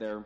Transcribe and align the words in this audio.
there. 0.00 0.24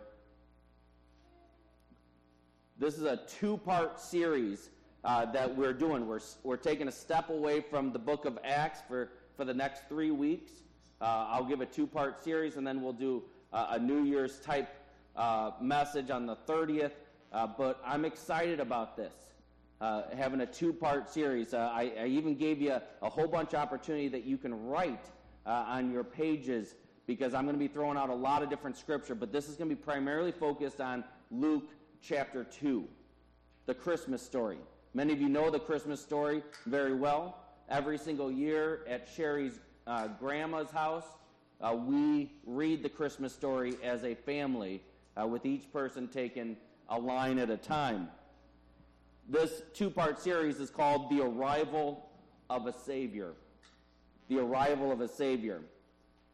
This 2.79 2.97
is 2.97 3.03
a 3.03 3.21
two 3.41 3.59
part 3.59 4.01
series 4.01 4.71
uh, 5.03 5.27
that 5.33 5.55
we're 5.55 5.73
doing. 5.73 6.07
We're, 6.07 6.21
we're 6.45 6.57
taking 6.57 6.87
a 6.87 6.93
step 6.93 7.29
away 7.29 7.61
from 7.61 7.93
the 7.93 7.99
book 7.99 8.25
of 8.25 8.39
Acts 8.45 8.81
for, 8.87 9.11
for 9.37 9.45
the 9.45 9.53
next 9.53 9.89
three 9.89 10.13
weeks. 10.13 10.53
Uh, 11.01 11.27
I'll 11.29 11.45
give 11.45 11.61
a 11.61 11.67
two 11.67 11.89
part 11.89 12.23
series, 12.23 12.57
and 12.57 12.65
then 12.65 12.83
we'll 12.83 12.93
do 12.93 13.25
uh, 13.53 13.67
a 13.71 13.79
New 13.81 14.05
Year's 14.05 14.39
type 14.39 14.69
uh, 15.17 15.51
message 15.61 16.09
on 16.09 16.25
the 16.25 16.37
30th. 16.37 16.93
Uh, 17.33 17.49
but 17.49 17.83
I'm 17.85 18.05
excited 18.05 18.61
about 18.61 18.97
this. 18.97 19.13
Uh, 19.81 20.03
having 20.17 20.41
a 20.43 20.47
two-part 20.47 21.11
series. 21.11 21.53
I, 21.53 21.93
I, 21.99 22.07
even 22.07 22.37
gave 22.37 22.63
you 22.63 22.71
a, 22.71 22.83
a, 23.03 23.11
whole 23.11 23.27
bunch 23.27 23.49
of 23.49 23.57
opportunity 23.57 24.07
that 24.07 24.25
you 24.25 24.39
can 24.39 24.69
write 24.69 25.05
on 25.45 25.91
your 25.91 26.05
pages 26.05 26.77
because 27.07 27.35
I'm 27.35 27.45
going 27.45 27.55
to 27.55 27.61
be 27.61 27.69
throwing 27.69 27.97
out 27.97 28.11
a 28.11 28.15
lot 28.15 28.43
of 28.43 28.51
different 28.51 28.77
scripture, 28.77 29.15
but 29.15 29.33
this 29.33 29.49
is 29.49 29.57
going 29.57 29.69
to 29.69 29.77
be 29.77 29.83
primarily 29.83 30.33
focused 30.33 30.81
on 30.81 31.05
Luke 31.31 31.71
chapter 32.03 32.45
2, 32.45 32.85
the 33.67 33.75
Christmas 33.75 34.23
story. 34.23 34.59
Many 34.95 35.13
of 35.13 35.21
you 35.21 35.29
know 35.29 35.51
the 35.51 35.59
Christmas 35.59 36.01
story 36.01 36.43
very 36.67 36.95
well. 36.95 37.39
Every 37.69 37.99
single 37.99 38.31
year 38.31 38.85
at 38.89 39.09
Sherry's 39.09 39.59
uh, 39.87 40.09
grandma's 40.19 40.71
house, 40.71 41.07
uh, 41.61 41.75
we 41.75 42.33
read 42.47 42.83
the 42.83 42.89
Christmas 42.89 43.33
story 43.33 43.75
as 43.83 44.05
a 44.05 44.15
family, 44.15 44.83
uh, 45.21 45.27
with 45.27 45.47
each 45.47 45.73
person 45.73 46.09
taking 46.09 46.57
a 46.89 46.99
line 46.99 47.39
at 47.39 47.51
a 47.51 47.57
time. 47.57 48.09
This 49.29 49.63
two 49.73 49.89
part 49.89 50.21
series 50.21 50.61
is 50.61 50.71
called 50.71 51.11
The 51.11 51.23
Arrival 51.23 52.07
of 52.51 52.67
a 52.67 52.73
Savior. 52.73 53.33
The 54.29 54.39
Arrival 54.39 54.93
of 54.93 55.01
a 55.01 55.09
Savior. 55.09 55.63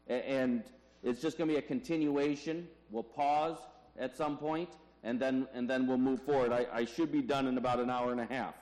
And 0.07 0.63
it's 1.03 1.21
just 1.21 1.37
going 1.37 1.47
to 1.49 1.53
be 1.53 1.59
a 1.59 1.61
continuation. 1.61 2.67
We'll 2.89 3.03
pause 3.03 3.57
at 3.97 4.15
some 4.15 4.37
point, 4.37 4.69
and 5.03 5.19
then, 5.19 5.47
and 5.53 5.69
then 5.69 5.87
we'll 5.87 5.97
move 5.97 6.21
forward. 6.23 6.51
I, 6.51 6.65
I 6.71 6.85
should 6.85 7.11
be 7.11 7.21
done 7.21 7.47
in 7.47 7.57
about 7.57 7.79
an 7.79 7.89
hour 7.89 8.11
and 8.11 8.19
a 8.19 8.25
half. 8.25 8.55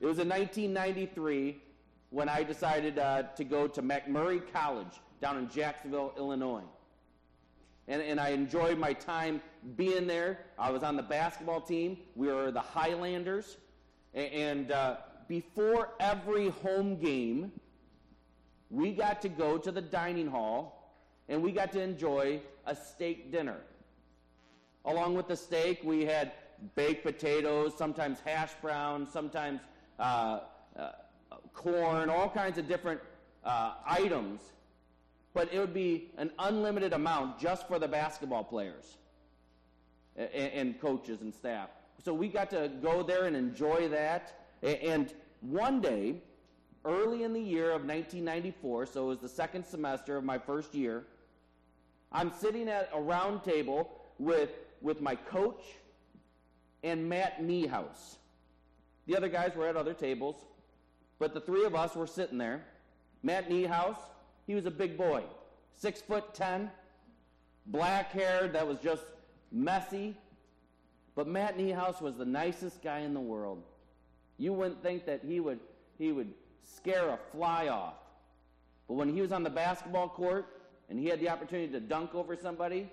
It 0.00 0.06
was 0.06 0.18
in 0.18 0.28
1993 0.28 1.62
when 2.10 2.28
I 2.28 2.42
decided 2.42 2.98
uh, 2.98 3.22
to 3.36 3.44
go 3.44 3.68
to 3.68 3.82
MacMurray 3.82 4.42
College 4.52 5.00
down 5.20 5.38
in 5.38 5.48
Jacksonville, 5.48 6.12
Illinois. 6.18 6.64
And, 7.88 8.02
and 8.02 8.20
I 8.20 8.30
enjoyed 8.30 8.78
my 8.78 8.92
time 8.92 9.40
being 9.76 10.06
there. 10.06 10.40
I 10.58 10.70
was 10.70 10.82
on 10.82 10.96
the 10.96 11.02
basketball 11.02 11.60
team. 11.60 11.96
We 12.14 12.28
were 12.28 12.50
the 12.50 12.60
Highlanders. 12.60 13.56
And 14.14 14.70
uh, 14.72 14.96
before 15.28 15.90
every 16.00 16.50
home 16.50 16.96
game, 16.96 17.52
we 18.72 18.92
got 18.92 19.22
to 19.22 19.28
go 19.28 19.56
to 19.56 19.70
the 19.70 19.80
dining 19.80 20.26
hall 20.26 20.92
and 21.28 21.40
we 21.40 21.52
got 21.52 21.70
to 21.72 21.80
enjoy 21.80 22.40
a 22.66 22.74
steak 22.74 23.30
dinner. 23.30 23.58
Along 24.84 25.14
with 25.14 25.28
the 25.28 25.36
steak, 25.36 25.80
we 25.84 26.04
had 26.04 26.32
baked 26.74 27.04
potatoes, 27.04 27.72
sometimes 27.76 28.18
hash 28.24 28.50
browns, 28.60 29.12
sometimes 29.12 29.60
uh, 30.00 30.40
uh, 30.76 30.90
corn, 31.54 32.10
all 32.10 32.28
kinds 32.28 32.58
of 32.58 32.66
different 32.66 33.00
uh, 33.44 33.74
items 33.86 34.40
but 35.34 35.52
it 35.52 35.58
would 35.58 35.74
be 35.74 36.10
an 36.18 36.30
unlimited 36.38 36.92
amount 36.92 37.38
just 37.38 37.66
for 37.66 37.78
the 37.78 37.88
basketball 37.88 38.44
players 38.44 38.98
and, 40.16 40.28
and 40.30 40.80
coaches 40.80 41.22
and 41.22 41.34
staff. 41.34 41.70
So 42.04 42.12
we 42.12 42.28
got 42.28 42.50
to 42.50 42.70
go 42.82 43.02
there 43.02 43.24
and 43.24 43.36
enjoy 43.36 43.88
that. 43.88 44.38
And 44.62 45.12
one 45.40 45.80
day, 45.80 46.16
early 46.84 47.22
in 47.22 47.32
the 47.32 47.40
year 47.40 47.66
of 47.66 47.84
1994, 47.84 48.86
so 48.86 49.04
it 49.04 49.08
was 49.08 49.18
the 49.18 49.28
second 49.28 49.64
semester 49.64 50.16
of 50.16 50.24
my 50.24 50.38
first 50.38 50.74
year, 50.74 51.04
I'm 52.10 52.32
sitting 52.32 52.68
at 52.68 52.90
a 52.92 53.00
round 53.00 53.42
table 53.44 53.90
with, 54.18 54.50
with 54.80 55.00
my 55.00 55.14
coach 55.14 55.62
and 56.82 57.08
Matt 57.08 57.42
Niehaus. 57.42 58.16
The 59.06 59.16
other 59.16 59.28
guys 59.28 59.54
were 59.56 59.66
at 59.66 59.76
other 59.76 59.94
tables, 59.94 60.36
but 61.18 61.34
the 61.34 61.40
three 61.40 61.64
of 61.64 61.74
us 61.74 61.94
were 61.94 62.06
sitting 62.06 62.38
there. 62.38 62.64
Matt 63.22 63.48
Niehaus, 63.48 63.96
he 64.46 64.54
was 64.54 64.66
a 64.66 64.70
big 64.70 64.96
boy, 64.96 65.22
six 65.72 66.00
foot 66.00 66.34
ten, 66.34 66.70
black 67.66 68.12
hair 68.12 68.48
that 68.48 68.66
was 68.66 68.78
just 68.78 69.04
messy. 69.50 70.16
But 71.14 71.28
Matt 71.28 71.58
Niehaus 71.58 72.00
was 72.00 72.16
the 72.16 72.24
nicest 72.24 72.82
guy 72.82 73.00
in 73.00 73.14
the 73.14 73.20
world. 73.20 73.62
You 74.38 74.52
wouldn't 74.52 74.82
think 74.82 75.06
that 75.06 75.20
he 75.24 75.40
would 75.40 75.60
he 75.98 76.10
would 76.10 76.32
scare 76.62 77.10
a 77.10 77.18
fly 77.30 77.68
off. 77.68 77.94
But 78.88 78.94
when 78.94 79.12
he 79.14 79.20
was 79.20 79.32
on 79.32 79.42
the 79.42 79.50
basketball 79.50 80.08
court 80.08 80.46
and 80.88 80.98
he 80.98 81.06
had 81.06 81.20
the 81.20 81.28
opportunity 81.28 81.72
to 81.72 81.80
dunk 81.80 82.14
over 82.14 82.36
somebody, 82.36 82.88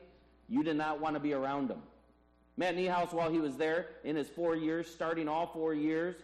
you 0.48 0.64
did 0.64 0.78
not 0.78 1.00
want 1.00 1.16
to 1.16 1.20
be 1.20 1.34
around 1.34 1.70
him. 1.70 1.82
Matt 2.58 2.76
Niehaus, 2.76 3.14
while 3.14 3.32
he 3.32 3.40
was 3.40 3.56
there 3.56 3.88
in 4.04 4.16
his 4.16 4.28
four 4.28 4.56
years, 4.56 4.88
starting 4.90 5.28
all 5.28 5.48
four 5.48 5.74
years, 5.74 6.16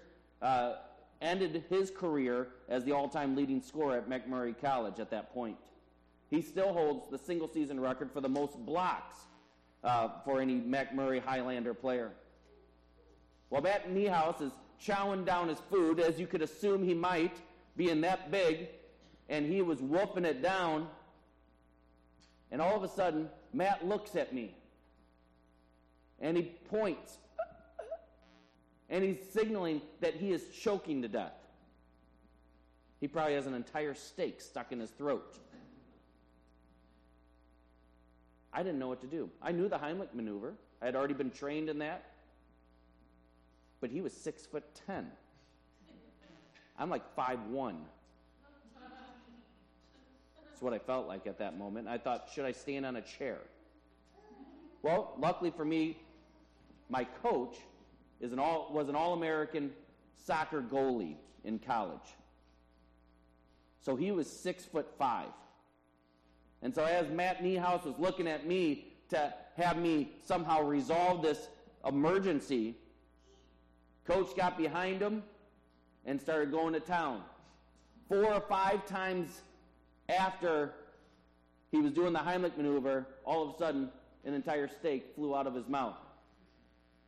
uh, 0.42 0.74
ended 1.22 1.64
his 1.70 1.90
career 1.90 2.50
as 2.68 2.84
the 2.84 2.92
all 2.92 3.08
time 3.08 3.36
leading 3.36 3.62
scorer 3.62 3.98
at 3.98 4.10
MacMurray 4.10 4.60
College 4.60 5.00
at 5.00 5.10
that 5.12 5.34
point. 5.34 5.58
He 6.30 6.42
still 6.42 6.74
holds 6.74 7.10
the 7.10 7.18
single 7.18 7.48
season 7.48 7.80
record 7.80 8.12
for 8.12 8.20
the 8.20 8.30
most 8.30 8.58
blocks 8.66 9.18
uh, 9.84 10.10
for 10.26 10.42
any 10.42 10.60
MacMurray 10.60 11.24
Highlander 11.24 11.74
player. 11.74 12.12
While 13.50 13.62
Matt 13.62 13.90
Niehaus 13.90 14.42
is 14.42 14.52
chowing 14.84 15.26
down 15.26 15.50
his 15.50 15.60
food, 15.70 16.00
as 16.00 16.20
you 16.20 16.28
could 16.28 16.42
assume 16.42 16.84
he 16.84 16.94
might, 16.94 17.38
being 17.76 18.02
that 18.02 18.32
big, 18.32 18.70
and 19.30 19.46
he 19.46 19.62
was 19.62 19.82
wolfing 19.82 20.26
it 20.26 20.42
down, 20.42 20.88
and 22.52 22.62
all 22.62 22.76
of 22.76 22.84
a 22.84 22.88
sudden, 22.88 23.30
Matt 23.54 23.88
looks 23.88 24.16
at 24.16 24.34
me 24.34 24.54
and 26.20 26.38
he 26.38 26.44
points 26.70 27.18
and 28.90 29.04
he's 29.04 29.18
signaling 29.32 29.82
that 30.02 30.14
he 30.14 30.32
is 30.32 30.44
choking 30.62 31.02
to 31.02 31.08
death. 31.08 31.34
He 33.00 33.08
probably 33.08 33.34
has 33.34 33.48
an 33.48 33.54
entire 33.54 33.94
steak 33.94 34.42
stuck 34.42 34.72
in 34.72 34.80
his 34.80 34.92
throat. 34.92 35.38
I 38.54 38.64
didn't 38.64 38.80
know 38.80 38.88
what 38.88 39.02
to 39.02 39.08
do. 39.08 39.30
I 39.42 39.52
knew 39.52 39.68
the 39.68 39.78
Heimlich 39.78 40.14
maneuver. 40.14 40.54
I 40.82 40.86
had 40.86 40.96
already 40.96 41.14
been 41.14 41.32
trained 41.32 41.68
in 41.68 41.80
that. 41.80 42.06
But 43.86 43.92
he 43.92 44.02
was 44.02 44.14
six 44.14 44.48
foot 44.48 44.64
ten. 44.88 45.06
I'm 46.80 46.90
like 46.90 47.04
five 47.16 47.40
one. 47.52 47.86
That's 50.50 50.60
what 50.60 50.74
I 50.74 50.80
felt 50.80 51.08
like 51.08 51.28
at 51.28 51.38
that 51.38 51.56
moment. 51.56 51.88
I 51.88 52.00
thought, 52.00 52.28
should 52.34 52.46
I 52.46 52.52
stand 52.52 52.84
on 52.88 52.96
a 52.96 53.04
chair? 53.04 53.38
Well, 54.82 55.14
luckily 55.20 55.52
for 55.52 55.64
me, 55.64 56.00
my 56.90 57.04
coach 57.22 57.58
is 58.20 58.34
an 58.34 58.40
all, 58.40 58.72
was 58.74 58.90
an 58.90 58.96
All 58.96 59.14
American 59.14 59.72
soccer 60.16 60.64
goalie 60.64 61.18
in 61.44 61.60
college. 61.60 62.16
So 63.82 63.96
he 63.96 64.10
was 64.10 64.28
six 64.28 64.66
foot 64.66 64.88
five. 64.98 65.30
And 66.64 66.74
so 66.74 66.86
as 66.86 67.08
Matt 67.12 67.44
Niehaus 67.44 67.86
was 67.86 67.94
looking 68.00 68.28
at 68.28 68.48
me 68.48 68.96
to 69.10 69.32
have 69.58 69.78
me 69.78 70.14
somehow 70.24 70.64
resolve 70.64 71.22
this 71.22 71.50
emergency, 71.86 72.78
coach 74.08 74.36
got 74.36 74.58
behind 74.58 75.02
him 75.02 75.24
and 76.06 76.20
started 76.20 76.52
going 76.52 76.74
to 76.74 76.80
town. 76.80 77.22
Four 78.08 78.34
or 78.34 78.42
five 78.42 78.86
times 78.86 79.42
after 80.10 80.74
he 81.72 81.80
was 81.80 81.92
doing 81.92 82.14
the 82.14 82.20
Heimlich 82.20 82.56
maneuver, 82.56 83.06
all 83.26 83.48
of 83.50 83.56
a 83.56 83.58
sudden 83.58 83.90
an 84.24 84.34
entire 84.34 84.68
steak 84.68 85.14
flew 85.16 85.36
out 85.36 85.48
of 85.48 85.56
his 85.56 85.68
mouth. 85.68 85.98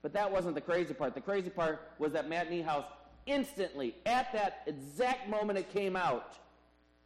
But 0.01 0.13
that 0.13 0.31
wasn't 0.31 0.55
the 0.55 0.61
crazy 0.61 0.93
part. 0.93 1.13
The 1.15 1.21
crazy 1.21 1.49
part 1.49 1.91
was 1.99 2.13
that 2.13 2.29
Matt 2.29 2.49
Niehaus 2.49 2.85
instantly, 3.25 3.95
at 4.05 4.31
that 4.33 4.63
exact 4.65 5.29
moment 5.29 5.59
it 5.59 5.71
came 5.71 5.95
out, 5.95 6.33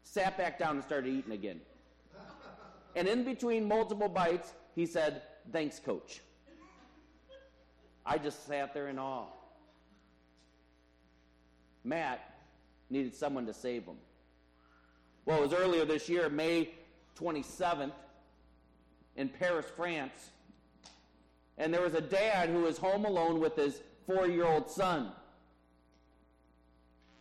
sat 0.03 0.37
back 0.37 0.59
down 0.59 0.75
and 0.75 0.83
started 0.83 1.13
eating 1.13 1.31
again. 1.31 1.61
And 2.95 3.07
in 3.07 3.23
between 3.23 3.67
multiple 3.67 4.09
bites, 4.09 4.53
he 4.75 4.85
said, 4.85 5.23
Thanks, 5.51 5.79
coach. 5.79 6.21
I 8.05 8.17
just 8.17 8.45
sat 8.45 8.73
there 8.73 8.89
in 8.89 8.99
awe. 8.99 9.27
Matt 11.83 12.35
needed 12.89 13.13
someone 13.13 13.45
to 13.45 13.53
save 13.53 13.85
him. 13.85 13.97
Well, 15.25 15.37
it 15.39 15.41
was 15.41 15.53
earlier 15.53 15.85
this 15.85 16.09
year, 16.09 16.29
May 16.29 16.69
27th, 17.17 17.91
in 19.15 19.29
Paris, 19.29 19.65
France 19.75 20.31
and 21.61 21.71
there 21.71 21.81
was 21.81 21.93
a 21.93 22.01
dad 22.01 22.49
who 22.49 22.61
was 22.61 22.79
home 22.79 23.05
alone 23.05 23.39
with 23.39 23.55
his 23.55 23.81
four 24.07 24.27
year 24.27 24.45
old 24.45 24.69
son. 24.69 25.11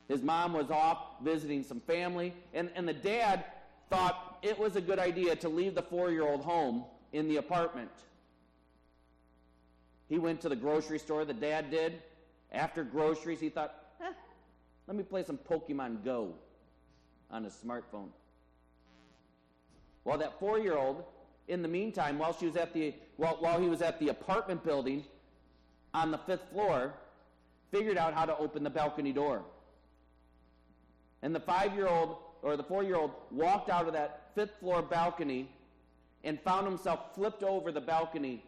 His 0.08 0.22
mom 0.22 0.54
was 0.54 0.70
off 0.70 0.98
visiting 1.22 1.62
some 1.62 1.78
family, 1.80 2.32
and, 2.54 2.70
and 2.74 2.88
the 2.88 2.94
dad 2.94 3.44
thought 3.90 4.38
it 4.42 4.58
was 4.58 4.76
a 4.76 4.80
good 4.80 4.98
idea 4.98 5.36
to 5.36 5.48
leave 5.50 5.74
the 5.74 5.82
four 5.82 6.10
year 6.10 6.26
old 6.26 6.40
home 6.40 6.84
in 7.12 7.28
the 7.28 7.36
apartment. 7.36 7.90
He 10.08 10.18
went 10.18 10.40
to 10.40 10.48
the 10.48 10.56
grocery 10.56 10.98
store, 10.98 11.26
the 11.26 11.34
dad 11.34 11.70
did. 11.70 12.00
After 12.50 12.82
groceries, 12.82 13.40
he 13.40 13.50
thought, 13.50 13.74
let 14.86 14.96
me 14.96 15.02
play 15.02 15.22
some 15.22 15.38
Pokemon 15.38 16.04
Go 16.04 16.34
on 17.30 17.44
his 17.44 17.54
smartphone. 17.54 18.08
Well, 20.04 20.18
that 20.18 20.38
four 20.40 20.58
year 20.58 20.76
old 20.76 21.04
in 21.48 21.62
the 21.62 21.68
meantime, 21.68 22.18
while 22.18 22.32
she 22.32 22.46
was 22.46 22.56
at 22.56 22.72
the 22.72 22.94
while, 23.16 23.36
while 23.40 23.60
he 23.60 23.68
was 23.68 23.82
at 23.82 23.98
the 23.98 24.08
apartment 24.08 24.64
building 24.64 25.04
on 25.92 26.10
the 26.10 26.18
fifth 26.18 26.48
floor, 26.52 26.94
figured 27.70 27.98
out 27.98 28.14
how 28.14 28.24
to 28.24 28.36
open 28.38 28.62
the 28.64 28.70
balcony 28.70 29.12
door. 29.12 29.42
And 31.22 31.34
the 31.34 31.40
five-year-old 31.40 32.16
or 32.42 32.56
the 32.56 32.62
four-year-old 32.62 33.10
walked 33.30 33.68
out 33.68 33.86
of 33.86 33.92
that 33.92 34.30
fifth 34.34 34.52
floor 34.60 34.80
balcony 34.80 35.48
and 36.24 36.40
found 36.40 36.66
himself 36.66 37.14
flipped 37.14 37.42
over 37.42 37.72
the 37.72 37.80
balcony, 37.80 38.44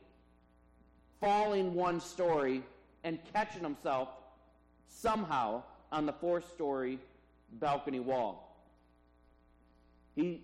falling 1.21 1.75
one 1.75 2.01
story 2.01 2.63
and 3.05 3.19
catching 3.33 3.63
himself 3.63 4.09
somehow 4.89 5.63
on 5.93 6.07
the 6.07 6.13
fourth 6.13 6.51
story 6.53 6.99
balcony 7.53 8.01
wall. 8.01 8.57
He 10.17 10.43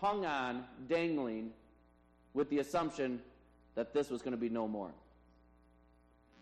hung 0.00 0.24
on, 0.24 0.64
dangling, 0.88 1.50
with 2.32 2.48
the 2.50 2.60
assumption 2.60 3.20
that 3.74 3.92
this 3.92 4.10
was 4.10 4.22
going 4.22 4.32
to 4.32 4.40
be 4.40 4.48
no 4.48 4.68
more. 4.68 4.90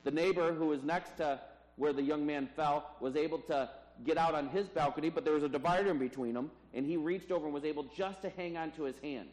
The 0.05 0.11
neighbor 0.11 0.53
who 0.53 0.67
was 0.67 0.83
next 0.83 1.17
to 1.17 1.41
where 1.77 1.93
the 1.93 2.03
young 2.03 2.27
man 2.27 2.49
fell 2.55 2.91
was 3.01 3.17
able 3.17 3.39
to 3.39 3.71
get 4.05 4.19
out 4.19 4.35
on 4.35 4.49
his 4.49 4.69
balcony, 4.69 5.09
but 5.09 5.25
there 5.25 5.35
was 5.35 5.43
a 5.43 5.49
divider 5.49 5.91
in 5.91 5.99
between 5.99 6.35
them, 6.35 6.51
and 6.75 6.85
he 6.85 6.97
reached 6.97 7.31
over 7.31 7.47
and 7.47 7.55
was 7.55 7.65
able 7.65 7.85
just 7.97 8.23
to 8.23 8.29
hang 8.31 8.57
on 8.57 8.71
to 8.73 8.85
his 8.85 8.99
hand. 8.99 9.29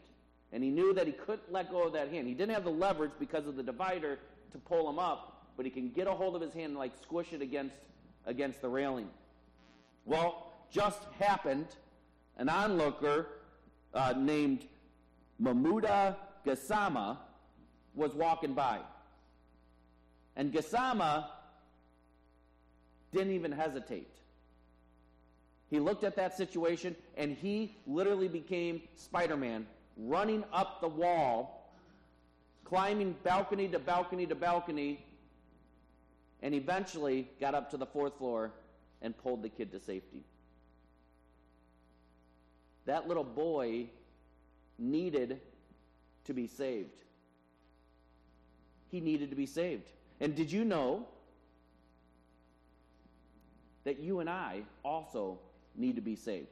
And 0.54 0.64
he 0.64 0.70
knew 0.70 0.94
that 0.94 1.08
he 1.08 1.14
couldn't 1.14 1.52
let 1.52 1.72
go 1.72 1.84
of 1.84 1.94
that 1.94 2.10
hand. 2.10 2.28
He 2.28 2.34
didn't 2.34 2.54
have 2.54 2.64
the 2.64 2.72
leverage 2.72 3.12
because 3.20 3.48
of 3.48 3.56
the 3.56 3.64
divider 3.64 4.20
to 4.52 4.58
pull 4.58 4.90
him 4.90 5.00
up, 5.00 5.48
but 5.58 5.66
he 5.66 5.72
can 5.72 5.90
get 5.90 6.08
a 6.08 6.12
hold 6.12 6.36
of 6.36 6.42
his 6.42 6.54
hand 6.54 6.72
and 6.72 6.78
like 6.78 6.92
squish 7.02 7.34
it 7.34 7.42
against 7.42 7.76
against 8.26 8.62
the 8.62 8.70
railing. 8.70 9.10
Well, 10.06 10.54
just 10.72 11.00
happened, 11.20 11.68
an 12.38 12.50
onlooker 12.50 13.28
uh, 13.94 14.14
named 14.18 14.66
Mamoudou 15.42 16.16
Gassama 16.46 17.18
was 17.94 18.14
walking 18.14 18.54
by. 18.54 18.80
And 20.36 20.54
Gassama 20.54 21.26
didn't 23.12 23.34
even 23.34 23.52
hesitate. 23.52 24.08
He 25.70 25.80
looked 25.80 26.04
at 26.04 26.16
that 26.16 26.36
situation 26.36 26.96
and 27.16 27.32
he 27.32 27.76
literally 27.88 28.28
became 28.28 28.82
Spider 28.96 29.38
Man, 29.38 29.66
running 29.98 30.44
up 30.52 30.82
the 30.82 30.88
wall, 30.88 31.74
climbing 32.66 33.16
balcony 33.24 33.68
to 33.70 33.80
balcony 33.80 34.26
to 34.26 34.36
balcony, 34.36 35.06
and 36.42 36.56
eventually 36.56 37.30
got 37.40 37.56
up 37.56 37.70
to 37.72 37.78
the 37.78 37.86
fourth 37.86 38.18
floor 38.18 38.52
and 39.02 39.18
pulled 39.18 39.44
the 39.44 39.50
kid 39.50 39.72
to 39.72 39.80
safety. 39.80 40.24
That 42.86 43.08
little 43.08 43.24
boy 43.24 43.88
needed 44.78 45.40
to 46.26 46.34
be 46.34 46.48
saved. 46.48 46.90
He 48.90 49.00
needed 49.00 49.30
to 49.30 49.36
be 49.36 49.46
saved. 49.46 49.88
And 50.20 50.36
did 50.36 50.52
you 50.52 50.66
know 50.66 51.08
that 53.84 54.00
you 54.00 54.20
and 54.20 54.30
I 54.30 54.62
also 54.84 55.40
need 55.76 55.96
to 55.96 56.02
be 56.02 56.16
saved? 56.16 56.48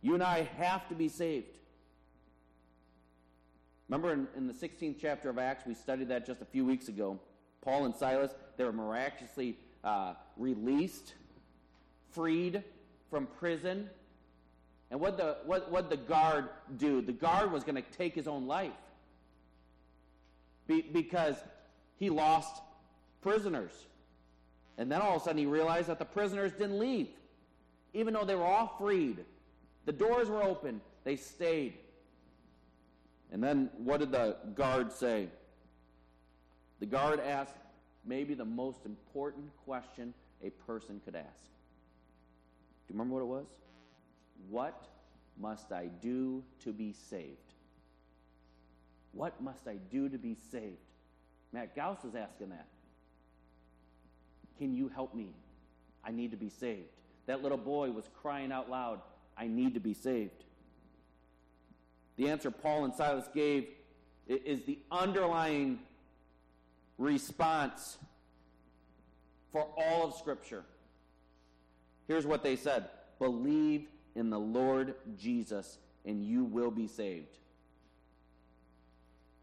You 0.00 0.14
and 0.14 0.22
I 0.22 0.48
have 0.58 0.88
to 0.88 0.94
be 0.94 1.08
saved. 1.08 1.58
Remember 3.88 4.12
in, 4.12 4.28
in, 4.36 4.46
the 4.46 4.52
16th 4.52 4.96
chapter 5.00 5.30
of 5.30 5.38
Acts, 5.38 5.66
we 5.66 5.74
studied 5.74 6.08
that 6.08 6.26
just 6.26 6.42
a 6.42 6.44
few 6.44 6.64
weeks 6.64 6.88
ago. 6.88 7.18
Paul 7.62 7.84
and 7.84 7.94
Silas, 7.94 8.34
they 8.56 8.64
were 8.64 8.72
miraculously 8.72 9.56
uh, 9.84 10.14
released, 10.36 11.14
freed 12.10 12.62
from 13.10 13.26
prison. 13.38 13.88
And 14.90 15.00
what 15.00 15.16
the 15.16 15.36
what 15.44 15.70
what 15.70 15.90
the 15.90 15.96
guard 15.96 16.48
do? 16.78 17.02
The 17.02 17.12
guard 17.12 17.52
was 17.52 17.64
going 17.64 17.74
to 17.76 17.82
take 17.96 18.14
his 18.14 18.26
own 18.26 18.46
life 18.46 18.72
Be, 20.66 20.82
because 20.82 21.36
he 21.96 22.10
lost 22.10 22.62
prisoners. 23.20 23.72
And 24.78 24.90
then 24.90 25.00
all 25.00 25.16
of 25.16 25.22
a 25.22 25.24
sudden 25.24 25.38
he 25.38 25.46
realized 25.46 25.88
that 25.88 25.98
the 25.98 26.04
prisoners 26.04 26.52
didn't 26.52 26.78
leave, 26.78 27.08
even 27.92 28.14
though 28.14 28.24
they 28.24 28.34
were 28.36 28.44
all 28.44 28.76
freed. 28.78 29.24
The 29.84 29.92
doors 29.92 30.28
were 30.28 30.42
open. 30.42 30.80
They 31.04 31.16
stayed. 31.16 31.74
And 33.32 33.42
then 33.42 33.70
what 33.78 34.00
did 34.00 34.12
the 34.12 34.36
guard 34.54 34.92
say? 34.92 35.28
The 36.80 36.86
guard 36.86 37.20
asked 37.20 37.56
maybe 38.04 38.34
the 38.34 38.44
most 38.44 38.86
important 38.86 39.46
question 39.64 40.14
a 40.42 40.50
person 40.50 41.00
could 41.04 41.16
ask. 41.16 41.26
Do 42.86 42.94
you 42.94 42.98
remember 42.98 43.14
what 43.14 43.22
it 43.22 43.40
was? 43.40 43.46
What 44.48 44.86
must 45.38 45.72
I 45.72 45.86
do 46.00 46.42
to 46.64 46.72
be 46.72 46.94
saved? 47.10 47.36
What 49.12 49.40
must 49.42 49.66
I 49.66 49.76
do 49.90 50.08
to 50.08 50.18
be 50.18 50.36
saved? 50.50 50.76
Matt 51.52 51.74
Gauss 51.74 52.04
is 52.04 52.14
asking 52.14 52.50
that. 52.50 52.66
Can 54.58 54.74
you 54.74 54.88
help 54.88 55.14
me? 55.14 55.30
I 56.04 56.10
need 56.10 56.30
to 56.30 56.36
be 56.36 56.48
saved. 56.48 56.88
That 57.26 57.42
little 57.42 57.58
boy 57.58 57.90
was 57.90 58.08
crying 58.22 58.52
out 58.52 58.70
loud, 58.70 59.00
I 59.36 59.46
need 59.46 59.74
to 59.74 59.80
be 59.80 59.94
saved. 59.94 60.44
The 62.16 62.28
answer 62.28 62.50
Paul 62.50 62.84
and 62.84 62.94
Silas 62.94 63.28
gave 63.32 63.68
is 64.26 64.64
the 64.64 64.78
underlying 64.90 65.78
response 66.98 67.96
for 69.52 69.66
all 69.76 70.08
of 70.08 70.14
Scripture. 70.14 70.64
Here's 72.06 72.26
what 72.26 72.42
they 72.42 72.56
said 72.56 72.88
Believe 73.18 73.86
in 74.14 74.30
the 74.30 74.38
Lord 74.38 74.94
Jesus, 75.16 75.78
and 76.04 76.24
you 76.24 76.44
will 76.44 76.70
be 76.70 76.88
saved. 76.88 77.38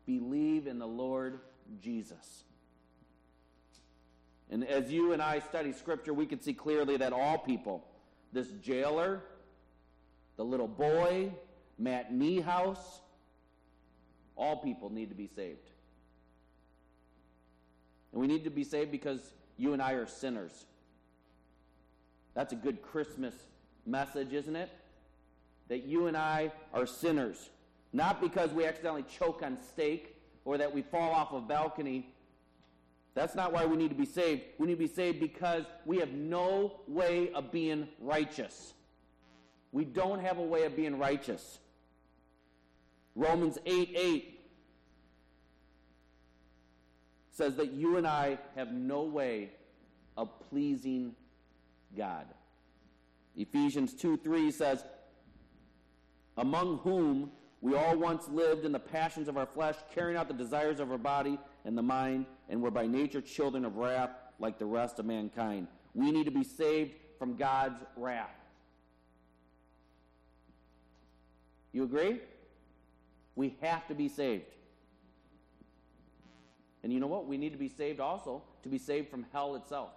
Believe 0.06 0.68
in 0.68 0.78
the 0.78 0.88
Lord 0.88 1.40
Jesus. 1.82 2.44
And 4.52 4.64
as 4.64 4.92
you 4.92 5.14
and 5.14 5.22
I 5.22 5.40
study 5.40 5.74
Scripture, 5.74 6.14
we 6.14 6.28
can 6.28 6.40
see 6.40 6.54
clearly 6.54 6.98
that 6.98 7.14
all 7.14 7.40
people, 7.40 7.84
this 8.32 8.48
jailer, 8.62 9.24
the 10.38 10.46
little 10.46 10.68
boy, 10.68 11.32
Matt 11.80 12.14
Niehaus, 12.14 12.78
all 14.36 14.58
people 14.58 14.92
need 14.92 15.10
to 15.10 15.16
be 15.16 15.28
saved. 15.36 15.70
And 18.16 18.22
we 18.22 18.28
need 18.28 18.46
to 18.46 18.50
be 18.50 18.64
saved 18.64 18.92
because 18.92 19.20
you 19.58 19.74
and 19.74 19.82
I 19.82 19.92
are 19.92 20.08
sinners. 20.08 20.66
That's 22.34 22.54
a 22.54 22.56
good 22.56 22.82
Christmas 22.82 23.34
message, 23.86 24.32
isn't 24.32 24.56
it? 24.56 24.70
That 25.68 25.84
you 25.84 26.08
and 26.08 26.16
I 26.16 26.54
are 26.74 26.86
sinners. 26.86 27.50
Not 27.92 28.22
because 28.22 28.52
we 28.52 28.66
accidentally 28.66 29.04
choke 29.04 29.44
on 29.44 29.58
steak 29.62 30.16
or 30.46 30.58
that 30.58 30.74
we 30.74 30.82
fall 30.82 31.12
off 31.12 31.34
a 31.34 31.42
balcony. 31.42 32.08
That's 33.16 33.36
not 33.36 33.52
why 33.52 33.66
we 33.66 33.76
need 33.76 33.90
to 33.90 33.96
be 33.96 34.06
saved. 34.06 34.44
We 34.60 34.68
need 34.68 34.76
to 34.76 34.88
be 34.88 34.88
saved 34.88 35.20
because 35.20 35.66
we 35.86 35.98
have 35.98 36.14
no 36.14 36.80
way 36.88 37.34
of 37.34 37.52
being 37.52 37.86
righteous. 38.00 38.74
We 39.74 39.84
don't 39.84 40.22
have 40.22 40.38
a 40.38 40.44
way 40.44 40.64
of 40.64 40.74
being 40.78 40.98
righteous. 40.98 41.60
Romans 43.14 43.58
8 43.66 43.92
8 43.94 44.35
says 47.36 47.56
that 47.56 47.74
you 47.74 47.98
and 47.98 48.08
I 48.08 48.38
have 48.56 48.72
no 48.72 49.04
way 49.04 49.50
of 50.16 50.30
pleasing 50.50 51.14
God. 51.96 52.26
Ephesians 53.36 53.94
2 53.94 54.18
3 54.18 54.52
says, 54.52 54.86
Among 56.38 56.78
whom 56.78 57.32
we 57.60 57.76
all 57.76 57.98
once 57.98 58.30
lived 58.30 58.64
in 58.64 58.72
the 58.72 58.80
passions 58.80 59.28
of 59.28 59.38
our 59.38 59.46
flesh, 59.46 59.76
carrying 59.94 60.18
out 60.18 60.30
the 60.30 60.34
desires 60.34 60.80
of 60.80 60.92
our 60.92 60.98
body 60.98 61.38
and 61.66 61.78
the 61.78 61.82
mind, 61.82 62.26
and 62.48 62.62
were 62.62 62.72
by 62.72 62.88
nature 62.88 63.20
children 63.20 63.66
of 63.66 63.76
wrath 63.76 64.12
like 64.40 64.58
the 64.58 64.66
rest 64.66 65.00
of 65.00 65.06
mankind. 65.06 65.68
We 65.94 66.12
need 66.12 66.26
to 66.26 66.32
be 66.32 66.44
saved 66.44 66.94
from 67.20 67.36
God's 67.36 67.84
wrath. 67.98 68.30
You 71.74 71.84
agree? 71.84 72.22
We 73.36 73.58
have 73.62 73.86
to 73.90 73.94
be 73.94 74.08
saved. 74.08 74.46
And 76.86 76.94
you 76.94 77.00
know 77.00 77.08
what? 77.08 77.26
We 77.26 77.40
need 77.40 77.52
to 77.52 77.58
be 77.58 77.68
saved 77.68 78.00
also 78.00 78.44
to 78.62 78.70
be 78.70 78.78
saved 78.78 79.10
from 79.10 79.26
hell 79.34 79.56
itself. 79.56 79.90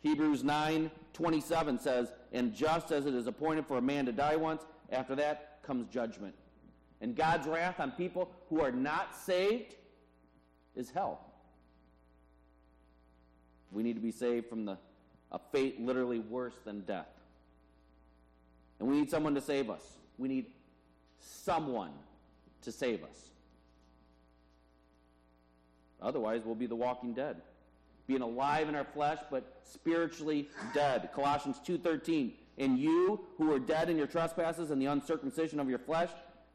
Hebrews 0.00 0.42
9 0.42 0.90
27 1.12 1.78
says, 1.78 2.10
And 2.32 2.52
just 2.52 2.90
as 2.90 3.06
it 3.06 3.14
is 3.14 3.28
appointed 3.28 3.64
for 3.64 3.78
a 3.78 3.80
man 3.80 4.06
to 4.06 4.12
die 4.12 4.34
once, 4.34 4.66
after 4.90 5.14
that 5.14 5.60
comes 5.62 5.86
judgment. 5.86 6.34
And 7.00 7.14
God's 7.14 7.46
wrath 7.46 7.78
on 7.78 7.92
people 7.92 8.28
who 8.48 8.60
are 8.60 8.72
not 8.72 9.14
saved 9.14 9.76
is 10.74 10.90
hell. 10.90 11.20
We 13.70 13.84
need 13.84 13.94
to 13.94 14.02
be 14.02 14.10
saved 14.10 14.48
from 14.48 14.64
the, 14.64 14.78
a 15.30 15.38
fate 15.52 15.80
literally 15.80 16.18
worse 16.18 16.56
than 16.64 16.80
death. 16.80 17.06
And 18.80 18.88
we 18.88 18.96
need 18.96 19.10
someone 19.10 19.36
to 19.36 19.40
save 19.40 19.70
us. 19.70 19.84
We 20.18 20.26
need 20.26 20.46
someone 21.20 21.92
to 22.62 22.72
save 22.72 23.04
us. 23.04 23.30
Otherwise, 26.02 26.42
we'll 26.44 26.54
be 26.54 26.66
the 26.66 26.76
walking 26.76 27.12
dead 27.12 27.36
being 28.10 28.22
alive 28.22 28.68
in 28.68 28.74
our 28.74 28.84
flesh, 28.84 29.18
but 29.30 29.60
spiritually 29.62 30.48
dead. 30.74 31.10
Colossians 31.14 31.60
2.13, 31.64 32.32
And 32.58 32.76
you, 32.76 33.20
who 33.38 33.52
are 33.52 33.60
dead 33.60 33.88
in 33.88 33.96
your 33.96 34.08
trespasses 34.08 34.72
and 34.72 34.82
the 34.82 34.86
uncircumcision 34.86 35.60
of 35.60 35.68
your 35.68 35.78
flesh, 35.78 36.08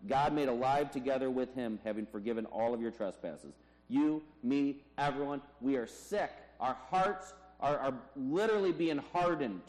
God 0.05 0.33
made 0.33 0.49
alive 0.49 0.91
together 0.91 1.29
with 1.29 1.55
him, 1.55 1.79
having 1.85 2.05
forgiven 2.07 2.45
all 2.47 2.73
of 2.73 2.81
your 2.81 2.91
trespasses. 2.91 3.53
You, 3.87 4.21
me, 4.43 4.81
everyone, 4.97 5.41
we 5.61 5.77
are 5.77 5.87
sick. 5.87 6.31
Our 6.59 6.75
hearts 6.89 7.33
are, 7.61 7.77
are 7.77 7.93
literally 8.17 8.73
being 8.73 9.01
hardened 9.13 9.61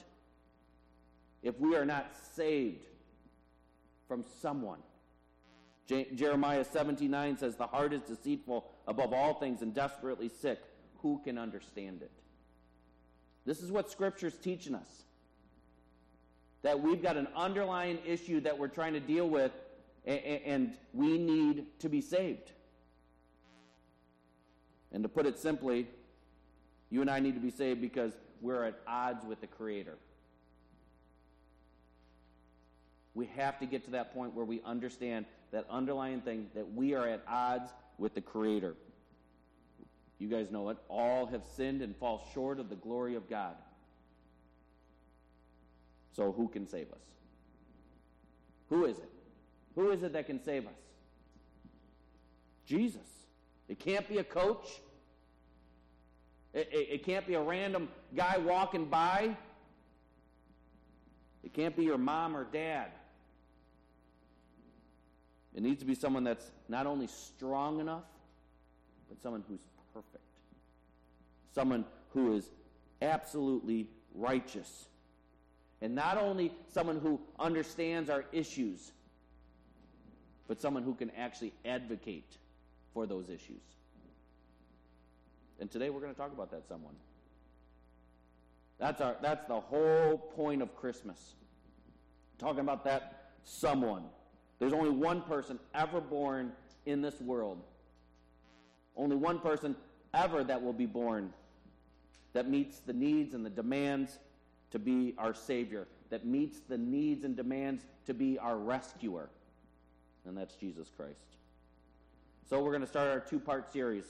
if 1.44 1.56
we 1.60 1.76
are 1.76 1.84
not 1.84 2.10
saved 2.34 2.84
from 4.08 4.24
someone. 4.40 4.80
Je- 5.86 6.08
Jeremiah 6.14 6.64
79 6.64 7.38
says, 7.38 7.56
The 7.56 7.66
heart 7.66 7.92
is 7.92 8.02
deceitful 8.02 8.68
above 8.86 9.12
all 9.12 9.34
things 9.34 9.62
and 9.62 9.72
desperately 9.72 10.28
sick. 10.28 10.60
Who 11.02 11.20
can 11.24 11.38
understand 11.38 12.02
it? 12.02 12.10
This 13.44 13.62
is 13.62 13.70
what 13.70 13.90
Scripture's 13.90 14.36
teaching 14.36 14.74
us. 14.74 14.88
That 16.62 16.80
we've 16.80 17.02
got 17.02 17.16
an 17.16 17.28
underlying 17.36 17.98
issue 18.04 18.40
that 18.40 18.58
we're 18.58 18.68
trying 18.68 18.94
to 18.94 19.00
deal 19.00 19.28
with, 19.28 19.52
and 20.04 20.72
we 20.92 21.18
need 21.18 21.66
to 21.80 21.88
be 21.88 22.00
saved. 22.00 22.50
And 24.90 25.04
to 25.04 25.08
put 25.08 25.26
it 25.26 25.38
simply, 25.38 25.86
you 26.90 27.00
and 27.00 27.10
I 27.10 27.20
need 27.20 27.34
to 27.34 27.40
be 27.40 27.50
saved 27.50 27.80
because 27.80 28.12
we're 28.40 28.64
at 28.64 28.78
odds 28.86 29.24
with 29.24 29.40
the 29.40 29.46
Creator. 29.46 29.94
We 33.14 33.26
have 33.36 33.58
to 33.60 33.66
get 33.66 33.84
to 33.84 33.92
that 33.92 34.12
point 34.12 34.34
where 34.34 34.44
we 34.44 34.60
understand 34.64 35.26
that 35.52 35.66
underlying 35.70 36.20
thing 36.20 36.46
that 36.54 36.72
we 36.74 36.94
are 36.94 37.06
at 37.06 37.22
odds 37.28 37.70
with 37.98 38.14
the 38.14 38.20
Creator. 38.20 38.74
You 40.18 40.28
guys 40.28 40.50
know 40.50 40.68
it. 40.70 40.78
All 40.88 41.26
have 41.26 41.42
sinned 41.56 41.82
and 41.82 41.96
fall 41.96 42.26
short 42.32 42.58
of 42.58 42.68
the 42.68 42.76
glory 42.76 43.14
of 43.14 43.28
God. 43.28 43.54
So, 46.12 46.32
who 46.32 46.48
can 46.48 46.66
save 46.66 46.90
us? 46.92 47.02
Who 48.70 48.86
is 48.86 48.98
it? 48.98 49.10
Who 49.74 49.90
is 49.90 50.02
it 50.02 50.14
that 50.14 50.26
can 50.26 50.42
save 50.42 50.66
us? 50.66 50.72
Jesus. 52.64 53.06
It 53.68 53.78
can't 53.78 54.08
be 54.08 54.18
a 54.18 54.24
coach. 54.24 54.66
It, 56.54 56.68
it, 56.72 56.88
it, 56.90 57.04
can't 57.04 57.26
be 57.26 57.34
a 57.34 57.42
random 57.42 57.88
guy 58.14 58.38
walking 58.38 58.86
by. 58.86 59.36
It 61.44 61.52
can't 61.52 61.76
be 61.76 61.84
your 61.84 61.98
mom 61.98 62.34
or 62.34 62.44
dad. 62.44 62.90
It 65.56 65.62
needs 65.62 65.80
to 65.80 65.86
be 65.86 65.94
someone 65.94 66.22
that's 66.22 66.52
not 66.68 66.86
only 66.86 67.06
strong 67.06 67.80
enough, 67.80 68.04
but 69.08 69.20
someone 69.22 69.42
who's 69.48 69.60
perfect. 69.94 70.22
Someone 71.54 71.86
who 72.10 72.36
is 72.36 72.50
absolutely 73.00 73.88
righteous. 74.14 74.86
And 75.80 75.94
not 75.94 76.18
only 76.18 76.52
someone 76.68 77.00
who 77.00 77.20
understands 77.38 78.10
our 78.10 78.26
issues, 78.32 78.92
but 80.46 80.60
someone 80.60 80.82
who 80.82 80.94
can 80.94 81.10
actually 81.16 81.54
advocate 81.64 82.36
for 82.92 83.06
those 83.06 83.30
issues. 83.30 83.62
And 85.58 85.70
today 85.70 85.88
we're 85.88 86.00
going 86.00 86.12
to 86.12 86.18
talk 86.18 86.32
about 86.32 86.50
that 86.50 86.68
someone. 86.68 86.94
That's, 88.78 89.00
our, 89.00 89.16
that's 89.22 89.46
the 89.48 89.58
whole 89.58 90.18
point 90.36 90.60
of 90.60 90.76
Christmas. 90.76 91.34
Talking 92.38 92.60
about 92.60 92.84
that 92.84 93.30
someone. 93.42 94.04
There's 94.58 94.72
only 94.72 94.90
one 94.90 95.22
person 95.22 95.58
ever 95.74 96.00
born 96.00 96.52
in 96.86 97.02
this 97.02 97.20
world. 97.20 97.62
Only 98.96 99.16
one 99.16 99.38
person 99.38 99.76
ever 100.14 100.42
that 100.44 100.62
will 100.62 100.72
be 100.72 100.86
born 100.86 101.32
that 102.32 102.50
meets 102.50 102.80
the 102.80 102.92
needs 102.92 103.32
and 103.32 103.44
the 103.44 103.50
demands 103.50 104.18
to 104.70 104.78
be 104.78 105.14
our 105.16 105.32
Savior, 105.32 105.86
that 106.10 106.26
meets 106.26 106.60
the 106.68 106.76
needs 106.76 107.24
and 107.24 107.34
demands 107.34 107.84
to 108.04 108.12
be 108.12 108.38
our 108.38 108.58
rescuer. 108.58 109.30
And 110.26 110.36
that's 110.36 110.54
Jesus 110.54 110.90
Christ. 110.94 111.36
So 112.48 112.62
we're 112.62 112.72
going 112.72 112.82
to 112.82 112.86
start 112.86 113.08
our 113.08 113.20
two 113.20 113.40
part 113.40 113.72
series 113.72 114.04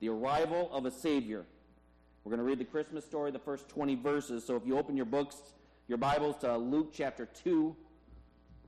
The 0.00 0.08
Arrival 0.08 0.68
of 0.72 0.84
a 0.84 0.90
Savior. 0.90 1.44
We're 2.24 2.30
going 2.30 2.40
to 2.40 2.44
read 2.44 2.58
the 2.58 2.64
Christmas 2.64 3.04
story, 3.04 3.30
the 3.30 3.38
first 3.38 3.68
20 3.68 3.94
verses. 3.96 4.44
So 4.44 4.56
if 4.56 4.66
you 4.66 4.76
open 4.76 4.96
your 4.96 5.06
books, 5.06 5.36
your 5.86 5.98
Bibles 5.98 6.36
to 6.38 6.56
Luke 6.56 6.92
chapter 6.92 7.28
2, 7.44 7.76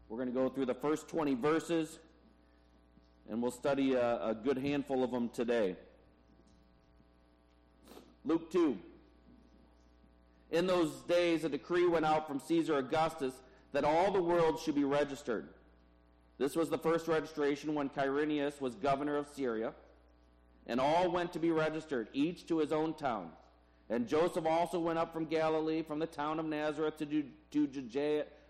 we're 0.08 0.18
going 0.18 0.28
to 0.28 0.34
go 0.34 0.48
through 0.48 0.66
the 0.66 0.74
first 0.74 1.08
20 1.08 1.34
verses, 1.34 1.98
and 3.28 3.42
we'll 3.42 3.50
study 3.50 3.94
a, 3.94 4.28
a 4.28 4.34
good 4.34 4.58
handful 4.58 5.02
of 5.02 5.10
them 5.10 5.28
today. 5.28 5.76
Luke 8.24 8.50
2. 8.50 8.76
In 10.52 10.66
those 10.66 10.90
days, 11.08 11.44
a 11.44 11.48
decree 11.48 11.86
went 11.86 12.04
out 12.04 12.26
from 12.26 12.38
Caesar 12.40 12.78
Augustus 12.78 13.34
that 13.72 13.84
all 13.84 14.12
the 14.12 14.22
world 14.22 14.60
should 14.60 14.76
be 14.76 14.84
registered. 14.84 15.48
This 16.38 16.54
was 16.54 16.70
the 16.70 16.78
first 16.78 17.08
registration 17.08 17.74
when 17.74 17.88
Quirinius 17.88 18.60
was 18.60 18.74
governor 18.74 19.16
of 19.16 19.28
Syria, 19.34 19.72
and 20.66 20.80
all 20.80 21.10
went 21.10 21.32
to 21.32 21.38
be 21.38 21.50
registered, 21.50 22.08
each 22.12 22.46
to 22.48 22.58
his 22.58 22.72
own 22.72 22.94
town. 22.94 23.30
And 23.88 24.08
Joseph 24.08 24.46
also 24.46 24.78
went 24.78 24.98
up 24.98 25.12
from 25.12 25.26
Galilee, 25.26 25.82
from 25.82 25.98
the 25.98 26.06
town 26.06 26.38
of 26.38 26.46
Nazareth 26.46 26.98
to, 26.98 27.24
to 27.52 27.66
Judea, 27.66 28.26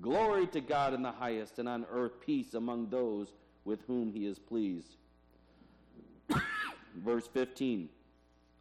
Glory 0.00 0.46
to 0.48 0.60
God 0.60 0.94
in 0.94 1.02
the 1.02 1.10
highest, 1.10 1.58
and 1.58 1.68
on 1.68 1.84
earth 1.90 2.20
peace 2.24 2.54
among 2.54 2.88
those 2.88 3.32
with 3.64 3.80
whom 3.86 4.12
he 4.12 4.26
is 4.26 4.38
pleased. 4.38 4.96
Verse 6.96 7.26
15 7.26 7.88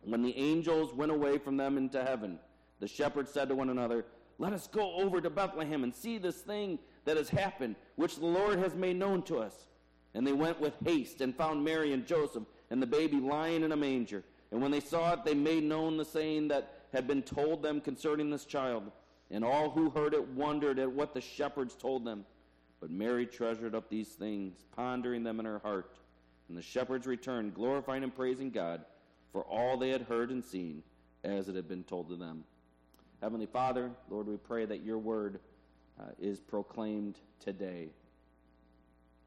When 0.03 0.23
the 0.23 0.35
angels 0.37 0.93
went 0.93 1.11
away 1.11 1.37
from 1.37 1.57
them 1.57 1.77
into 1.77 2.03
heaven, 2.03 2.39
the 2.79 2.87
shepherds 2.87 3.31
said 3.31 3.49
to 3.49 3.55
one 3.55 3.69
another, 3.69 4.05
Let 4.39 4.53
us 4.53 4.67
go 4.67 4.95
over 4.95 5.21
to 5.21 5.29
Bethlehem 5.29 5.83
and 5.83 5.93
see 5.93 6.17
this 6.17 6.37
thing 6.37 6.79
that 7.05 7.17
has 7.17 7.29
happened, 7.29 7.75
which 7.95 8.17
the 8.17 8.25
Lord 8.25 8.59
has 8.59 8.75
made 8.75 8.97
known 8.97 9.21
to 9.23 9.37
us. 9.37 9.67
And 10.13 10.25
they 10.25 10.33
went 10.33 10.59
with 10.59 10.73
haste 10.83 11.21
and 11.21 11.35
found 11.35 11.63
Mary 11.63 11.93
and 11.93 12.05
Joseph 12.05 12.43
and 12.71 12.81
the 12.81 12.87
baby 12.87 13.19
lying 13.19 13.63
in 13.63 13.71
a 13.71 13.77
manger. 13.77 14.23
And 14.51 14.61
when 14.61 14.71
they 14.71 14.79
saw 14.79 15.13
it, 15.13 15.23
they 15.23 15.33
made 15.33 15.63
known 15.63 15.97
the 15.97 16.05
saying 16.05 16.47
that 16.47 16.85
had 16.93 17.07
been 17.07 17.21
told 17.21 17.61
them 17.61 17.81
concerning 17.81 18.29
this 18.29 18.45
child. 18.45 18.91
And 19.29 19.43
all 19.43 19.69
who 19.69 19.89
heard 19.89 20.13
it 20.13 20.27
wondered 20.29 20.79
at 20.79 20.91
what 20.91 21.13
the 21.13 21.21
shepherds 21.21 21.75
told 21.75 22.05
them. 22.05 22.25
But 22.79 22.91
Mary 22.91 23.25
treasured 23.25 23.75
up 23.75 23.89
these 23.89 24.09
things, 24.09 24.55
pondering 24.75 25.23
them 25.23 25.39
in 25.39 25.45
her 25.45 25.59
heart. 25.59 25.97
And 26.47 26.57
the 26.57 26.61
shepherds 26.61 27.07
returned, 27.07 27.53
glorifying 27.53 28.03
and 28.03 28.15
praising 28.15 28.51
God 28.51 28.85
for 29.31 29.43
all 29.43 29.77
they 29.77 29.89
had 29.89 30.03
heard 30.03 30.31
and 30.31 30.43
seen, 30.43 30.81
as 31.23 31.49
it 31.49 31.55
had 31.55 31.67
been 31.67 31.83
told 31.83 32.09
to 32.09 32.15
them. 32.15 32.43
Heavenly 33.21 33.47
Father, 33.47 33.91
Lord, 34.09 34.27
we 34.27 34.37
pray 34.37 34.65
that 34.65 34.83
your 34.83 34.97
word 34.97 35.39
uh, 35.99 36.11
is 36.19 36.39
proclaimed 36.39 37.17
today. 37.39 37.89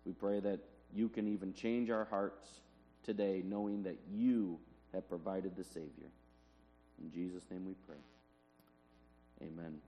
We 0.06 0.12
pray 0.12 0.40
that 0.40 0.60
you 0.94 1.08
can 1.08 1.28
even 1.28 1.52
change 1.52 1.90
our 1.90 2.06
hearts 2.06 2.46
today, 3.02 3.42
knowing 3.44 3.82
that 3.82 3.98
you 4.10 4.58
have 4.92 5.08
provided 5.08 5.56
the 5.56 5.64
Savior. 5.64 6.10
In 7.02 7.10
Jesus' 7.12 7.44
name 7.50 7.66
we 7.66 7.74
pray. 7.86 7.96
Amen. 9.42 9.80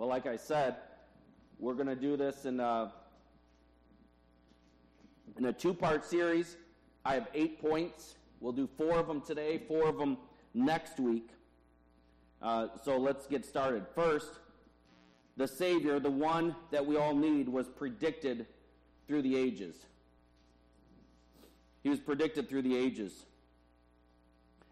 Well, 0.00 0.08
like 0.08 0.26
I 0.26 0.36
said, 0.38 0.76
we're 1.58 1.74
going 1.74 1.88
to 1.88 1.94
do 1.94 2.16
this 2.16 2.46
in 2.46 2.58
a, 2.58 2.90
in 5.36 5.44
a 5.44 5.52
two 5.52 5.74
part 5.74 6.06
series. 6.06 6.56
I 7.04 7.12
have 7.12 7.28
eight 7.34 7.60
points. 7.60 8.14
We'll 8.40 8.54
do 8.54 8.66
four 8.78 8.98
of 8.98 9.06
them 9.06 9.20
today, 9.20 9.58
four 9.68 9.86
of 9.90 9.98
them 9.98 10.16
next 10.54 10.98
week. 10.98 11.28
Uh, 12.40 12.68
so 12.82 12.96
let's 12.96 13.26
get 13.26 13.44
started. 13.44 13.84
First, 13.94 14.38
the 15.36 15.46
Savior, 15.46 16.00
the 16.00 16.10
one 16.10 16.56
that 16.70 16.86
we 16.86 16.96
all 16.96 17.14
need, 17.14 17.46
was 17.46 17.68
predicted 17.68 18.46
through 19.06 19.20
the 19.20 19.36
ages. 19.36 19.76
He 21.82 21.90
was 21.90 22.00
predicted 22.00 22.48
through 22.48 22.62
the 22.62 22.74
ages. 22.74 23.26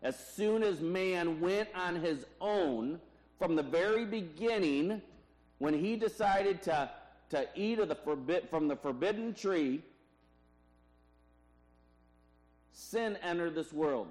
As 0.02 0.18
soon 0.18 0.62
as 0.62 0.80
man 0.80 1.38
went 1.38 1.68
on 1.74 1.96
his 1.96 2.24
own, 2.40 2.98
from 3.38 3.56
the 3.56 3.62
very 3.62 4.06
beginning, 4.06 5.02
when 5.58 5.74
he 5.74 5.96
decided 5.96 6.62
to, 6.62 6.90
to 7.30 7.46
eat 7.54 7.78
of 7.78 7.88
the 7.88 7.94
forbid, 7.94 8.48
from 8.48 8.68
the 8.68 8.76
forbidden 8.76 9.34
tree, 9.34 9.82
sin 12.72 13.18
entered 13.22 13.54
this 13.54 13.72
world. 13.72 14.08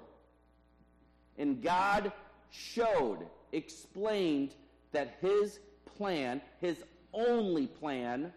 And 1.38 1.62
God 1.62 2.12
showed, 2.50 3.26
explained 3.52 4.54
that 4.92 5.16
his 5.20 5.58
plan, 5.96 6.40
his 6.60 6.82
only 7.12 7.66
plan, 7.66 8.32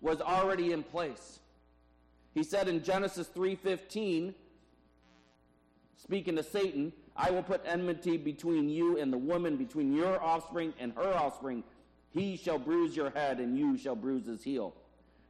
was 0.00 0.20
already 0.20 0.72
in 0.72 0.82
place. 0.82 1.40
He 2.34 2.42
said 2.42 2.68
in 2.68 2.82
Genesis 2.82 3.28
3:15, 3.28 4.34
speaking 5.96 6.36
to 6.36 6.42
Satan, 6.42 6.92
I 7.16 7.30
will 7.30 7.42
put 7.42 7.62
enmity 7.64 8.16
between 8.16 8.68
you 8.68 8.98
and 8.98 9.12
the 9.12 9.18
woman, 9.18 9.56
between 9.56 9.94
your 9.94 10.20
offspring 10.22 10.74
and 10.78 10.92
her 10.94 11.14
offspring. 11.14 11.62
He 12.14 12.36
shall 12.36 12.58
bruise 12.58 12.96
your 12.96 13.10
head, 13.10 13.40
and 13.40 13.58
you 13.58 13.76
shall 13.76 13.96
bruise 13.96 14.26
his 14.26 14.42
heel. 14.42 14.74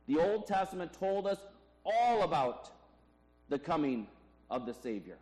The 0.06 0.18
Old 0.18 0.46
Testament 0.46 0.92
told 0.92 1.26
us 1.26 1.38
all 1.84 2.22
about 2.22 2.70
the 3.48 3.58
coming 3.58 4.06
of 4.50 4.66
the 4.66 4.74
Savior. 4.74 5.16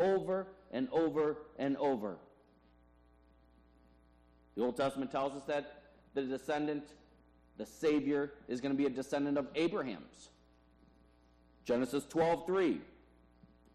Over 0.00 0.46
and 0.72 0.88
over 0.90 1.36
and 1.58 1.76
over. 1.76 2.16
The 4.56 4.64
Old 4.64 4.76
Testament 4.76 5.10
tells 5.10 5.34
us 5.34 5.42
that 5.44 5.82
the 6.14 6.22
descendant, 6.22 6.84
the 7.58 7.66
Savior, 7.66 8.32
is 8.48 8.60
going 8.60 8.72
to 8.72 8.78
be 8.78 8.86
a 8.86 8.90
descendant 8.90 9.36
of 9.36 9.48
Abraham's. 9.54 10.30
Genesis 11.64 12.04
12 12.08 12.46
3. 12.46 12.80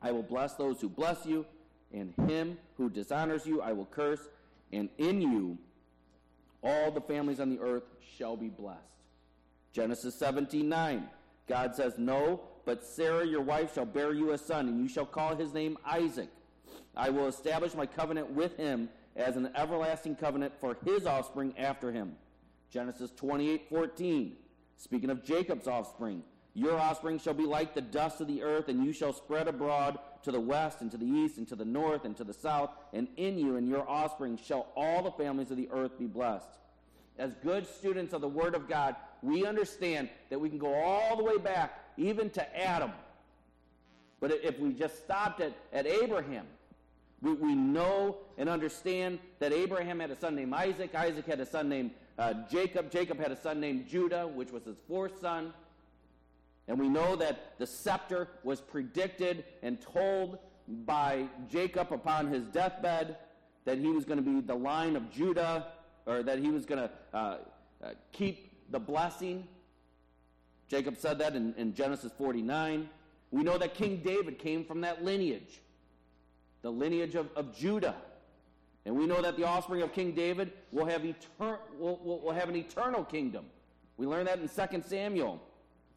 I 0.01 0.11
will 0.11 0.23
bless 0.23 0.55
those 0.55 0.81
who 0.81 0.89
bless 0.89 1.25
you, 1.25 1.45
and 1.93 2.13
him 2.27 2.57
who 2.75 2.89
dishonors 2.89 3.45
you 3.45 3.61
I 3.61 3.71
will 3.71 3.85
curse, 3.85 4.29
and 4.71 4.89
in 4.97 5.21
you 5.21 5.57
all 6.63 6.91
the 6.91 7.01
families 7.01 7.39
on 7.39 7.49
the 7.49 7.59
earth 7.59 7.83
shall 8.17 8.35
be 8.35 8.49
blessed. 8.49 8.81
Genesis 9.73 10.15
17 10.15 10.67
9. 10.67 11.07
God 11.47 11.75
says, 11.75 11.93
No, 11.97 12.41
but 12.65 12.83
Sarah 12.83 13.25
your 13.25 13.41
wife 13.41 13.73
shall 13.73 13.85
bear 13.85 14.13
you 14.13 14.31
a 14.31 14.37
son, 14.37 14.67
and 14.67 14.79
you 14.79 14.89
shall 14.89 15.05
call 15.05 15.35
his 15.35 15.53
name 15.53 15.77
Isaac. 15.85 16.29
I 16.95 17.09
will 17.09 17.27
establish 17.27 17.73
my 17.75 17.85
covenant 17.85 18.31
with 18.31 18.57
him 18.57 18.89
as 19.15 19.37
an 19.37 19.51
everlasting 19.55 20.15
covenant 20.15 20.53
for 20.59 20.77
his 20.83 21.05
offspring 21.05 21.53
after 21.57 21.91
him. 21.91 22.15
Genesis 22.69 23.11
28 23.15 23.69
14. 23.69 24.35
Speaking 24.77 25.09
of 25.09 25.23
Jacob's 25.23 25.67
offspring, 25.67 26.23
your 26.53 26.77
offspring 26.77 27.19
shall 27.19 27.33
be 27.33 27.45
like 27.45 27.73
the 27.73 27.81
dust 27.81 28.21
of 28.21 28.27
the 28.27 28.43
earth, 28.43 28.67
and 28.67 28.83
you 28.83 28.91
shall 28.91 29.13
spread 29.13 29.47
abroad 29.47 29.97
to 30.23 30.31
the 30.31 30.39
west, 30.39 30.81
and 30.81 30.91
to 30.91 30.97
the 30.97 31.05
east, 31.05 31.37
and 31.37 31.47
to 31.47 31.55
the 31.55 31.65
north, 31.65 32.05
and 32.05 32.15
to 32.17 32.23
the 32.23 32.33
south, 32.33 32.71
and 32.93 33.07
in 33.17 33.37
you 33.37 33.55
and 33.55 33.67
your 33.67 33.87
offspring 33.89 34.37
shall 34.37 34.67
all 34.75 35.01
the 35.01 35.11
families 35.11 35.51
of 35.51 35.57
the 35.57 35.69
earth 35.71 35.97
be 35.97 36.05
blessed. 36.05 36.49
As 37.17 37.33
good 37.43 37.67
students 37.67 38.13
of 38.13 38.21
the 38.21 38.27
Word 38.27 38.53
of 38.53 38.67
God, 38.67 38.95
we 39.21 39.45
understand 39.45 40.09
that 40.29 40.39
we 40.39 40.49
can 40.49 40.59
go 40.59 40.73
all 40.73 41.17
the 41.17 41.23
way 41.23 41.37
back, 41.37 41.83
even 41.97 42.29
to 42.31 42.57
Adam. 42.57 42.91
But 44.19 44.31
if 44.43 44.59
we 44.59 44.73
just 44.73 44.97
stopped 44.97 45.41
at, 45.41 45.53
at 45.73 45.87
Abraham, 45.87 46.45
we, 47.21 47.33
we 47.33 47.55
know 47.55 48.17
and 48.37 48.49
understand 48.49 49.19
that 49.39 49.51
Abraham 49.51 49.99
had 49.99 50.11
a 50.11 50.15
son 50.15 50.35
named 50.35 50.53
Isaac. 50.53 50.93
Isaac 50.93 51.25
had 51.25 51.39
a 51.39 51.45
son 51.45 51.69
named 51.69 51.91
uh, 52.17 52.33
Jacob. 52.49 52.91
Jacob 52.91 53.19
had 53.19 53.31
a 53.31 53.35
son 53.35 53.59
named 53.59 53.87
Judah, 53.87 54.27
which 54.27 54.51
was 54.51 54.63
his 54.63 54.77
fourth 54.87 55.19
son. 55.19 55.53
And 56.67 56.79
we 56.79 56.89
know 56.89 57.15
that 57.15 57.57
the 57.57 57.67
scepter 57.67 58.27
was 58.43 58.59
predicted 58.59 59.45
and 59.63 59.79
told 59.81 60.37
by 60.67 61.25
Jacob 61.49 61.93
upon 61.93 62.27
his 62.27 62.45
deathbed 62.47 63.17
that 63.65 63.77
he 63.77 63.87
was 63.87 64.05
going 64.05 64.17
to 64.17 64.23
be 64.23 64.41
the 64.41 64.55
line 64.55 64.95
of 64.95 65.09
Judah, 65.11 65.67
or 66.05 66.23
that 66.23 66.39
he 66.39 66.51
was 66.51 66.65
going 66.65 66.81
to 66.81 67.17
uh, 67.17 67.37
uh, 67.83 67.89
keep 68.11 68.71
the 68.71 68.79
blessing. 68.79 69.47
Jacob 70.67 70.97
said 70.97 71.19
that 71.19 71.35
in, 71.35 71.53
in 71.57 71.73
Genesis 71.73 72.11
49. 72.17 72.89
We 73.31 73.43
know 73.43 73.57
that 73.57 73.73
King 73.73 74.01
David 74.03 74.39
came 74.39 74.63
from 74.63 74.81
that 74.81 75.03
lineage, 75.03 75.61
the 76.61 76.71
lineage 76.71 77.15
of, 77.15 77.29
of 77.35 77.55
Judah. 77.55 77.95
And 78.85 78.95
we 78.95 79.05
know 79.05 79.21
that 79.21 79.35
the 79.35 79.43
offspring 79.43 79.81
of 79.81 79.91
King 79.91 80.13
David 80.13 80.53
will 80.71 80.85
have, 80.85 81.01
etern- 81.01 81.59
will, 81.77 81.99
will, 82.03 82.21
will 82.21 82.31
have 82.31 82.47
an 82.47 82.55
eternal 82.55 83.03
kingdom. 83.03 83.45
We 83.97 84.05
learn 84.05 84.25
that 84.25 84.39
in 84.39 84.47
2 84.47 84.81
Samuel. 84.87 85.41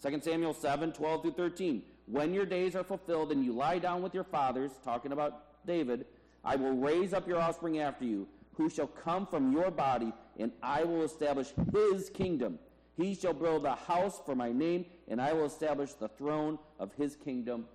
2 0.03 0.21
Samuel 0.23 0.55
7, 0.55 0.93
12 0.93 1.23
through 1.23 1.33
13. 1.33 1.83
When 2.07 2.33
your 2.33 2.47
days 2.47 2.75
are 2.75 2.85
fulfilled 2.85 3.33
and 3.33 3.45
you 3.45 3.53
lie 3.53 3.79
down 3.79 4.03
with 4.03 4.15
your 4.15 4.25
fathers, 4.25 4.71
talking 4.83 5.13
about 5.13 5.67
David, 5.67 6.07
I 6.43 6.57
will 6.57 6.73
raise 6.73 7.13
up 7.13 7.29
your 7.29 7.39
offspring 7.39 7.79
after 7.81 8.05
you, 8.05 8.27
who 8.55 8.71
shall 8.71 8.87
come 8.87 9.27
from 9.27 9.53
your 9.53 9.71
body, 9.71 10.13
and 10.39 10.53
I 10.63 10.85
will 10.85 11.03
establish 11.03 11.49
his 11.73 12.09
kingdom. 12.11 12.59
He 12.97 13.15
shall 13.15 13.35
build 13.35 13.65
a 13.65 13.75
house 13.75 14.21
for 14.25 14.35
my 14.35 14.53
name, 14.53 14.87
and 15.09 15.21
I 15.21 15.33
will 15.33 15.45
establish 15.45 15.93
the 15.93 16.09
throne 16.09 16.59
of 16.79 16.93
his 16.95 17.15
kingdom 17.17 17.67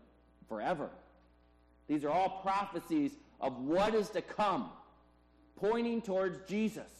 forever. 0.49 0.89
These 1.87 2.03
are 2.03 2.09
all 2.09 2.41
prophecies 2.41 3.11
of 3.39 3.59
what 3.59 3.93
is 3.93 4.09
to 4.09 4.21
come, 4.21 4.71
pointing 5.55 6.01
towards 6.01 6.39
Jesus. 6.47 6.91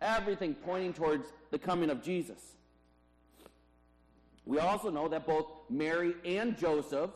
Everything 0.00 0.54
pointing 0.54 0.92
towards 0.92 1.32
the 1.50 1.58
coming 1.58 1.90
of 1.90 2.02
Jesus. 2.02 2.55
We 4.46 4.60
also 4.60 4.90
know 4.90 5.08
that 5.08 5.26
both 5.26 5.46
Mary 5.68 6.14
and 6.24 6.56
Joseph 6.56 7.10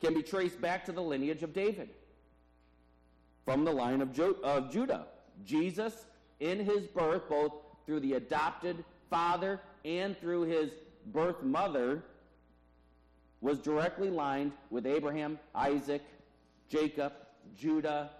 can 0.00 0.14
be 0.14 0.22
traced 0.22 0.60
back 0.60 0.84
to 0.84 0.92
the 0.92 1.02
lineage 1.02 1.42
of 1.42 1.52
David 1.52 1.90
from 3.44 3.64
the 3.64 3.72
line 3.72 4.00
of, 4.00 4.18
of 4.20 4.70
Judah. 4.70 5.06
Jesus, 5.44 6.06
in 6.40 6.64
his 6.64 6.86
birth, 6.86 7.28
both 7.28 7.52
through 7.84 8.00
the 8.00 8.14
adopted 8.14 8.84
father 9.10 9.60
and 9.84 10.18
through 10.18 10.42
his 10.42 10.70
birth 11.06 11.42
mother, 11.42 12.02
was 13.40 13.58
directly 13.58 14.08
lined 14.08 14.52
with 14.70 14.86
Abraham, 14.86 15.38
Isaac, 15.54 16.02
Jacob, 16.68 17.12
Judah, 17.56 18.10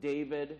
David. 0.00 0.58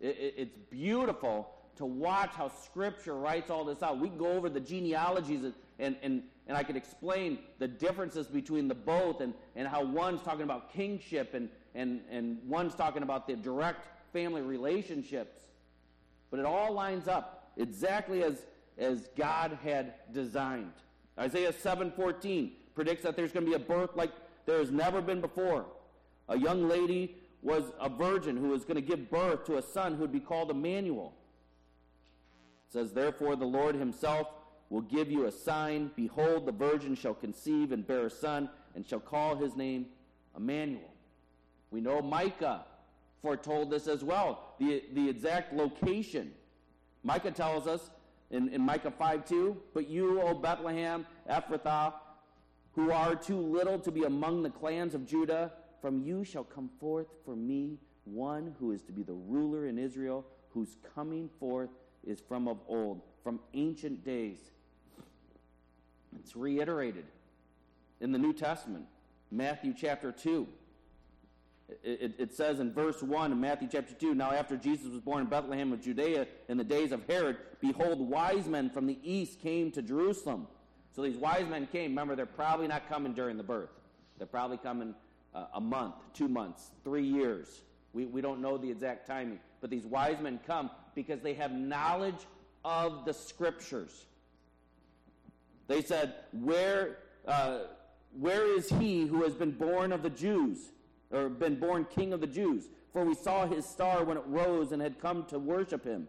It, 0.00 0.16
it, 0.18 0.34
it's 0.36 0.58
beautiful 0.70 1.48
to 1.76 1.86
watch 1.86 2.30
how 2.34 2.48
Scripture 2.48 3.14
writes 3.14 3.50
all 3.50 3.64
this 3.64 3.82
out. 3.82 3.98
We 3.98 4.08
go 4.08 4.32
over 4.32 4.48
the 4.48 4.60
genealogies 4.60 5.44
and, 5.44 5.54
and, 5.78 5.96
and, 6.02 6.22
and 6.46 6.56
I 6.56 6.62
could 6.62 6.76
explain 6.76 7.38
the 7.58 7.68
differences 7.68 8.26
between 8.26 8.68
the 8.68 8.74
both 8.74 9.20
and, 9.20 9.34
and 9.56 9.66
how 9.66 9.84
one's 9.84 10.22
talking 10.22 10.42
about 10.42 10.72
kingship 10.72 11.34
and, 11.34 11.48
and, 11.74 12.00
and 12.10 12.38
one's 12.46 12.74
talking 12.74 13.02
about 13.02 13.26
the 13.26 13.36
direct 13.36 13.86
family 14.12 14.42
relationships. 14.42 15.40
But 16.30 16.40
it 16.40 16.46
all 16.46 16.72
lines 16.72 17.08
up 17.08 17.52
exactly 17.56 18.22
as, 18.22 18.46
as 18.78 19.08
God 19.16 19.58
had 19.62 19.94
designed. 20.12 20.72
Isaiah 21.18 21.52
7:14 21.52 22.52
predicts 22.74 23.02
that 23.02 23.16
there's 23.16 23.32
going 23.32 23.44
to 23.44 23.50
be 23.50 23.56
a 23.56 23.58
birth 23.58 23.90
like 23.94 24.10
there 24.46 24.58
has 24.58 24.70
never 24.70 25.00
been 25.00 25.20
before. 25.20 25.66
A 26.28 26.38
young 26.38 26.68
lady 26.68 27.16
was 27.42 27.64
a 27.80 27.88
virgin 27.88 28.36
who 28.36 28.48
was 28.48 28.64
going 28.64 28.76
to 28.76 28.80
give 28.80 29.10
birth 29.10 29.44
to 29.46 29.58
a 29.58 29.62
son 29.62 29.94
who 29.94 30.00
would 30.00 30.12
be 30.12 30.20
called 30.20 30.50
Emmanuel. 30.50 31.12
Says, 32.72 32.92
Therefore 32.92 33.36
the 33.36 33.44
Lord 33.44 33.74
himself 33.74 34.28
will 34.70 34.80
give 34.80 35.10
you 35.10 35.26
a 35.26 35.32
sign. 35.32 35.90
Behold, 35.94 36.46
the 36.46 36.52
virgin 36.52 36.94
shall 36.94 37.12
conceive 37.12 37.70
and 37.70 37.86
bear 37.86 38.06
a 38.06 38.10
son, 38.10 38.48
and 38.74 38.88
shall 38.88 39.00
call 39.00 39.36
his 39.36 39.54
name 39.54 39.86
Emmanuel. 40.34 40.90
We 41.70 41.82
know 41.82 42.00
Micah 42.00 42.64
foretold 43.20 43.70
this 43.70 43.86
as 43.86 44.02
well, 44.02 44.54
the, 44.58 44.82
the 44.94 45.08
exact 45.08 45.52
location. 45.52 46.32
Micah 47.02 47.30
tells 47.30 47.66
us 47.66 47.90
in, 48.30 48.48
in 48.48 48.62
Micah 48.62 48.90
5 48.90 49.26
2, 49.26 49.56
But 49.74 49.88
you, 49.88 50.22
O 50.22 50.34
Bethlehem, 50.34 51.06
Ephrathah, 51.30 51.92
who 52.74 52.90
are 52.90 53.14
too 53.14 53.38
little 53.38 53.78
to 53.80 53.90
be 53.90 54.04
among 54.04 54.42
the 54.42 54.50
clans 54.50 54.94
of 54.94 55.06
Judah, 55.06 55.52
from 55.82 56.02
you 56.02 56.24
shall 56.24 56.44
come 56.44 56.70
forth 56.80 57.08
for 57.26 57.36
me 57.36 57.76
one 58.04 58.54
who 58.58 58.72
is 58.72 58.80
to 58.82 58.92
be 58.92 59.02
the 59.02 59.12
ruler 59.12 59.66
in 59.66 59.78
Israel, 59.78 60.24
whose 60.48 60.76
coming 60.94 61.28
forth 61.38 61.68
is 62.06 62.20
from 62.20 62.48
of 62.48 62.58
old, 62.68 63.02
from 63.22 63.40
ancient 63.54 64.04
days. 64.04 64.38
It's 66.18 66.36
reiterated 66.36 67.04
in 68.00 68.12
the 68.12 68.18
New 68.18 68.32
Testament, 68.32 68.84
Matthew 69.30 69.74
chapter 69.76 70.12
2. 70.12 70.46
It, 71.82 72.14
it, 72.18 72.34
says 72.34 72.60
in 72.60 72.72
verse 72.72 73.02
1 73.02 73.32
in 73.32 73.40
Matthew 73.40 73.68
chapter 73.70 73.94
2 73.94 74.14
Now, 74.14 74.30
after 74.32 74.56
Jesus 74.56 74.88
was 74.88 75.00
born 75.00 75.22
in 75.22 75.26
Bethlehem 75.28 75.72
of 75.72 75.80
Judea 75.80 76.26
in 76.48 76.58
the 76.58 76.64
days 76.64 76.92
of 76.92 77.02
Herod, 77.08 77.38
behold, 77.60 77.98
wise 77.98 78.46
men 78.46 78.68
from 78.68 78.86
the 78.86 78.98
east 79.02 79.40
came 79.40 79.70
to 79.70 79.80
Jerusalem. 79.80 80.48
So 80.94 81.02
these 81.02 81.16
wise 81.16 81.48
men 81.48 81.66
came. 81.72 81.92
Remember, 81.92 82.14
they're 82.14 82.26
probably 82.26 82.68
not 82.68 82.88
coming 82.90 83.14
during 83.14 83.38
the 83.38 83.42
birth, 83.42 83.70
they're 84.18 84.26
probably 84.26 84.58
coming 84.58 84.94
uh, 85.34 85.46
a 85.54 85.60
month, 85.60 85.94
two 86.12 86.28
months, 86.28 86.72
three 86.84 87.04
years. 87.06 87.62
We, 87.94 88.06
we 88.06 88.20
don't 88.20 88.40
know 88.40 88.58
the 88.58 88.70
exact 88.70 89.06
timing. 89.06 89.38
But 89.60 89.70
these 89.70 89.86
wise 89.86 90.18
men 90.20 90.40
come 90.46 90.70
Because 90.94 91.20
they 91.20 91.34
have 91.34 91.52
knowledge 91.52 92.26
of 92.64 93.04
the 93.04 93.14
scriptures. 93.14 94.06
They 95.68 95.82
said, 95.82 96.14
Where, 96.32 96.98
uh, 97.26 97.60
where 98.18 98.56
is 98.56 98.68
he 98.68 99.06
who 99.06 99.22
has 99.22 99.34
been 99.34 99.52
born 99.52 99.92
of 99.92 100.02
the 100.02 100.10
Jews, 100.10 100.58
or 101.10 101.28
been 101.28 101.58
born 101.58 101.86
king 101.86 102.12
of 102.12 102.20
the 102.20 102.26
Jews? 102.26 102.68
For 102.92 103.04
we 103.04 103.14
saw 103.14 103.46
his 103.46 103.64
star 103.64 104.04
when 104.04 104.18
it 104.18 104.24
rose 104.26 104.72
and 104.72 104.82
had 104.82 105.00
come 105.00 105.24
to 105.26 105.38
worship 105.38 105.84
him. 105.84 106.08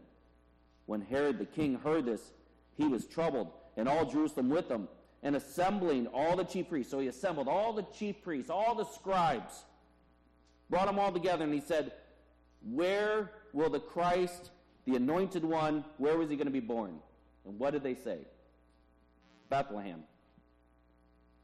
When 0.85 1.01
Herod 1.01 1.39
the 1.39 1.45
king 1.45 1.75
heard 1.75 2.05
this, 2.05 2.31
he 2.77 2.85
was 2.85 3.05
troubled, 3.05 3.51
and 3.77 3.87
all 3.87 4.05
Jerusalem 4.05 4.49
with 4.49 4.69
him. 4.69 4.87
And 5.21 5.37
assembling 5.37 6.07
all 6.07 6.35
the 6.35 6.43
chief 6.43 6.67
priests, 6.67 6.91
so 6.91 6.99
he 6.99 7.07
assembled 7.07 7.47
all 7.47 7.71
the 7.71 7.85
chief 7.97 8.21
priests, 8.21 8.49
all 8.49 8.75
the 8.75 8.83
scribes, 8.83 9.63
brought 10.69 10.87
them 10.87 10.99
all 10.99 11.13
together, 11.13 11.45
and 11.45 11.53
he 11.53 11.61
said, 11.61 11.93
Where 12.69 13.31
will 13.53 13.69
the 13.69 13.79
Christ, 13.79 14.51
the 14.85 14.95
anointed 14.95 15.45
one, 15.45 15.85
where 15.97 16.17
was 16.17 16.29
he 16.29 16.35
going 16.35 16.47
to 16.47 16.51
be 16.51 16.59
born? 16.59 16.99
And 17.45 17.57
what 17.57 17.71
did 17.71 17.83
they 17.83 17.95
say? 17.95 18.19
Bethlehem. 19.49 20.03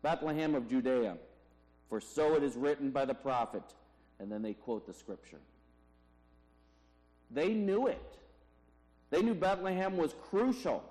Bethlehem 0.01 0.55
of 0.55 0.69
Judea. 0.69 1.17
For 1.89 1.99
so 2.01 2.35
it 2.35 2.43
is 2.43 2.55
written 2.55 2.91
by 2.91 3.05
the 3.05 3.13
prophet. 3.13 3.63
And 4.19 4.31
then 4.31 4.41
they 4.41 4.53
quote 4.53 4.85
the 4.85 4.93
scripture. 4.93 5.39
They 7.31 7.49
knew 7.49 7.87
it. 7.87 8.17
They 9.09 9.21
knew 9.21 9.33
Bethlehem 9.33 9.97
was 9.97 10.13
crucial. 10.29 10.83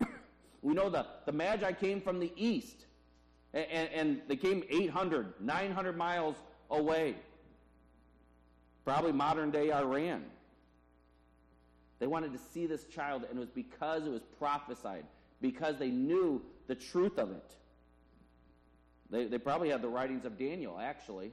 we 0.62 0.74
know 0.74 0.90
that 0.90 1.26
the 1.26 1.32
Magi 1.32 1.72
came 1.72 2.00
from 2.00 2.20
the 2.20 2.32
east, 2.36 2.86
and, 3.52 3.88
and, 3.94 4.20
they 4.28 4.36
came 4.36 4.64
800, 4.68 5.34
900 5.40 5.96
miles 5.96 6.36
away. 6.70 7.16
Probably 8.84 9.12
modern 9.12 9.50
day 9.50 9.72
Iran. 9.72 10.24
They 11.98 12.06
wanted 12.06 12.32
to 12.32 12.38
see 12.52 12.66
this 12.66 12.84
child, 12.84 13.24
and 13.28 13.38
it 13.38 13.40
was 13.40 13.50
because 13.50 14.06
it 14.06 14.10
was 14.10 14.22
prophesied, 14.38 15.04
because 15.40 15.78
they 15.78 15.90
knew 15.90 16.42
the 16.66 16.74
truth 16.74 17.18
of 17.18 17.30
it. 17.30 17.54
They, 19.10 19.26
they 19.26 19.38
probably 19.38 19.70
had 19.70 19.82
the 19.82 19.88
writings 19.88 20.24
of 20.24 20.38
Daniel, 20.38 20.78
actually, 20.80 21.32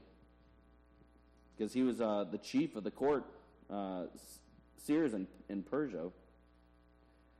because 1.57 1.73
he 1.73 1.83
was 1.83 1.99
uh, 1.99 2.25
the 2.31 2.37
chief 2.37 2.75
of 2.75 2.83
the 2.83 2.91
court, 2.91 3.25
uh, 3.69 4.03
seers 4.77 5.13
in, 5.13 5.27
in 5.49 5.63
Persia. 5.63 6.11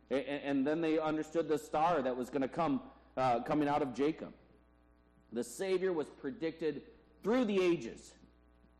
And, 0.09 0.25
and, 0.25 0.67
then 0.67 0.81
they 0.81 0.99
understood 0.99 1.47
the 1.47 1.57
star 1.57 2.01
that 2.01 2.15
was 2.15 2.29
going 2.29 2.41
to 2.41 2.47
come 2.47 2.81
uh, 3.17 3.41
coming 3.41 3.67
out 3.67 3.81
of 3.81 3.93
Jacob. 3.93 4.33
The 5.31 5.43
Savior 5.43 5.93
was 5.93 6.07
predicted 6.07 6.81
through 7.23 7.45
the 7.45 7.61
ages. 7.61 8.11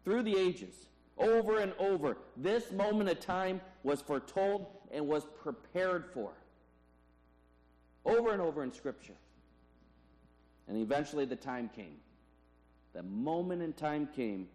Through 0.04 0.24
the 0.24 0.38
ages. 0.38 0.88
Over 1.22 1.60
and 1.60 1.74
over. 1.80 2.18
This 2.36 2.72
moment 2.72 3.10
of 3.10 3.20
time 3.20 3.62
was 3.84 4.02
foretold 4.02 4.66
and 4.92 5.08
was 5.08 5.26
prepared 5.42 6.06
for. 6.14 6.32
Over 8.06 8.34
and 8.34 8.42
over 8.42 8.64
in 8.64 8.72
Scripture. 8.72 9.14
And 10.68 10.78
eventually 10.78 11.26
the 11.26 11.36
time 11.36 11.70
came. 11.76 11.98
The 12.94 13.04
moment 13.04 13.62
in 13.62 13.74
time 13.74 14.10
came. 14.16 14.48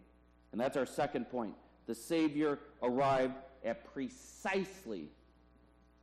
And 0.51 0.59
that's 0.59 0.77
our 0.77 0.85
second 0.85 1.29
point. 1.29 1.55
The 1.87 1.95
Savior 1.95 2.59
arrived 2.83 3.35
at 3.63 3.91
precisely 3.93 5.09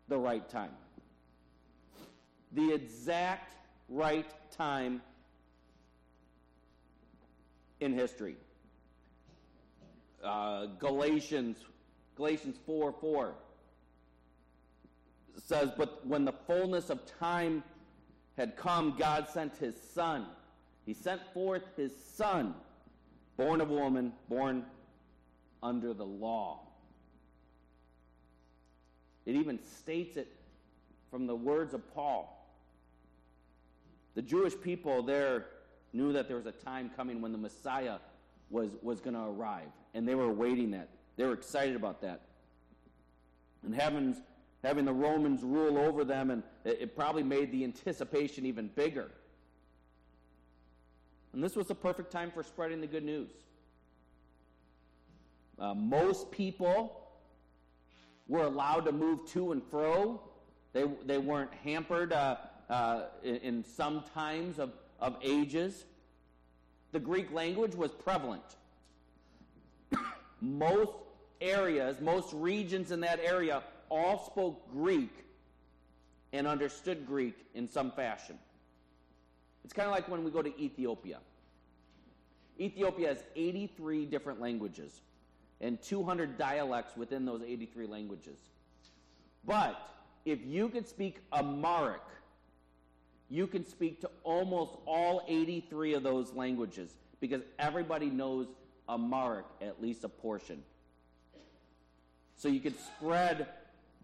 the 0.09 0.18
right 0.18 0.48
time. 0.48 0.72
The 2.53 2.72
exact 2.72 3.55
right 3.88 4.31
time 4.50 5.03
in 7.81 7.92
history. 7.92 8.37
Uh, 10.25 10.67
Galatians, 10.79 11.59
Galatians 12.17 12.57
4 12.67 12.95
4 13.01 13.35
says, 15.47 15.71
But 15.77 16.07
when 16.07 16.25
the 16.25 16.33
fullness 16.33 16.91
of 16.91 17.01
time 17.19 17.63
had 18.37 18.57
come, 18.57 18.97
God 18.99 19.29
sent 19.29 19.57
his 19.57 19.75
son. 19.95 20.27
He 20.87 20.95
sent 20.95 21.21
forth 21.33 21.63
his 21.77 21.93
son, 22.15 22.55
born 23.37 23.61
of 23.61 23.69
woman, 23.71 24.13
born 24.29 24.65
under 25.63 25.95
the 25.95 26.05
law. 26.05 26.61
It 29.25 29.37
even 29.37 29.59
states 29.63 30.17
it 30.17 30.29
from 31.11 31.27
the 31.27 31.35
words 31.35 31.73
of 31.73 31.95
Paul. 31.95 32.31
The 34.15 34.23
Jewish 34.23 34.55
people 34.61 35.03
there 35.03 35.47
knew 35.93 36.13
that 36.13 36.29
there 36.29 36.37
was 36.37 36.47
a 36.47 36.53
time 36.53 36.91
coming 36.95 37.21
when 37.21 37.33
the 37.33 37.39
Messiah 37.39 37.99
was, 38.51 38.71
was 38.83 39.01
going 39.01 39.15
to 39.15 39.23
arrive, 39.23 39.71
and 39.94 40.07
they 40.07 40.14
were 40.14 40.26
awaiting 40.28 40.72
that. 40.72 40.88
They 41.16 41.24
were 41.24 41.33
excited 41.33 41.76
about 41.76 42.02
that. 42.02 42.22
And 43.64 43.74
having, 43.74 44.16
having 44.62 44.85
the 44.85 44.92
Romans 44.92 45.42
rule 45.42 45.78
over 45.78 46.04
them, 46.04 46.30
and 46.30 46.42
it, 46.64 46.78
it 46.80 46.96
probably 46.96 47.22
made 47.22 47.52
the 47.52 47.64
anticipation 47.64 48.44
even 48.44 48.68
bigger. 48.74 49.11
And 51.33 51.42
this 51.42 51.57
was 51.57 51.68
the 51.68 51.74
perfect 51.74 52.11
time 52.11 52.30
for 52.30 52.42
spreading 52.42 52.80
the 52.80 52.87
good 52.87 53.04
news. 53.04 53.30
Uh, 55.59 55.74
most 55.74 56.30
people 56.30 57.00
were 58.26 58.42
allowed 58.42 58.85
to 58.87 58.92
move 58.92 59.28
to 59.30 59.52
and 59.52 59.62
fro. 59.70 60.20
They, 60.72 60.85
they 61.07 61.18
weren't 61.18 61.52
hampered 61.62 62.12
uh, 62.12 62.37
uh, 62.68 63.02
in, 63.22 63.37
in 63.37 63.64
some 63.64 64.04
times 64.14 64.59
of, 64.59 64.72
of 64.98 65.16
ages. 65.22 65.85
The 66.92 67.00
Greek 67.00 67.33
language 67.33 67.74
was 67.74 67.92
prevalent. 67.92 68.57
Most 70.40 70.92
areas, 71.40 72.01
most 72.01 72.33
regions 72.33 72.90
in 72.90 73.01
that 73.01 73.20
area 73.20 73.62
all 73.90 74.25
spoke 74.27 74.70
Greek 74.73 75.12
and 76.33 76.47
understood 76.47 77.07
Greek 77.07 77.37
in 77.55 77.68
some 77.68 77.90
fashion. 77.92 78.38
It's 79.64 79.73
kind 79.73 79.87
of 79.87 79.94
like 79.94 80.09
when 80.09 80.25
we 80.25 80.31
go 80.31 80.42
to 80.42 80.61
Ethiopia. 80.61 81.18
Ethiopia 82.61 83.09
has 83.09 83.18
83 83.35 84.07
different 84.07 84.40
languages 84.40 85.01
and 85.61 85.81
200 85.83 86.37
dialects 86.37 86.97
within 86.97 87.25
those 87.25 87.42
83 87.42 87.87
languages. 87.87 88.38
But 89.47 89.81
if 90.25 90.44
you 90.44 90.68
could 90.68 90.88
speak 90.88 91.18
Amharic, 91.33 92.01
you 93.31 93.47
can 93.47 93.66
speak 93.66 94.01
to 94.03 94.11
almost 94.23 94.73
all 94.87 95.23
83 95.27 95.94
of 95.94 96.03
those 96.03 96.33
languages 96.33 96.94
because 97.20 97.42
everybody 97.59 98.11
knows 98.11 98.47
Amharic, 98.88 99.47
at 99.61 99.81
least 99.83 100.05
a 100.05 100.09
portion. 100.09 100.62
So 102.37 102.49
you 102.49 102.61
could 102.61 102.79
spread 102.79 103.47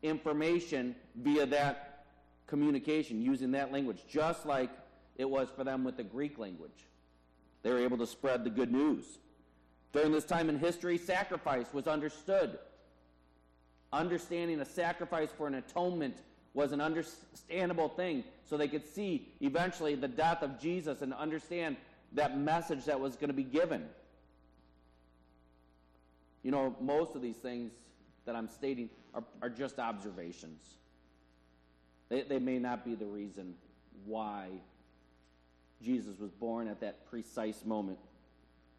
information 0.02 0.94
via 1.16 1.46
that 1.46 2.06
communication 2.46 3.22
using 3.22 3.52
that 3.52 3.72
language, 3.72 3.98
just 4.08 4.46
like 4.46 4.70
it 5.16 5.28
was 5.28 5.48
for 5.54 5.64
them 5.64 5.84
with 5.84 5.96
the 5.96 6.04
Greek 6.04 6.38
language. 6.38 6.86
They 7.62 7.70
were 7.70 7.78
able 7.78 7.98
to 7.98 8.06
spread 8.06 8.44
the 8.44 8.50
good 8.50 8.72
news. 8.72 9.18
During 9.92 10.12
this 10.12 10.24
time 10.24 10.48
in 10.48 10.58
history, 10.58 10.96
sacrifice 10.98 11.66
was 11.72 11.86
understood. 11.86 12.58
Understanding 13.92 14.60
a 14.60 14.64
sacrifice 14.64 15.30
for 15.36 15.46
an 15.46 15.54
atonement 15.56 16.16
was 16.54 16.72
an 16.72 16.80
understandable 16.80 17.88
thing 17.88 18.24
so 18.44 18.56
they 18.56 18.68
could 18.68 18.86
see 18.86 19.28
eventually 19.40 19.94
the 19.94 20.08
death 20.08 20.42
of 20.42 20.60
Jesus 20.60 21.02
and 21.02 21.12
understand 21.12 21.76
that 22.12 22.38
message 22.38 22.84
that 22.86 22.98
was 22.98 23.14
going 23.16 23.28
to 23.28 23.34
be 23.34 23.44
given. 23.44 23.84
You 26.42 26.50
know, 26.50 26.74
most 26.80 27.14
of 27.14 27.22
these 27.22 27.36
things 27.36 27.72
that 28.24 28.34
I'm 28.34 28.48
stating 28.48 28.90
are, 29.14 29.24
are 29.42 29.50
just 29.50 29.78
observations. 29.78 30.62
They, 32.08 32.22
they 32.22 32.38
may 32.38 32.58
not 32.58 32.84
be 32.84 32.94
the 32.94 33.06
reason 33.06 33.54
why 34.04 34.48
Jesus 35.82 36.18
was 36.18 36.30
born 36.30 36.68
at 36.68 36.80
that 36.80 37.08
precise 37.08 37.64
moment. 37.64 37.98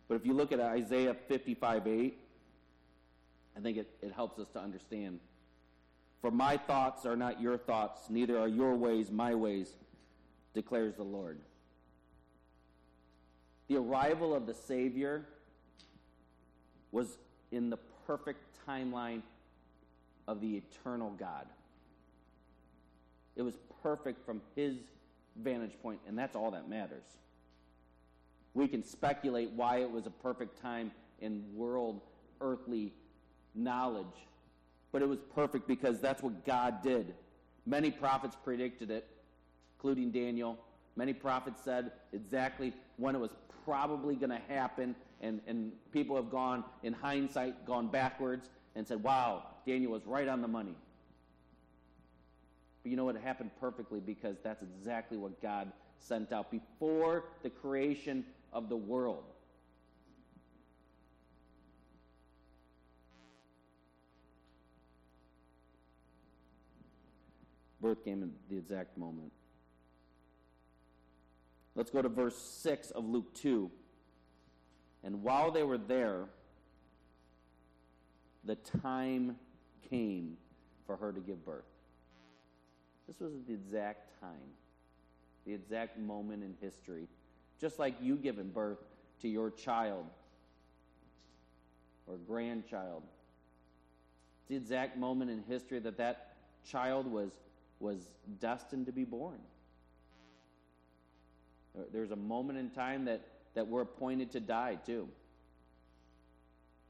But 0.08 0.16
if 0.16 0.26
you 0.26 0.34
look 0.34 0.52
at 0.52 0.60
Isaiah 0.60 1.16
55 1.28 1.88
8, 1.88 2.20
I 3.56 3.60
think 3.60 3.78
it, 3.78 3.90
it 4.02 4.12
helps 4.14 4.40
us 4.40 4.48
to 4.50 4.60
understand. 4.60 5.20
For 6.22 6.32
my 6.32 6.58
thoughts 6.58 7.06
are 7.06 7.16
not 7.16 7.42
your 7.42 7.58
thoughts, 7.58 8.10
neither 8.10 8.38
are 8.38 8.48
your 8.48 8.76
ways 8.76 9.10
my 9.10 9.34
ways, 9.34 9.74
declares 10.54 10.96
the 10.96 11.04
Lord. 11.04 11.40
The 13.68 13.78
arrival 13.78 14.36
of 14.36 14.46
the 14.46 14.54
Savior 14.54 15.26
was 16.92 17.18
in 17.52 17.70
the 17.70 17.78
perfect 18.08 18.44
timeline 18.68 19.22
of 20.28 20.42
the 20.42 20.58
eternal 20.58 21.12
God. 21.12 21.46
It 23.36 23.42
was 23.42 23.56
perfect 23.82 24.26
from 24.26 24.42
his 24.56 24.76
vantage 25.42 25.74
point, 25.82 26.00
and 26.08 26.18
that's 26.18 26.36
all 26.36 26.52
that 26.52 26.70
matters. 26.70 27.04
We 28.54 28.68
can 28.68 28.84
speculate 28.84 29.52
why 29.52 29.78
it 29.78 29.90
was 29.90 30.06
a 30.06 30.10
perfect 30.10 30.62
time 30.62 30.92
in 31.20 31.44
world 31.56 32.02
earthly 32.42 32.92
knowledge, 33.56 34.06
but 34.92 35.02
it 35.02 35.08
was 35.08 35.20
perfect 35.34 35.68
because 35.68 36.00
that's 36.00 36.22
what 36.22 36.46
God 36.46 36.82
did. 36.82 37.14
Many 37.66 37.92
prophets 37.92 38.36
predicted 38.44 38.92
it, 38.92 39.08
including 39.78 40.12
Daniel. 40.12 40.58
Many 40.96 41.14
prophets 41.14 41.62
said 41.64 41.92
exactly 42.12 42.74
when 42.98 43.16
it 43.16 43.20
was 43.20 43.32
probably 43.64 44.16
going 44.16 44.32
to 44.32 44.42
happen, 44.50 44.96
and, 45.22 45.40
and 45.48 45.72
people 45.92 46.16
have 46.16 46.30
gone, 46.30 46.64
in 46.84 46.94
hindsight, 46.94 47.66
gone 47.66 47.88
backwards 47.88 48.50
and 48.76 48.86
said, 48.86 49.02
wow, 49.02 49.44
Daniel 49.66 49.92
was 49.92 50.06
right 50.06 50.28
on 50.28 50.42
the 50.42 50.48
money. 50.48 50.76
But 52.84 52.90
you 52.90 52.98
know 52.98 53.06
what? 53.06 53.16
It 53.16 53.22
happened 53.22 53.52
perfectly 53.60 54.00
because 54.00 54.38
that's 54.44 54.64
exactly 54.64 55.18
what 55.18 55.40
God 55.42 55.72
sent 56.00 56.34
out 56.34 56.50
before 56.50 57.26
the 57.44 57.50
creation 57.52 58.26
of 58.52 58.70
the 58.70 58.76
world. 58.76 59.24
Birth 67.80 68.04
came 68.04 68.24
in 68.24 68.32
the 68.50 68.58
exact 68.58 68.98
moment. 68.98 69.32
Let's 71.76 71.90
go 71.90 72.02
to 72.02 72.10
verse 72.10 72.38
6 72.38 72.92
of 72.92 73.06
Luke 73.06 73.34
2. 73.36 73.72
And 75.04 75.24
while 75.24 75.52
they 75.52 75.64
were 75.64 75.78
there, 75.78 76.26
the 78.44 78.56
time 78.56 79.36
came 79.90 80.38
for 80.86 80.96
her 80.96 81.12
to 81.12 81.20
give 81.20 81.44
birth. 81.46 81.64
This 83.08 83.20
was 83.20 83.34
the 83.48 83.54
exact 83.54 84.20
time, 84.20 84.56
the 85.46 85.54
exact 85.54 86.00
moment 86.00 86.44
in 86.44 86.56
history. 86.62 87.08
Just 87.60 87.80
like 87.80 87.96
you 88.02 88.16
giving 88.16 88.50
birth 88.50 88.80
to 89.22 89.28
your 89.28 89.52
child 89.52 90.06
or 92.08 92.18
grandchild. 92.18 93.04
It's 94.40 94.50
the 94.50 94.56
exact 94.56 94.98
moment 94.98 95.30
in 95.32 95.44
history 95.48 95.80
that 95.80 95.98
that 95.98 96.36
child 96.66 97.06
was, 97.06 97.32
was 97.80 98.00
destined 98.40 98.86
to 98.86 98.92
be 98.92 99.04
born. 99.04 99.40
There's 101.92 102.12
a 102.12 102.16
moment 102.18 102.60
in 102.60 102.70
time 102.70 103.06
that, 103.06 103.22
that 103.54 103.68
we're 103.68 103.82
appointed 103.82 104.32
to 104.32 104.40
die, 104.40 104.78
too. 104.86 105.08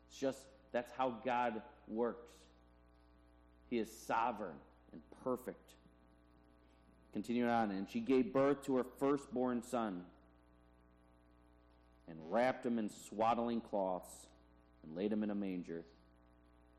It's 0.09 0.19
just, 0.19 0.39
that's 0.71 0.91
how 0.91 1.15
God 1.23 1.61
works. 1.87 2.33
He 3.69 3.79
is 3.79 3.89
sovereign 4.05 4.57
and 4.91 5.01
perfect. 5.23 5.71
Continuing 7.13 7.49
on, 7.49 7.71
and 7.71 7.89
she 7.89 7.99
gave 7.99 8.31
birth 8.31 8.63
to 8.65 8.77
her 8.77 8.85
firstborn 8.99 9.61
son 9.63 10.03
and 12.07 12.17
wrapped 12.29 12.65
him 12.65 12.79
in 12.79 12.89
swaddling 12.89 13.61
cloths 13.61 14.27
and 14.83 14.95
laid 14.95 15.11
him 15.11 15.23
in 15.23 15.29
a 15.29 15.35
manger 15.35 15.83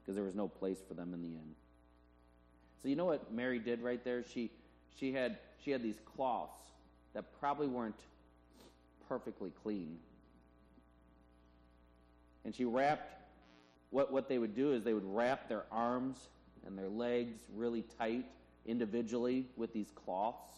because 0.00 0.14
there 0.14 0.24
was 0.24 0.34
no 0.34 0.48
place 0.48 0.78
for 0.86 0.94
them 0.94 1.12
in 1.14 1.22
the 1.22 1.28
inn. 1.28 1.54
So 2.82 2.88
you 2.88 2.96
know 2.96 3.04
what 3.04 3.32
Mary 3.32 3.58
did 3.58 3.80
right 3.80 4.02
there? 4.04 4.24
She 4.24 4.50
she 4.98 5.12
had 5.12 5.38
she 5.64 5.70
had 5.70 5.82
these 5.82 6.00
cloths 6.16 6.60
that 7.14 7.38
probably 7.38 7.68
weren't 7.68 8.00
perfectly 9.12 9.52
clean. 9.62 9.98
And 12.46 12.54
she 12.54 12.64
wrapped 12.64 13.14
what 13.90 14.10
what 14.10 14.26
they 14.26 14.38
would 14.38 14.56
do 14.56 14.72
is 14.72 14.84
they 14.84 14.94
would 14.94 15.04
wrap 15.04 15.50
their 15.50 15.64
arms 15.70 16.16
and 16.66 16.78
their 16.78 16.88
legs 16.88 17.38
really 17.54 17.84
tight 17.98 18.24
individually 18.64 19.44
with 19.54 19.74
these 19.74 19.90
cloths. 19.94 20.50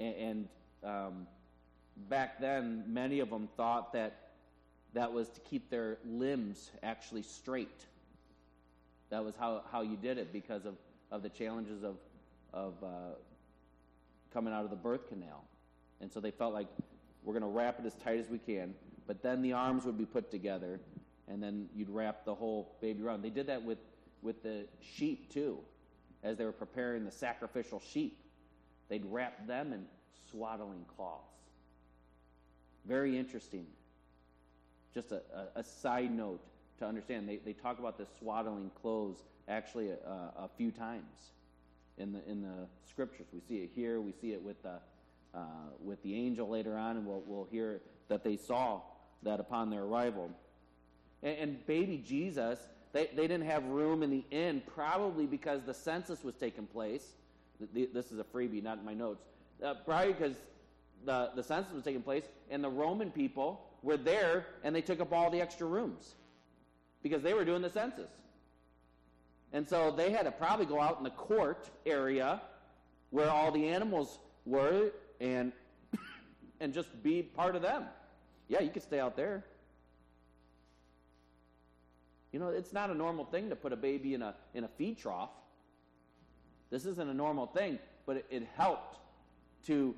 And, 0.00 0.14
and 0.16 0.48
um, 0.82 1.26
back 2.08 2.40
then, 2.40 2.82
many 2.88 3.20
of 3.20 3.30
them 3.30 3.48
thought 3.56 3.92
that 3.92 4.30
that 4.92 5.12
was 5.12 5.28
to 5.28 5.40
keep 5.40 5.70
their 5.70 5.98
limbs 6.04 6.72
actually 6.82 7.22
straight. 7.22 7.86
That 9.10 9.24
was 9.24 9.36
how, 9.36 9.62
how 9.70 9.82
you 9.82 9.96
did 9.96 10.18
it 10.18 10.32
because 10.32 10.64
of, 10.64 10.74
of 11.12 11.22
the 11.22 11.28
challenges 11.28 11.84
of, 11.84 11.94
of 12.52 12.74
uh, 12.82 12.86
coming 14.34 14.52
out 14.52 14.64
of 14.64 14.70
the 14.70 14.76
birth 14.76 15.08
canal. 15.08 15.44
And 16.02 16.12
so 16.12 16.20
they 16.20 16.32
felt 16.32 16.52
like 16.52 16.66
we're 17.22 17.32
going 17.32 17.42
to 17.42 17.48
wrap 17.48 17.78
it 17.78 17.86
as 17.86 17.94
tight 17.94 18.18
as 18.18 18.28
we 18.28 18.38
can, 18.38 18.74
but 19.06 19.22
then 19.22 19.40
the 19.40 19.52
arms 19.52 19.84
would 19.84 19.96
be 19.96 20.04
put 20.04 20.30
together, 20.30 20.80
and 21.28 21.42
then 21.42 21.68
you'd 21.74 21.88
wrap 21.88 22.24
the 22.24 22.34
whole 22.34 22.76
baby 22.80 23.02
around. 23.02 23.22
They 23.22 23.30
did 23.30 23.46
that 23.46 23.62
with, 23.62 23.78
with 24.20 24.42
the 24.42 24.66
sheep 24.80 25.32
too, 25.32 25.58
as 26.24 26.36
they 26.36 26.44
were 26.44 26.52
preparing 26.52 27.04
the 27.04 27.10
sacrificial 27.12 27.80
sheep. 27.80 28.18
They'd 28.88 29.06
wrap 29.06 29.46
them 29.46 29.72
in 29.72 29.86
swaddling 30.30 30.84
cloths. 30.96 31.22
Very 32.84 33.16
interesting. 33.16 33.66
Just 34.92 35.12
a, 35.12 35.22
a, 35.56 35.60
a 35.60 35.64
side 35.64 36.10
note 36.10 36.40
to 36.78 36.86
understand. 36.86 37.28
They, 37.28 37.36
they 37.36 37.52
talk 37.52 37.78
about 37.78 37.96
the 37.96 38.06
swaddling 38.18 38.70
clothes 38.82 39.18
actually 39.48 39.90
a, 39.90 39.94
a, 40.36 40.50
few 40.56 40.70
times 40.72 41.30
in 41.96 42.12
the, 42.12 42.28
in 42.28 42.42
the 42.42 42.66
scriptures. 42.88 43.26
We 43.32 43.40
see 43.40 43.62
it 43.62 43.70
here, 43.74 44.00
we 44.00 44.12
see 44.20 44.32
it 44.32 44.42
with 44.42 44.60
the, 44.62 44.80
uh, 45.34 45.38
with 45.82 46.02
the 46.02 46.14
angel 46.14 46.48
later 46.48 46.76
on, 46.76 46.96
and 46.96 47.06
we'll, 47.06 47.22
we'll 47.26 47.48
hear 47.50 47.80
that 48.08 48.24
they 48.24 48.36
saw 48.36 48.80
that 49.22 49.40
upon 49.40 49.70
their 49.70 49.82
arrival. 49.82 50.30
And, 51.22 51.38
and 51.38 51.66
baby 51.66 52.02
Jesus, 52.06 52.58
they, 52.92 53.08
they 53.14 53.26
didn't 53.26 53.46
have 53.46 53.64
room 53.64 54.02
in 54.02 54.10
the 54.10 54.24
inn, 54.30 54.62
probably 54.74 55.26
because 55.26 55.62
the 55.62 55.74
census 55.74 56.22
was 56.22 56.34
taking 56.34 56.66
place. 56.66 57.12
This 57.72 58.12
is 58.12 58.18
a 58.18 58.24
freebie, 58.24 58.62
not 58.62 58.78
in 58.78 58.84
my 58.84 58.94
notes. 58.94 59.24
Uh, 59.64 59.74
probably 59.84 60.12
because 60.12 60.36
the, 61.04 61.30
the 61.34 61.42
census 61.42 61.72
was 61.72 61.84
taking 61.84 62.02
place, 62.02 62.24
and 62.50 62.62
the 62.62 62.68
Roman 62.68 63.10
people 63.10 63.68
were 63.82 63.96
there, 63.96 64.46
and 64.64 64.74
they 64.74 64.82
took 64.82 65.00
up 65.00 65.12
all 65.12 65.30
the 65.30 65.40
extra 65.40 65.66
rooms 65.66 66.14
because 67.02 67.22
they 67.22 67.34
were 67.34 67.44
doing 67.44 67.62
the 67.62 67.70
census. 67.70 68.10
And 69.52 69.68
so 69.68 69.90
they 69.90 70.10
had 70.10 70.24
to 70.24 70.32
probably 70.32 70.66
go 70.66 70.80
out 70.80 70.98
in 70.98 71.04
the 71.04 71.10
court 71.10 71.68
area 71.84 72.40
where 73.10 73.30
all 73.30 73.52
the 73.52 73.68
animals 73.68 74.18
were 74.46 74.92
and 75.22 75.52
and 76.60 76.74
just 76.74 77.02
be 77.02 77.22
part 77.22 77.56
of 77.56 77.62
them. 77.62 77.84
Yeah, 78.48 78.60
you 78.60 78.70
could 78.70 78.82
stay 78.82 79.00
out 79.00 79.16
there. 79.16 79.44
You 82.32 82.40
know, 82.40 82.48
it's 82.48 82.72
not 82.72 82.90
a 82.90 82.94
normal 82.94 83.24
thing 83.24 83.48
to 83.50 83.56
put 83.56 83.72
a 83.72 83.76
baby 83.76 84.14
in 84.14 84.22
a 84.22 84.34
in 84.52 84.64
a 84.64 84.68
feed 84.68 84.98
trough. 84.98 85.30
This 86.70 86.84
isn't 86.84 87.08
a 87.08 87.14
normal 87.14 87.46
thing, 87.46 87.78
but 88.04 88.16
it, 88.16 88.26
it 88.30 88.48
helped 88.56 88.98
to 89.66 89.94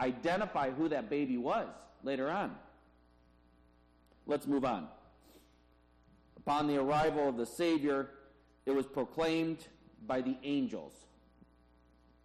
identify 0.00 0.70
who 0.70 0.88
that 0.90 1.10
baby 1.10 1.36
was 1.36 1.66
later 2.04 2.30
on. 2.30 2.54
Let's 4.26 4.46
move 4.46 4.64
on. 4.64 4.86
Upon 6.36 6.66
the 6.66 6.76
arrival 6.76 7.28
of 7.28 7.36
the 7.36 7.46
Savior, 7.46 8.10
it 8.64 8.70
was 8.70 8.86
proclaimed 8.86 9.66
by 10.06 10.20
the 10.20 10.36
angels. 10.44 10.92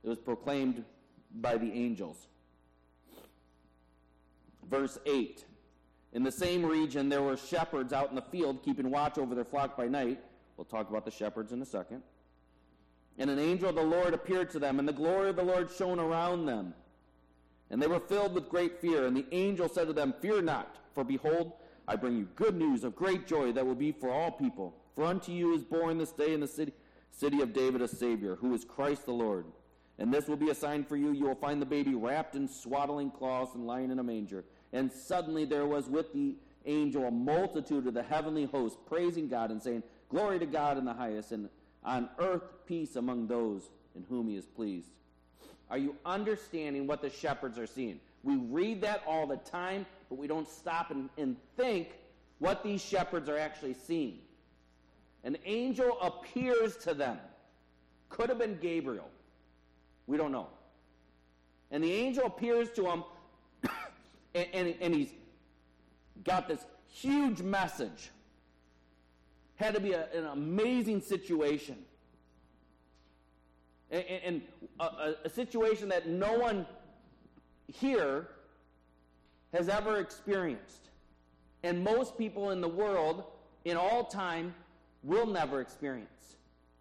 It 0.03 0.09
was 0.09 0.19
proclaimed 0.19 0.83
by 1.33 1.57
the 1.57 1.71
angels. 1.71 2.27
Verse 4.69 4.97
8 5.05 5.45
In 6.13 6.23
the 6.23 6.31
same 6.31 6.65
region, 6.65 7.09
there 7.09 7.21
were 7.21 7.37
shepherds 7.37 7.93
out 7.93 8.09
in 8.09 8.15
the 8.15 8.21
field 8.21 8.63
keeping 8.63 8.89
watch 8.89 9.17
over 9.17 9.35
their 9.35 9.45
flock 9.45 9.77
by 9.77 9.87
night. 9.87 10.19
We'll 10.57 10.65
talk 10.65 10.89
about 10.89 11.05
the 11.05 11.11
shepherds 11.11 11.51
in 11.51 11.61
a 11.61 11.65
second. 11.65 12.03
And 13.17 13.29
an 13.29 13.39
angel 13.39 13.69
of 13.69 13.75
the 13.75 13.83
Lord 13.83 14.13
appeared 14.13 14.49
to 14.51 14.59
them, 14.59 14.79
and 14.79 14.87
the 14.87 14.93
glory 14.93 15.29
of 15.29 15.35
the 15.35 15.43
Lord 15.43 15.69
shone 15.71 15.99
around 15.99 16.45
them. 16.45 16.73
And 17.69 17.81
they 17.81 17.87
were 17.87 17.99
filled 17.99 18.33
with 18.33 18.49
great 18.49 18.79
fear. 18.79 19.05
And 19.05 19.15
the 19.15 19.25
angel 19.31 19.69
said 19.69 19.87
to 19.87 19.93
them, 19.93 20.13
Fear 20.21 20.43
not, 20.43 20.77
for 20.93 21.03
behold, 21.03 21.53
I 21.87 21.95
bring 21.95 22.17
you 22.17 22.27
good 22.35 22.55
news 22.55 22.83
of 22.83 22.95
great 22.95 23.27
joy 23.27 23.51
that 23.51 23.65
will 23.65 23.75
be 23.75 23.91
for 23.91 24.09
all 24.09 24.31
people. 24.31 24.75
For 24.95 25.05
unto 25.05 25.31
you 25.31 25.55
is 25.55 25.63
born 25.63 25.97
this 25.97 26.11
day 26.11 26.33
in 26.33 26.39
the 26.39 26.47
city, 26.47 26.73
city 27.11 27.41
of 27.41 27.53
David 27.53 27.81
a 27.81 27.87
Savior, 27.87 28.35
who 28.35 28.53
is 28.53 28.63
Christ 28.63 29.05
the 29.05 29.11
Lord. 29.11 29.45
And 29.99 30.13
this 30.13 30.27
will 30.27 30.37
be 30.37 30.49
a 30.49 30.55
sign 30.55 30.83
for 30.83 30.97
you. 30.97 31.11
You 31.11 31.25
will 31.25 31.35
find 31.35 31.61
the 31.61 31.65
baby 31.65 31.93
wrapped 31.93 32.35
in 32.35 32.47
swaddling 32.47 33.11
cloths 33.11 33.55
and 33.55 33.67
lying 33.67 33.91
in 33.91 33.99
a 33.99 34.03
manger. 34.03 34.43
And 34.73 34.91
suddenly 34.91 35.45
there 35.45 35.67
was 35.67 35.87
with 35.87 36.11
the 36.13 36.35
angel 36.65 37.05
a 37.05 37.11
multitude 37.11 37.87
of 37.87 37.93
the 37.93 38.03
heavenly 38.03 38.45
host, 38.45 38.77
praising 38.87 39.29
God 39.29 39.51
and 39.51 39.61
saying, 39.61 39.83
Glory 40.09 40.39
to 40.39 40.45
God 40.45 40.77
in 40.77 40.85
the 40.85 40.93
highest, 40.93 41.31
and 41.31 41.49
on 41.83 42.09
earth 42.19 42.43
peace 42.67 42.95
among 42.95 43.27
those 43.27 43.69
in 43.95 44.03
whom 44.09 44.27
he 44.29 44.35
is 44.35 44.45
pleased. 44.45 44.89
Are 45.69 45.77
you 45.77 45.95
understanding 46.05 46.87
what 46.87 47.01
the 47.01 47.09
shepherds 47.09 47.57
are 47.57 47.67
seeing? 47.67 47.99
We 48.23 48.35
read 48.35 48.81
that 48.81 49.03
all 49.07 49.27
the 49.27 49.37
time, 49.37 49.85
but 50.09 50.17
we 50.17 50.27
don't 50.27 50.47
stop 50.47 50.91
and, 50.91 51.09
and 51.17 51.35
think 51.57 51.89
what 52.39 52.63
these 52.63 52.83
shepherds 52.83 53.29
are 53.29 53.37
actually 53.37 53.73
seeing. 53.73 54.19
An 55.23 55.37
angel 55.45 55.99
appears 56.01 56.77
to 56.77 56.93
them. 56.93 57.17
Could 58.09 58.29
have 58.29 58.37
been 58.37 58.57
Gabriel. 58.61 59.09
We 60.07 60.17
don't 60.17 60.31
know. 60.31 60.47
And 61.71 61.83
the 61.83 61.91
angel 61.91 62.25
appears 62.25 62.69
to 62.73 62.83
them, 62.83 63.03
and, 64.35 64.47
and, 64.53 64.75
and 64.81 64.93
he's 64.93 65.11
got 66.23 66.47
this 66.47 66.65
huge 66.87 67.41
message. 67.41 68.11
Had 69.55 69.75
to 69.75 69.79
be 69.79 69.93
a, 69.93 70.07
an 70.13 70.25
amazing 70.25 71.01
situation. 71.01 71.77
And, 73.91 74.03
and 74.25 74.41
a, 74.79 75.13
a 75.25 75.29
situation 75.29 75.89
that 75.89 76.07
no 76.07 76.37
one 76.37 76.65
here 77.67 78.27
has 79.53 79.69
ever 79.69 79.99
experienced. 79.99 80.89
And 81.63 81.83
most 81.83 82.17
people 82.17 82.49
in 82.49 82.59
the 82.59 82.67
world, 82.67 83.23
in 83.65 83.77
all 83.77 84.03
time, 84.03 84.53
will 85.03 85.27
never 85.27 85.61
experience 85.61 86.09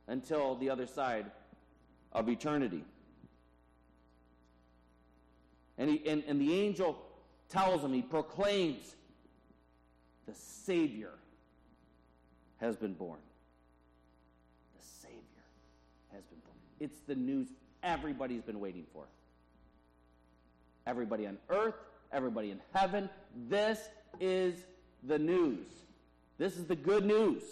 until 0.08 0.56
the 0.56 0.70
other 0.70 0.86
side 0.86 1.26
of 2.12 2.28
eternity. 2.28 2.84
And, 5.78 5.90
he, 5.90 6.08
and, 6.08 6.22
and 6.26 6.40
the 6.40 6.52
angel 6.54 6.98
tells 7.52 7.84
him, 7.84 7.92
he 7.92 8.02
proclaims, 8.02 8.94
the 10.26 10.34
Savior 10.34 11.12
has 12.60 12.76
been 12.76 12.94
born. 12.94 13.18
The 14.78 14.86
Savior 15.02 15.18
has 16.12 16.22
been 16.24 16.38
born. 16.40 16.56
It's 16.80 16.98
the 17.06 17.14
news 17.14 17.48
everybody's 17.82 18.42
been 18.42 18.60
waiting 18.60 18.86
for. 18.92 19.04
Everybody 20.86 21.26
on 21.26 21.38
earth, 21.50 21.74
everybody 22.12 22.50
in 22.50 22.60
heaven. 22.72 23.10
This 23.48 23.78
is 24.18 24.54
the 25.04 25.18
news. 25.18 25.66
This 26.38 26.56
is 26.56 26.64
the 26.64 26.76
good 26.76 27.04
news. 27.04 27.42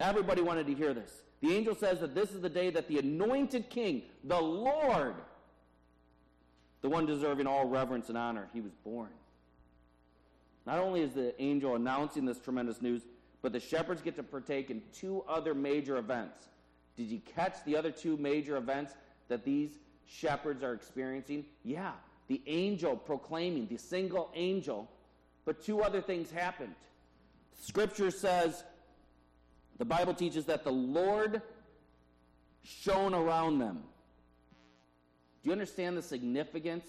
Everybody 0.00 0.40
wanted 0.40 0.66
to 0.66 0.74
hear 0.74 0.94
this. 0.94 1.10
The 1.42 1.54
angel 1.54 1.74
says 1.74 2.00
that 2.00 2.14
this 2.14 2.30
is 2.32 2.40
the 2.40 2.48
day 2.48 2.70
that 2.70 2.88
the 2.88 2.98
anointed 2.98 3.70
king, 3.70 4.02
the 4.24 4.40
Lord, 4.40 5.14
the 6.82 6.88
one 6.88 7.06
deserving 7.06 7.46
all 7.46 7.66
reverence 7.66 8.08
and 8.08 8.16
honor, 8.16 8.48
he 8.52 8.60
was 8.60 8.72
born. 8.84 9.10
Not 10.66 10.78
only 10.78 11.02
is 11.02 11.12
the 11.12 11.40
angel 11.40 11.74
announcing 11.74 12.24
this 12.24 12.38
tremendous 12.38 12.80
news, 12.80 13.02
but 13.42 13.52
the 13.52 13.60
shepherds 13.60 14.02
get 14.02 14.16
to 14.16 14.22
partake 14.22 14.70
in 14.70 14.82
two 14.92 15.22
other 15.28 15.54
major 15.54 15.96
events. 15.96 16.48
Did 16.96 17.06
you 17.06 17.20
catch 17.34 17.64
the 17.64 17.76
other 17.76 17.90
two 17.90 18.16
major 18.16 18.56
events 18.56 18.94
that 19.28 19.44
these 19.44 19.78
shepherds 20.06 20.62
are 20.62 20.74
experiencing? 20.74 21.44
Yeah, 21.64 21.92
the 22.28 22.40
angel 22.46 22.96
proclaiming, 22.96 23.66
the 23.68 23.78
single 23.78 24.30
angel, 24.34 24.88
but 25.44 25.64
two 25.64 25.80
other 25.82 26.00
things 26.00 26.30
happened. 26.30 26.74
Scripture 27.60 28.10
says, 28.10 28.62
the 29.78 29.84
Bible 29.84 30.12
teaches 30.12 30.44
that 30.46 30.62
the 30.62 30.72
Lord 30.72 31.40
shone 32.62 33.14
around 33.14 33.58
them. 33.58 33.82
Do 35.42 35.48
you 35.48 35.52
understand 35.52 35.96
the 35.96 36.02
significance 36.02 36.86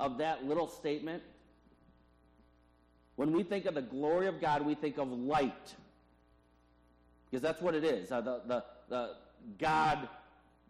of 0.00 0.18
that 0.18 0.44
little 0.44 0.68
statement? 0.68 1.22
When 3.16 3.32
we 3.32 3.42
think 3.42 3.66
of 3.66 3.74
the 3.74 3.82
glory 3.82 4.26
of 4.26 4.40
God, 4.40 4.66
we 4.66 4.74
think 4.74 4.98
of 4.98 5.10
light. 5.10 5.74
Because 7.30 7.42
that's 7.42 7.62
what 7.62 7.74
it 7.74 7.84
is. 7.84 8.10
Uh, 8.10 8.20
the, 8.20 8.40
the, 8.46 8.64
the 8.88 9.10
God, 9.58 10.08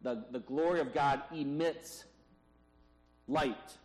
the, 0.02 0.24
the 0.31 0.40
glory 0.40 0.81
of 0.81 0.92
God 0.92 1.22
emits 1.35 2.05
light. 3.26 3.76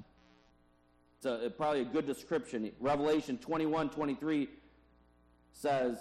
It's 1.17 1.25
a, 1.25 1.49
probably 1.49 1.81
a 1.81 1.85
good 1.85 2.05
description. 2.05 2.71
Revelation 2.79 3.37
21 3.37 3.89
23 3.89 4.49
says, 5.53 5.97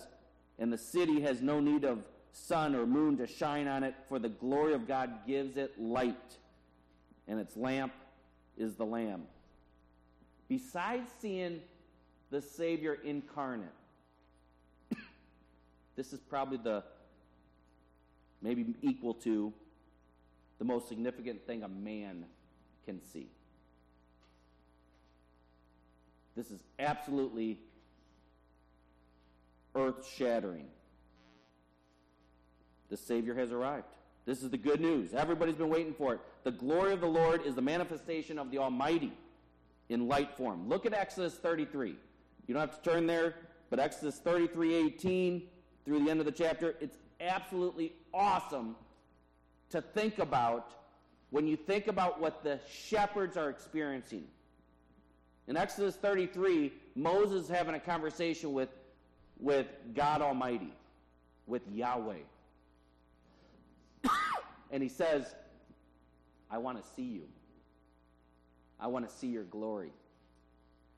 And 0.59 0.73
the 0.73 0.79
city 0.79 1.21
has 1.23 1.41
no 1.41 1.61
need 1.61 1.85
of 1.85 2.01
sun 2.33 2.75
or 2.75 2.87
moon 2.87 3.17
to 3.19 3.27
shine 3.27 3.67
on 3.67 3.83
it, 3.83 3.95
for 4.09 4.19
the 4.19 4.29
glory 4.29 4.75
of 4.75 4.87
God 4.87 5.11
gives 5.27 5.57
it 5.57 5.81
light, 5.81 6.37
and 7.29 7.41
its 7.41 7.57
lamp 7.57 7.93
is 8.57 8.75
the 8.75 8.85
Lamb. 8.85 9.23
Besides 10.49 11.11
seeing 11.21 11.61
the 12.31 12.41
Savior 12.41 12.99
incarnate. 13.05 13.69
this 15.97 16.13
is 16.13 16.21
probably 16.21 16.59
the, 16.59 16.83
maybe 18.43 18.75
equal 18.83 19.15
to, 19.15 19.53
the 20.59 20.65
most 20.65 20.89
significant 20.89 21.47
thing 21.47 21.63
a 21.63 21.69
man 21.69 22.25
can 22.85 23.01
see. 23.13 23.29
This 26.35 26.51
is 26.51 26.63
absolutely 26.79 27.59
earth 29.75 30.07
shattering. 30.17 30.67
The 32.89 32.97
Savior 32.97 33.35
has 33.35 33.53
arrived. 33.53 33.87
This 34.27 34.43
is 34.43 34.51
the 34.51 34.59
good 34.59 34.81
news. 34.81 35.15
Everybody's 35.15 35.55
been 35.55 35.69
waiting 35.69 35.95
for 35.95 36.15
it. 36.15 36.21
The 36.43 36.51
glory 36.51 36.93
of 36.93 37.01
the 37.01 37.07
Lord 37.07 37.47
is 37.47 37.55
the 37.55 37.63
manifestation 37.63 38.39
of 38.39 38.51
the 38.51 38.59
Almighty 38.59 39.13
in 39.89 40.09
light 40.09 40.37
form. 40.37 40.69
Look 40.69 40.85
at 40.85 40.93
Exodus 40.93 41.35
33. 41.35 41.95
You 42.47 42.55
don't 42.55 42.61
have 42.61 42.83
to 42.83 42.91
turn 42.91 43.07
there, 43.07 43.37
but 43.71 43.79
Exodus 43.79 44.19
33 44.19 44.75
18 44.75 45.43
through 45.85 46.05
the 46.05 46.11
end 46.11 46.19
of 46.19 46.27
the 46.27 46.33
chapter, 46.33 46.75
it's 46.81 46.99
absolutely 47.21 47.93
awesome 48.13 48.75
to 49.71 49.81
think 49.81 50.19
about 50.19 50.73
when 51.31 51.47
you 51.47 51.57
think 51.57 51.87
about 51.87 52.21
what 52.21 52.43
the 52.43 52.59
shepherds 52.69 53.37
are 53.37 53.49
experiencing. 53.49 54.25
In 55.47 55.57
Exodus 55.57 55.95
33, 55.95 56.73
Moses 56.97 57.45
is 57.45 57.49
having 57.49 57.77
a 57.77 57.81
conversation 57.81 58.53
with, 58.53 58.69
with 59.39 59.67
God 59.95 60.21
Almighty, 60.23 60.73
with 61.47 61.63
Yahweh. 61.73 62.15
And 64.71 64.83
he 64.83 64.89
says, 64.89 65.35
I 66.51 66.59
want 66.59 66.83
to 66.83 66.89
see 66.95 67.03
you. 67.03 67.23
I 68.79 68.87
want 68.89 69.09
to 69.09 69.15
see 69.15 69.29
your 69.29 69.45
glory. 69.45 69.93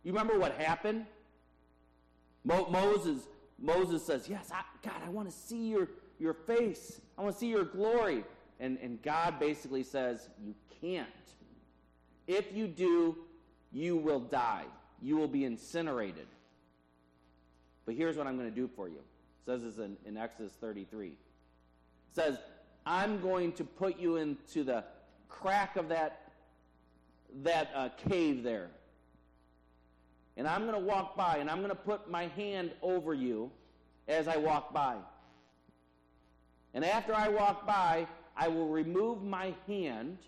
You 0.04 0.12
remember 0.12 0.38
what 0.38 0.52
happened? 0.52 1.06
Mo- 2.44 2.68
Moses, 2.70 3.26
Moses 3.58 4.04
says, 4.04 4.28
Yes, 4.28 4.50
I, 4.52 4.62
God, 4.82 5.00
I 5.04 5.10
want 5.10 5.30
to 5.30 5.36
see 5.36 5.68
your, 5.68 5.88
your 6.18 6.34
face. 6.34 7.00
I 7.16 7.22
want 7.22 7.34
to 7.34 7.38
see 7.38 7.48
your 7.48 7.64
glory. 7.64 8.24
And, 8.60 8.78
and 8.82 9.00
God 9.02 9.38
basically 9.38 9.82
says, 9.82 10.28
You 10.44 10.54
can't. 10.80 11.08
If 12.26 12.54
you 12.54 12.66
do, 12.66 13.16
you 13.72 13.96
will 13.96 14.20
die. 14.20 14.64
You 15.00 15.16
will 15.16 15.28
be 15.28 15.44
incinerated. 15.44 16.26
But 17.86 17.94
here's 17.94 18.16
what 18.16 18.26
I'm 18.26 18.36
going 18.36 18.50
to 18.50 18.54
do 18.54 18.68
for 18.76 18.88
you. 18.88 18.96
It 18.96 19.46
says 19.46 19.62
this 19.62 19.78
in, 19.78 19.96
in 20.04 20.16
Exodus 20.16 20.52
33. 20.60 21.08
It 21.08 21.14
says, 22.12 22.38
I'm 22.88 23.20
going 23.20 23.52
to 23.52 23.64
put 23.64 24.00
you 24.00 24.16
into 24.16 24.64
the 24.64 24.82
crack 25.28 25.76
of 25.76 25.90
that, 25.90 26.32
that 27.42 27.70
uh, 27.74 27.90
cave 28.08 28.42
there 28.42 28.70
and 30.38 30.46
I'm 30.46 30.62
going 30.62 30.74
to 30.74 30.86
walk 30.86 31.16
by 31.16 31.38
and 31.38 31.50
I'm 31.50 31.58
going 31.58 31.70
to 31.70 31.74
put 31.74 32.08
my 32.08 32.28
hand 32.28 32.70
over 32.80 33.12
you 33.12 33.50
as 34.06 34.28
I 34.28 34.36
walk 34.36 34.72
by. 34.72 34.96
And 36.72 36.84
after 36.84 37.12
I 37.12 37.28
walk 37.28 37.66
by, 37.66 38.06
I 38.36 38.46
will 38.46 38.68
remove 38.68 39.22
my 39.24 39.52
hand 39.66 40.18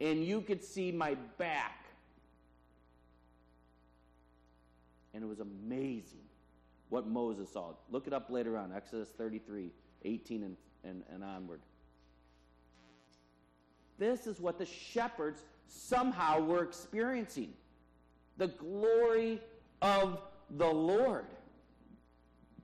and 0.00 0.24
you 0.24 0.40
could 0.40 0.62
see 0.62 0.92
my 0.92 1.16
back. 1.38 1.84
And 5.12 5.24
it 5.24 5.26
was 5.26 5.40
amazing 5.40 6.24
what 6.88 7.06
Moses 7.06 7.52
saw. 7.52 7.72
Look 7.90 8.06
it 8.06 8.12
up 8.12 8.30
later 8.30 8.56
on, 8.56 8.72
Exodus 8.72 9.08
33, 9.18 9.72
18 10.04 10.42
and, 10.44 10.56
and, 10.84 11.02
and 11.12 11.24
onward. 11.24 11.60
This 13.98 14.26
is 14.26 14.40
what 14.40 14.58
the 14.58 14.66
shepherds 14.66 15.42
somehow 15.66 16.40
were 16.40 16.62
experiencing 16.62 17.52
the 18.36 18.48
glory 18.48 19.40
of 19.82 20.20
the 20.50 20.66
Lord. 20.66 21.26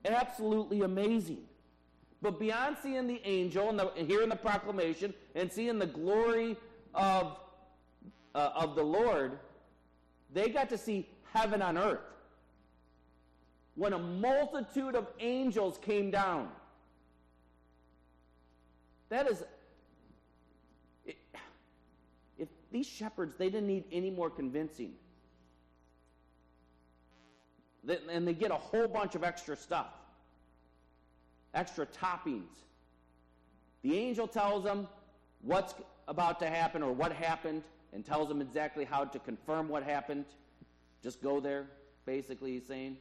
Absolutely 0.04 0.82
amazing. 0.82 1.42
But 2.22 2.38
beyond 2.38 2.76
seeing 2.82 3.06
the 3.06 3.20
angel 3.24 3.70
and, 3.70 3.78
the, 3.78 3.90
hearing 3.96 4.28
the 4.28 4.36
proclamation 4.36 5.14
and 5.34 5.50
seeing 5.50 5.78
the 5.78 5.86
glory 5.86 6.56
of, 6.94 7.38
uh, 8.34 8.50
of 8.54 8.74
the 8.74 8.82
Lord, 8.82 9.38
they 10.32 10.48
got 10.48 10.68
to 10.70 10.78
see 10.78 11.08
heaven 11.32 11.62
on 11.62 11.78
earth. 11.78 12.00
When 13.74 13.92
a 13.92 13.98
multitude 13.98 14.94
of 14.94 15.06
angels 15.20 15.78
came 15.80 16.10
down. 16.10 16.48
That 19.10 19.28
is, 19.28 19.44
if 22.38 22.48
these 22.72 22.86
shepherds, 22.86 23.34
they 23.36 23.50
didn't 23.50 23.66
need 23.66 23.84
any 23.92 24.10
more 24.10 24.30
convincing 24.30 24.94
and 27.88 28.26
they 28.26 28.34
get 28.34 28.50
a 28.50 28.56
whole 28.56 28.88
bunch 28.88 29.14
of 29.14 29.24
extra 29.24 29.56
stuff, 29.56 29.88
extra 31.54 31.86
toppings. 31.86 32.54
The 33.82 33.96
angel 33.96 34.28
tells 34.28 34.64
them 34.64 34.86
what's 35.42 35.74
about 36.06 36.38
to 36.40 36.46
happen 36.46 36.82
or 36.82 36.92
what 36.92 37.12
happened 37.12 37.62
and 37.92 38.04
tells 38.04 38.28
them 38.28 38.40
exactly 38.40 38.84
how 38.84 39.04
to 39.04 39.18
confirm 39.18 39.68
what 39.68 39.82
happened. 39.82 40.26
Just 41.02 41.22
go 41.22 41.40
there, 41.40 41.66
basically, 42.04 42.52
he's 42.52 42.66
saying. 42.66 42.96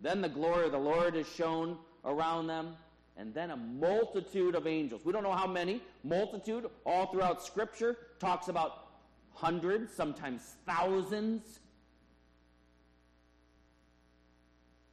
Then 0.00 0.20
the 0.20 0.28
glory 0.28 0.66
of 0.66 0.72
the 0.72 0.78
Lord 0.78 1.16
is 1.16 1.26
shone 1.28 1.76
around 2.04 2.46
them, 2.46 2.76
and 3.16 3.32
then 3.32 3.50
a 3.50 3.56
multitude 3.56 4.54
of 4.54 4.66
angels. 4.66 5.02
We 5.04 5.12
don't 5.12 5.22
know 5.22 5.32
how 5.32 5.46
many. 5.46 5.82
Multitude, 6.04 6.66
all 6.84 7.06
throughout 7.06 7.42
Scripture, 7.42 7.96
talks 8.18 8.48
about 8.48 8.88
hundreds, 9.32 9.92
sometimes 9.92 10.56
thousands 10.66 11.60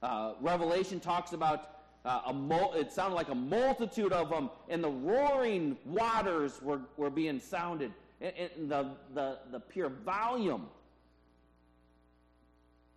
Uh, 0.03 0.34
Revelation 0.41 0.99
talks 0.99 1.32
about 1.32 1.69
uh, 2.03 2.24
a 2.26 2.34
mul- 2.34 2.74
it 2.74 2.91
sounded 2.91 3.15
like 3.15 3.30
a 3.30 3.36
multitude 3.36 4.11
of 4.11 4.30
them, 4.30 4.49
and 4.67 4.84
the 4.84 4.89
roaring 4.89 5.78
waters 5.86 6.61
were, 6.61 6.82
were 6.97 7.09
being 7.09 7.39
sounded, 7.39 7.93
and, 8.19 8.69
the, 8.69 8.89
the, 9.13 9.38
the 9.51 9.61
pure 9.61 9.88
volume. 9.88 10.65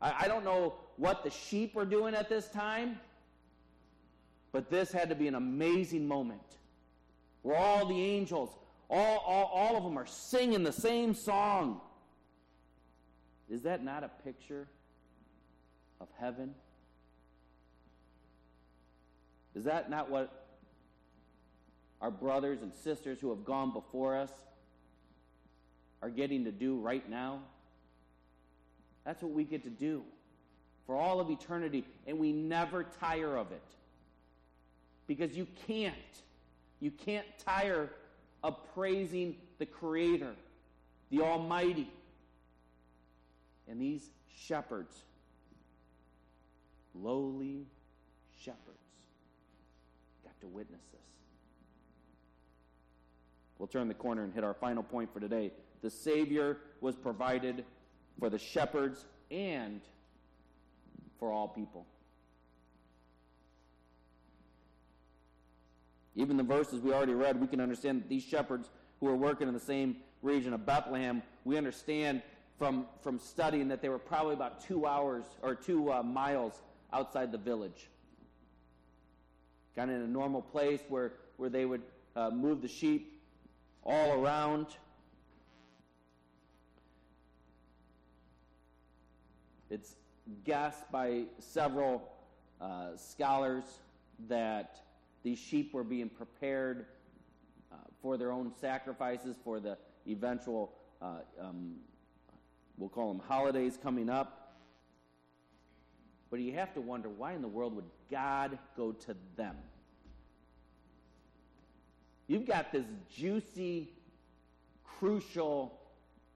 I, 0.03 0.25
I 0.25 0.29
don't 0.29 0.45
know 0.45 0.75
what 0.97 1.23
the 1.23 1.31
sheep 1.31 1.77
were 1.77 1.85
doing 1.85 2.13
at 2.13 2.29
this 2.29 2.49
time, 2.49 2.99
but 4.57 4.71
this 4.71 4.91
had 4.91 5.11
to 5.11 5.15
be 5.15 5.29
an 5.29 5.35
amazing 5.35 6.09
moment 6.09 6.41
where 7.43 7.59
all 7.59 7.85
the 7.85 8.01
angels, 8.03 8.49
all, 8.89 9.19
all, 9.19 9.51
all 9.53 9.77
of 9.77 9.85
them 9.85 9.99
are 9.99 10.07
singing 10.07 10.63
the 10.63 10.73
same 10.73 11.13
song. 11.13 11.79
Is 13.51 13.65
that 13.65 13.85
not 13.85 14.03
a 14.03 14.09
picture 14.25 14.67
of 16.01 16.09
heaven? 16.19 16.55
Is 19.55 19.65
that 19.65 19.91
not 19.91 20.09
what 20.09 20.47
our 22.01 22.11
brothers 22.11 22.63
and 22.63 22.73
sisters 22.73 23.21
who 23.21 23.29
have 23.29 23.45
gone 23.45 23.75
before 23.75 24.17
us 24.17 24.33
are 26.01 26.09
getting 26.09 26.47
to 26.47 26.51
do 26.51 26.79
right 26.79 27.07
now. 27.11 27.41
That's 29.05 29.23
what 29.23 29.33
we 29.33 29.45
get 29.45 29.65
to 29.65 29.71
do 29.71 30.03
for 30.87 30.97
all 30.97 31.21
of 31.21 31.29
eternity, 31.29 31.85
and 32.07 32.19
we 32.19 32.33
never 32.33 32.87
tire 32.99 33.37
of 33.37 33.53
it. 33.53 33.76
Because 35.07 35.37
you 35.37 35.47
can't. 35.67 35.95
You 36.81 36.91
can't 36.91 37.27
tire 37.45 37.91
of 38.43 38.57
praising 38.75 39.37
the 39.59 39.67
Creator, 39.67 40.35
the 41.11 41.21
Almighty. 41.23 41.91
And 43.69 43.81
these 43.81 44.11
shepherds, 44.37 44.95
lowly 46.95 47.67
shepherds, 48.39 48.61
got 50.25 50.39
to 50.41 50.47
witness 50.47 50.83
this. 50.93 51.01
We'll 53.59 53.69
turn 53.69 53.89
the 53.89 53.95
corner 53.95 54.23
and 54.23 54.33
hit 54.35 54.45
our 54.45 54.55
final 54.55 54.83
point 54.83 55.13
for 55.13 55.21
today. 55.21 55.51
The 55.83 55.91
Savior 55.91 56.59
was 56.81 56.95
provided 56.95 57.65
for 58.19 58.29
the 58.29 58.39
shepherds 58.39 59.07
and 59.31 59.81
for 61.19 61.33
all 61.33 61.49
people. 61.49 61.87
Even 66.17 66.39
the 66.39 66.43
verses 66.43 66.81
we 66.81 66.93
already 66.93 67.13
read, 67.13 67.39
we 67.39 67.47
can 67.47 67.61
understand 67.61 68.01
that 68.01 68.09
these 68.09 68.25
shepherds 68.25 68.71
who 69.01 69.07
were 69.07 69.17
working 69.17 69.49
in 69.49 69.55
the 69.55 69.61
same 69.61 69.97
region 70.23 70.55
of 70.55 70.65
Bethlehem, 70.65 71.23
we 71.45 71.59
understand 71.59 72.23
from, 72.59 72.87
from 73.03 73.19
studying 73.19 73.69
that 73.69 73.83
they 73.83 73.91
were 73.91 73.99
probably 73.99 74.33
about 74.33 74.65
two 74.67 74.87
hours 74.87 75.25
or 75.43 75.55
two 75.55 75.93
uh, 75.93 76.03
miles 76.03 76.55
outside 76.93 77.31
the 77.31 77.39
village. 77.39 77.91
Kind 79.77 79.91
of 79.91 79.97
in 79.97 80.03
a 80.03 80.09
normal 80.09 80.41
place 80.41 80.81
where, 80.89 81.13
where 81.37 81.51
they 81.51 81.67
would 81.67 81.83
uh, 82.17 82.31
move 82.31 82.63
the 82.63 82.69
sheep 82.69 83.21
all 83.85 84.13
around. 84.13 84.69
It's 89.69 89.97
guessed 90.45 90.91
by 90.91 91.25
several 91.39 92.09
uh, 92.59 92.97
scholars 92.97 93.65
that 94.29 94.81
these 95.27 95.41
sheep 95.41 95.75
were 95.75 95.83
being 95.83 96.09
prepared 96.09 96.87
uh, 97.73 97.75
for 98.01 98.17
their 98.17 98.31
own 98.31 98.53
sacrifices 98.61 99.35
for 99.43 99.59
the 99.59 99.77
eventual, 100.09 100.73
uh, 101.03 101.17
um, 101.41 101.75
we'll 102.79 102.89
call 102.89 103.13
them 103.13 103.21
holidays 103.27 103.77
coming 103.83 104.09
up. 104.09 104.57
But 106.31 106.39
you 106.39 106.53
have 106.53 106.73
to 106.75 106.81
wonder 106.81 107.09
why 107.09 107.33
in 107.33 107.43
the 107.43 107.49
world 107.49 107.75
would 107.75 107.91
God 108.09 108.57
go 108.77 108.93
to 108.93 109.17
them? 109.37 109.57
You've 112.29 112.47
got 112.47 112.71
this 112.71 112.87
juicy, 113.13 113.91
crucial 114.85 115.77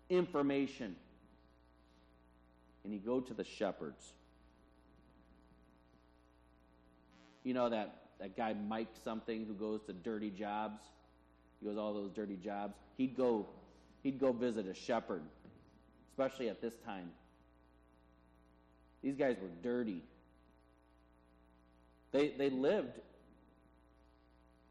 information 0.09 0.97
and 2.83 2.93
you 2.93 2.99
go 2.99 3.21
to 3.21 3.35
the 3.35 3.45
shepherds. 3.45 4.15
You 7.45 7.55
know 7.55 7.69
that, 7.69 8.10
that 8.21 8.37
guy 8.37 8.55
Mike 8.69 8.89
something 9.03 9.47
who 9.47 9.55
goes 9.55 9.81
to 9.87 9.93
dirty 9.93 10.31
jobs? 10.31 10.81
He 11.61 11.67
goes 11.67 11.79
all 11.79 11.95
those 11.95 12.11
dirty 12.11 12.37
jobs. 12.37 12.75
He'd 12.97 13.17
go 13.17 13.49
he'd 14.03 14.19
go 14.19 14.33
visit 14.33 14.67
a 14.67 14.75
shepherd, 14.75 15.23
especially 16.11 16.49
at 16.49 16.61
this 16.61 16.75
time. 16.85 17.11
These 19.03 19.17
guys 19.17 19.37
were 19.41 19.51
dirty. 19.63 20.03
They 22.13 22.29
they 22.29 22.51
lived 22.51 23.01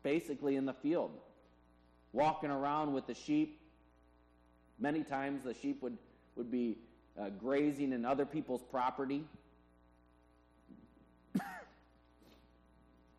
basically 0.03 0.55
in 0.55 0.65
the 0.65 0.73
field, 0.73 1.11
walking 2.13 2.49
around 2.49 2.93
with 2.93 3.07
the 3.07 3.13
sheep. 3.13 3.59
Many 4.79 5.03
times 5.03 5.43
the 5.43 5.53
sheep 5.53 5.81
would, 5.81 5.97
would 6.35 6.49
be 6.49 6.77
uh, 7.19 7.29
grazing 7.29 7.91
in 7.91 8.05
other 8.05 8.25
people's 8.25 8.63
property. 8.71 9.25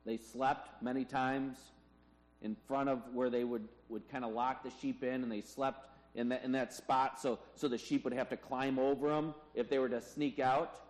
They 0.05 0.17
slept 0.17 0.83
many 0.83 1.05
times 1.05 1.57
in 2.43 2.57
front 2.67 2.89
of 2.89 3.01
where 3.13 3.31
they 3.31 3.45
would, 3.45 3.69
would 3.89 4.09
kind 4.11 4.25
of 4.25 4.33
lock 4.33 4.63
the 4.63 4.71
sheep 4.81 5.03
in, 5.03 5.23
and 5.23 5.31
they 5.31 5.43
slept 5.43 5.89
in 6.15 6.29
that, 6.31 6.43
in 6.43 6.53
that 6.53 6.73
spot 6.73 7.21
so, 7.21 7.39
so 7.55 7.69
the 7.69 7.79
sheep 7.79 8.05
would 8.05 8.13
have 8.13 8.29
to 8.31 8.37
climb 8.37 8.79
over 8.79 9.09
them 9.09 9.35
if 9.55 9.69
they 9.69 9.79
were 9.79 9.89
to 9.89 10.01
sneak 10.01 10.39
out. 10.39 10.81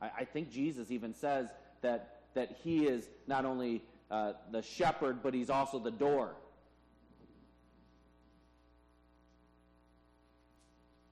I, 0.00 0.10
I 0.20 0.24
think 0.24 0.50
Jesus 0.50 0.90
even 0.90 1.14
says 1.14 1.48
that, 1.82 2.22
that 2.34 2.56
he 2.64 2.86
is 2.86 3.08
not 3.26 3.44
only 3.44 3.82
uh, 4.10 4.32
the 4.50 4.62
shepherd, 4.62 5.22
but 5.22 5.34
he's 5.34 5.50
also 5.50 5.78
the 5.78 5.90
door. 5.90 6.34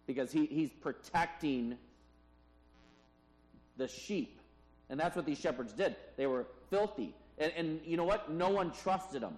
because 0.07 0.33
he, 0.33 0.47
he's 0.47 0.71
protecting 0.71 1.77
the 3.77 3.89
sheep. 3.89 4.41
And 4.91 5.01
that's 5.01 5.17
what 5.17 5.25
these 5.25 5.39
shepherds 5.39 5.73
did. 5.73 5.97
They 6.17 6.27
were 6.27 6.47
filthy. 6.71 7.15
And, 7.43 7.53
and 7.57 7.81
you 7.85 7.97
know 7.97 8.05
what? 8.05 8.31
No 8.31 8.51
one 8.51 8.71
trusted 8.71 9.23
them. 9.23 9.35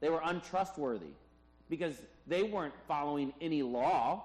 They 0.00 0.10
were 0.10 0.20
untrustworthy 0.22 1.14
because 1.70 1.94
they 2.26 2.42
weren't 2.42 2.74
following 2.86 3.32
any 3.40 3.62
law. 3.62 4.24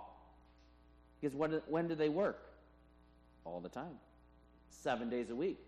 Because 1.20 1.36
when, 1.36 1.62
when 1.68 1.88
did 1.88 1.98
they 1.98 2.10
work? 2.10 2.44
All 3.46 3.62
the 3.62 3.70
time. 3.70 3.98
Seven 4.70 5.10
days 5.10 5.30
a 5.30 5.36
week. 5.36 5.60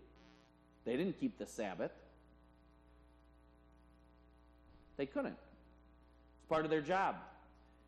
They 0.84 0.96
didn't 0.96 1.18
keep 1.18 1.38
the 1.38 1.46
Sabbath. 1.46 1.92
They 4.98 5.06
couldn't. 5.06 5.36
It's 6.36 6.48
part 6.48 6.64
of 6.64 6.70
their 6.70 6.82
job. 6.82 7.16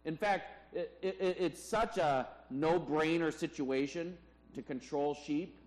In 0.06 0.16
fact, 0.16 0.74
it, 0.74 0.96
it, 1.02 1.36
it's 1.38 1.62
such 1.62 1.98
a 1.98 2.28
no 2.50 2.80
brainer 2.80 3.32
situation 3.32 4.16
to 4.54 4.62
control 4.62 5.14
sheep 5.26 5.58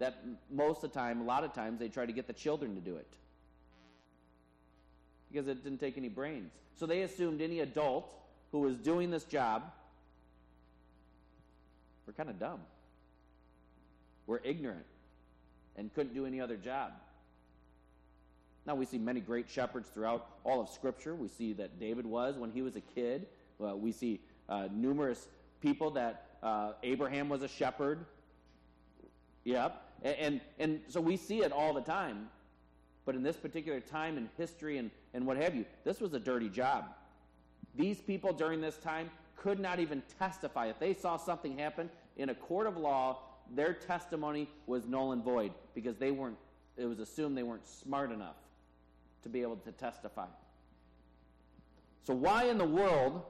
that 0.00 0.24
most 0.50 0.82
of 0.82 0.92
the 0.92 0.98
time, 0.98 1.20
a 1.20 1.24
lot 1.24 1.44
of 1.44 1.52
times, 1.52 1.78
they 1.78 1.88
try 1.88 2.04
to 2.04 2.12
get 2.12 2.26
the 2.26 2.32
children 2.32 2.74
to 2.74 2.80
do 2.80 2.96
it 2.96 3.06
because 5.30 5.46
it 5.46 5.62
didn't 5.62 5.78
take 5.78 5.96
any 5.96 6.08
brains. 6.08 6.50
So 6.74 6.86
they 6.86 7.02
assumed 7.02 7.40
any 7.40 7.60
adult 7.60 8.12
who 8.50 8.60
was 8.60 8.76
doing 8.76 9.10
this 9.10 9.24
job 9.24 9.62
were 12.06 12.12
kind 12.12 12.28
of 12.28 12.40
dumb, 12.40 12.60
were 14.26 14.40
ignorant, 14.42 14.86
and 15.76 15.94
couldn't 15.94 16.14
do 16.14 16.26
any 16.26 16.40
other 16.40 16.56
job. 16.56 16.92
Now, 18.66 18.74
we 18.74 18.84
see 18.86 18.98
many 18.98 19.20
great 19.20 19.48
shepherds 19.48 19.88
throughout 19.88 20.26
all 20.44 20.60
of 20.60 20.68
Scripture. 20.68 21.14
We 21.14 21.28
see 21.28 21.52
that 21.54 21.78
David 21.78 22.06
was 22.06 22.36
when 22.36 22.50
he 22.50 22.62
was 22.62 22.76
a 22.76 22.80
kid. 22.80 23.26
We 23.58 23.92
see 23.92 24.20
uh, 24.48 24.68
numerous 24.72 25.28
people 25.60 25.90
that 25.92 26.26
uh, 26.42 26.72
Abraham 26.82 27.28
was 27.28 27.42
a 27.42 27.48
shepherd. 27.48 28.04
Yep. 29.44 29.82
And, 30.02 30.40
and, 30.58 30.80
so 30.88 31.00
we 31.00 31.16
see 31.16 31.42
it 31.42 31.52
all 31.52 31.74
the 31.74 31.82
time. 31.82 32.28
But 33.04 33.14
in 33.14 33.22
this 33.22 33.36
particular 33.36 33.80
time 33.80 34.16
in 34.16 34.28
history 34.36 34.78
and, 34.78 34.90
and 35.14 35.26
what 35.26 35.36
have 35.36 35.54
you, 35.54 35.64
this 35.84 36.00
was 36.00 36.14
a 36.14 36.20
dirty 36.20 36.48
job. 36.48 36.84
These 37.74 38.00
people 38.00 38.32
during 38.32 38.60
this 38.60 38.76
time 38.78 39.10
could 39.36 39.58
not 39.58 39.78
even 39.78 40.02
testify. 40.18 40.66
If 40.66 40.78
they 40.78 40.94
saw 40.94 41.16
something 41.16 41.58
happen 41.58 41.90
in 42.16 42.30
a 42.30 42.34
court 42.34 42.66
of 42.66 42.76
law, 42.76 43.18
their 43.54 43.72
testimony 43.72 44.48
was 44.66 44.86
null 44.86 45.12
and 45.12 45.24
void 45.24 45.52
because 45.74 45.96
they 45.96 46.10
weren't, 46.10 46.36
it 46.76 46.86
was 46.86 47.00
assumed 47.00 47.36
they 47.36 47.42
weren't 47.42 47.66
smart 47.66 48.12
enough 48.12 48.36
to 49.22 49.28
be 49.28 49.42
able 49.42 49.56
to 49.56 49.72
testify. 49.72 50.26
So, 52.02 52.14
why 52.14 52.44
in 52.44 52.58
the 52.58 52.64
world 52.64 53.22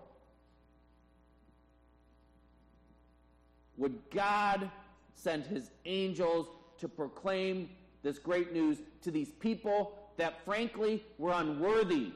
would 3.76 3.98
God 4.10 4.70
send 5.14 5.44
his 5.46 5.70
angels 5.84 6.46
to 6.80 6.88
proclaim 6.88 7.68
this 8.02 8.18
great 8.18 8.52
news 8.52 8.78
to 9.02 9.10
these 9.10 9.30
people 9.30 9.92
that 10.16 10.44
frankly 10.44 11.04
were 11.18 11.32
unworthy? 11.32 12.12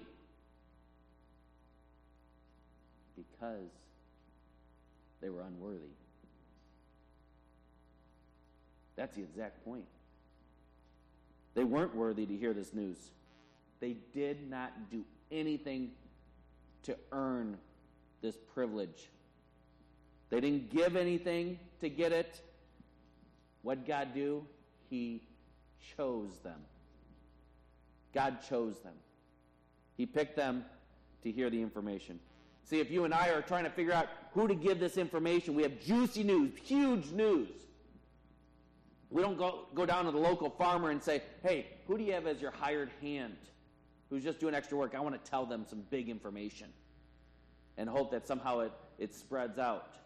Because 3.17 3.71
they 5.21 5.29
were 5.31 5.43
unworthy. 5.43 5.93
That's 8.97 9.17
the 9.17 9.23
exact 9.23 9.65
point. 9.65 9.85
They 11.55 11.65
weren't 11.65 11.95
worthy 11.95 12.27
to 12.27 12.37
hear 12.37 12.53
this 12.53 12.75
news. 12.75 12.97
They 13.81 13.97
did 14.12 14.51
not 14.51 14.91
do 14.91 15.05
anything 15.31 15.93
to 16.85 16.97
earn 17.12 17.59
this 18.21 18.37
privilege 18.55 19.09
they 20.35 20.41
didn't 20.41 20.71
give 20.71 20.97
anything 20.97 21.61
to 21.81 21.89
get 21.89 22.11
it. 22.11 22.41
What 23.62 23.87
God 23.87 24.15
do? 24.15 24.45
He 24.91 25.22
chose 25.97 26.39
them. 26.43 26.61
God 28.12 28.39
chose 28.49 28.78
them. 28.80 28.95
He 29.97 30.07
picked 30.07 30.37
them 30.37 30.64
to 31.22 31.30
hear 31.30 31.51
the 31.51 31.61
information. 31.61 32.20
See, 32.64 32.80
if 32.80 32.91
you 32.91 33.05
and 33.05 33.12
I 33.12 33.28
are 33.28 33.43
trying 33.43 33.64
to 33.64 33.70
figure 33.70 33.93
out 33.93 34.09
who 34.32 34.49
to 34.49 34.55
give 34.55 34.80
this 34.80 34.97
information, 34.97 35.55
we 35.55 35.62
have 35.62 35.80
juicy 35.80 36.22
news, 36.22 36.53
huge 36.62 37.11
news. 37.11 37.49
We 39.11 39.22
don't 39.22 39.37
go, 39.37 39.66
go 39.74 39.87
down 39.87 40.07
to 40.07 40.11
the 40.11 40.18
local 40.18 40.51
farmer 40.51 40.91
and 40.91 41.03
say, 41.03 41.22
hey, 41.43 41.66
who 41.87 41.99
do 41.99 42.05
you 42.05 42.12
have 42.12 42.26
as 42.26 42.41
your 42.41 42.51
hired 42.51 42.91
hand 43.01 43.37
who's 44.14 44.22
just 44.22 44.39
doing 44.39 44.55
extra 44.55 44.78
work. 44.78 44.95
I 44.95 45.01
want 45.01 45.22
to 45.22 45.30
tell 45.30 45.45
them 45.45 45.64
some 45.68 45.82
big 45.91 46.09
information 46.09 46.68
and 47.76 47.89
hope 47.89 48.12
that 48.12 48.26
somehow 48.26 48.61
it, 48.61 48.72
it 48.97 49.12
spreads 49.12 49.59
out. 49.59 49.97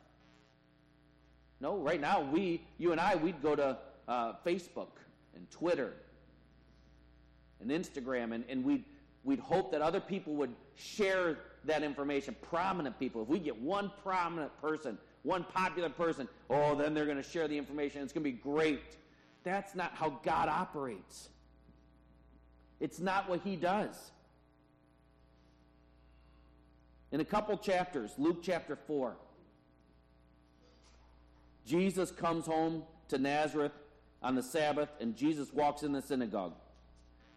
No, 1.61 1.77
right 1.77 2.01
now, 2.01 2.23
we, 2.23 2.63
you 2.79 2.93
and 2.93 3.01
I, 3.01 3.17
we'd 3.17 3.43
go 3.43 3.55
to 3.55 3.77
uh, 4.09 4.33
Facebook 4.45 4.89
and 5.35 5.49
Twitter 5.51 5.93
and 7.61 7.71
Instagram, 7.71 8.35
and, 8.35 8.45
and 8.49 8.65
we'd, 8.65 8.85
we'd 9.25 9.39
hope 9.39 9.71
that 9.73 9.83
other 9.83 10.01
people 10.01 10.35
would 10.35 10.55
share 10.75 11.39
that 11.65 11.83
information, 11.83 12.35
prominent 12.51 12.99
people. 12.99 13.23
If 13.23 13.29
we 13.29 13.39
get 13.39 13.61
one 13.61 13.93
prominent 14.03 14.59
person, 14.61 14.97
one 15.23 15.45
popular 15.45 15.91
person, 15.91 16.29
oh, 16.49 16.75
then 16.75 16.95
they're 16.95 17.05
going 17.05 17.17
to 17.17 17.23
share 17.23 17.49
the 17.49 17.59
information. 17.59 18.03
It's 18.03 18.13
going 18.13 18.25
to 18.25 18.31
be 18.31 18.37
great. 18.37 18.97
That's 19.45 19.75
not 19.75 19.93
how 19.95 20.21
God 20.25 20.49
operates. 20.49 21.29
It's 22.81 23.01
not 23.01 23.29
what 23.29 23.41
He 23.45 23.57
does. 23.57 24.13
In 27.11 27.21
a 27.21 27.25
couple 27.25 27.57
chapters, 27.57 28.13
Luke 28.19 28.39
chapter 28.43 28.77
4, 28.77 29.17
Jesus 31.67 32.11
comes 32.11 32.47
home 32.47 32.85
to 33.09 33.19
Nazareth 33.19 33.73
on 34.23 34.35
the 34.35 34.43
Sabbath, 34.43 34.89
and 35.01 35.17
Jesus 35.17 35.53
walks 35.53 35.83
in 35.83 35.93
the 35.93 36.03
synagogue. 36.03 36.55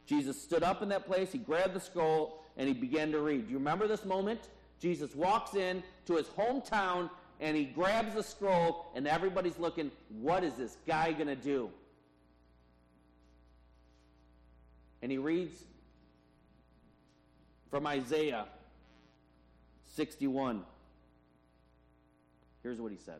Jesus 0.06 0.42
stood 0.42 0.64
up 0.64 0.82
in 0.82 0.90
that 0.90 1.06
place, 1.06 1.32
he 1.32 1.38
grabbed 1.38 1.74
the 1.74 1.80
scroll, 1.80 2.44
and 2.58 2.68
he 2.68 2.74
began 2.74 3.12
to 3.12 3.20
read. 3.22 3.48
Do 3.48 3.54
you 3.54 3.60
remember 3.60 3.88
this 3.88 4.04
moment? 4.04 4.50
Jesus 4.80 5.16
walks 5.16 5.56
in 5.56 5.84
to 6.08 6.16
his 6.16 6.28
hometown, 6.28 7.10
and 7.40 7.56
he 7.56 7.66
grabs 7.66 8.16
the 8.16 8.24
scroll, 8.24 8.88
and 8.96 9.08
everybody's 9.08 9.58
looking, 9.60 9.92
what 10.20 10.44
is 10.44 10.54
this 10.54 10.78
guy 10.88 11.12
going 11.12 11.28
to 11.28 11.36
do? 11.36 11.70
And 15.02 15.12
he 15.12 15.18
reads 15.18 15.64
from 17.70 17.88
Isaiah 17.88 18.46
61. 19.96 20.64
Here's 22.62 22.80
what 22.80 22.92
he 22.92 22.98
said. 22.98 23.20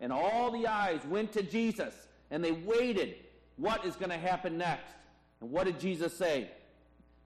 And 0.00 0.12
all 0.12 0.50
the 0.50 0.66
eyes 0.66 1.00
went 1.08 1.32
to 1.32 1.42
Jesus, 1.42 1.94
and 2.30 2.44
they 2.44 2.52
waited. 2.52 3.16
What 3.56 3.84
is 3.84 3.96
going 3.96 4.10
to 4.10 4.18
happen 4.18 4.58
next? 4.58 4.94
And 5.40 5.50
what 5.50 5.64
did 5.64 5.78
Jesus 5.78 6.16
say? 6.16 6.50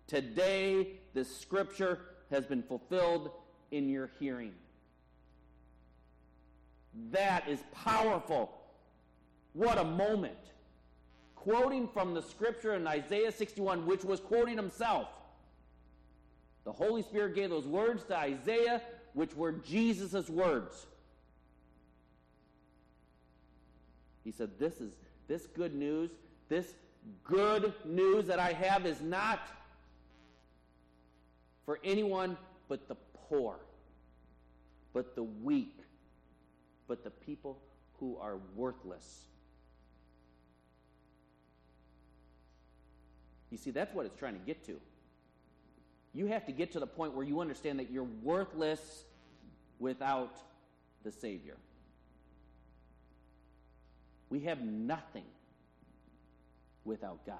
Today, 0.07 0.89
this 1.15 1.35
scripture 1.39 2.01
has 2.31 2.47
been 2.47 2.63
fulfilled 2.63 3.31
in 3.71 3.89
your 3.89 4.11
hearing. 4.19 4.53
That 7.11 7.49
is 7.49 7.61
powerful. 7.73 8.51
What 9.53 9.79
a 9.79 9.85
moment. 9.85 10.35
Quoting 11.35 11.89
from 11.89 12.15
the 12.15 12.23
scripture 12.23 12.75
in 12.75 12.87
Isaiah 12.87 13.33
61, 13.33 13.87
which 13.87 14.05
was 14.05 14.21
quoting 14.21 14.57
himself. 14.57 15.09
The 16.65 16.73
Holy 16.73 17.03
Spirit 17.03 17.35
gave 17.35 17.51
those 17.51 17.67
words 17.67 18.05
to 18.05 18.17
Isaiah, 18.17 18.83
which 19.15 19.35
were 19.35 19.53
Jesus' 19.53 20.29
words. 20.29 20.87
He 24.29 24.33
said, 24.33 24.51
This 24.59 24.75
is 24.83 24.93
this 25.27 25.47
good 25.47 25.75
news, 25.75 26.11
this 26.51 26.75
good 27.25 27.73
news 27.87 28.27
that 28.27 28.39
I 28.39 28.53
have 28.53 28.85
is 28.85 29.01
not 29.01 29.41
for 31.65 31.79
anyone 31.83 32.37
but 32.69 32.89
the 32.89 32.97
poor, 33.31 33.57
but 34.93 35.15
the 35.15 35.23
weak, 35.23 35.79
but 36.89 37.05
the 37.05 37.11
people 37.11 37.57
who 38.01 38.19
are 38.19 38.37
worthless. 38.55 39.23
You 43.51 43.57
see, 43.57 43.71
that's 43.71 43.95
what 43.95 44.05
it's 44.05 44.19
trying 44.19 44.35
to 44.35 44.45
get 44.45 44.63
to. 44.67 44.79
You 46.13 46.27
have 46.27 46.45
to 46.45 46.53
get 46.53 46.73
to 46.73 46.81
the 46.81 46.87
point 46.87 47.15
where 47.15 47.25
you 47.25 47.41
understand 47.41 47.79
that 47.79 47.91
you're 47.91 48.07
worthless 48.23 49.05
without 49.79 50.37
the 51.03 51.13
Savior. 51.13 51.57
We 54.31 54.41
have 54.41 54.61
nothing 54.61 55.25
without 56.85 57.25
God. 57.25 57.37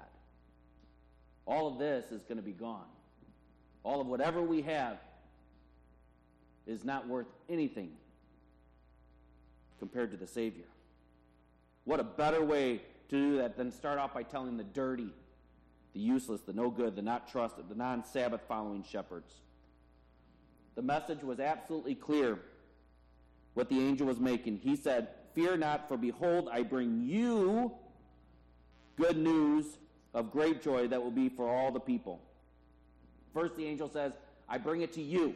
All 1.45 1.67
of 1.67 1.79
this 1.79 2.11
is 2.11 2.23
going 2.23 2.37
to 2.37 2.43
be 2.43 2.51
gone. 2.51 2.85
All 3.83 4.01
of 4.01 4.07
whatever 4.07 4.41
we 4.41 4.61
have 4.63 4.97
is 6.67 6.83
not 6.83 7.07
worth 7.07 7.27
anything 7.49 7.91
compared 9.79 10.11
to 10.11 10.17
the 10.17 10.27
Savior. 10.27 10.65
What 11.85 11.99
a 11.99 12.03
better 12.03 12.43
way 12.43 12.81
to 13.09 13.17
do 13.17 13.37
that 13.37 13.57
than 13.57 13.71
start 13.71 13.97
off 13.97 14.13
by 14.13 14.23
telling 14.23 14.57
the 14.57 14.63
dirty, 14.63 15.09
the 15.93 15.99
useless, 15.99 16.41
the 16.41 16.53
no 16.53 16.69
good, 16.69 16.95
the 16.95 17.01
not 17.01 17.31
trusted, 17.31 17.69
the 17.69 17.75
non 17.75 18.05
Sabbath 18.05 18.41
following 18.47 18.83
shepherds. 18.83 19.33
The 20.75 20.81
message 20.83 21.23
was 21.23 21.39
absolutely 21.39 21.95
clear 21.95 22.39
what 23.55 23.69
the 23.69 23.79
angel 23.79 24.05
was 24.05 24.19
making. 24.19 24.57
He 24.57 24.75
said, 24.75 25.07
Fear 25.35 25.57
not, 25.57 25.87
for 25.87 25.97
behold, 25.97 26.49
I 26.51 26.63
bring 26.63 27.07
you 27.07 27.71
good 28.97 29.17
news 29.17 29.65
of 30.13 30.31
great 30.31 30.61
joy 30.61 30.87
that 30.87 31.01
will 31.01 31.11
be 31.11 31.29
for 31.29 31.47
all 31.47 31.71
the 31.71 31.79
people. 31.79 32.19
First, 33.33 33.55
the 33.55 33.65
angel 33.65 33.89
says, 33.89 34.13
I 34.47 34.57
bring 34.57 34.81
it 34.81 34.93
to 34.93 35.01
you. 35.01 35.35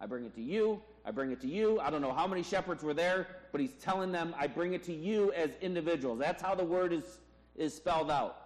I 0.00 0.06
bring 0.06 0.24
it 0.24 0.34
to 0.36 0.40
you. 0.40 0.80
I 1.04 1.10
bring 1.10 1.32
it 1.32 1.40
to 1.40 1.48
you. 1.48 1.80
I 1.80 1.90
don't 1.90 2.02
know 2.02 2.12
how 2.12 2.26
many 2.26 2.42
shepherds 2.42 2.82
were 2.82 2.94
there, 2.94 3.26
but 3.52 3.60
he's 3.60 3.72
telling 3.82 4.12
them, 4.12 4.34
I 4.38 4.46
bring 4.46 4.74
it 4.74 4.84
to 4.84 4.92
you 4.92 5.32
as 5.32 5.50
individuals. 5.60 6.18
That's 6.18 6.42
how 6.42 6.54
the 6.54 6.64
word 6.64 6.92
is, 6.92 7.18
is 7.56 7.74
spelled 7.74 8.10
out. 8.10 8.36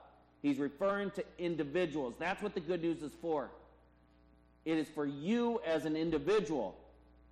He's 0.43 0.59
referring 0.59 1.11
to 1.13 1.25
individuals. 1.39 2.15
That's 2.19 2.43
what 2.43 2.55
the 2.55 2.61
good 2.61 2.83
news 2.83 3.03
is 3.03 3.13
for. 3.21 3.51
It 4.65 4.79
is 4.79 4.89
for 4.89 5.07
you 5.07 5.61
as 5.67 5.85
an 5.85 5.97
individual. 5.97 6.77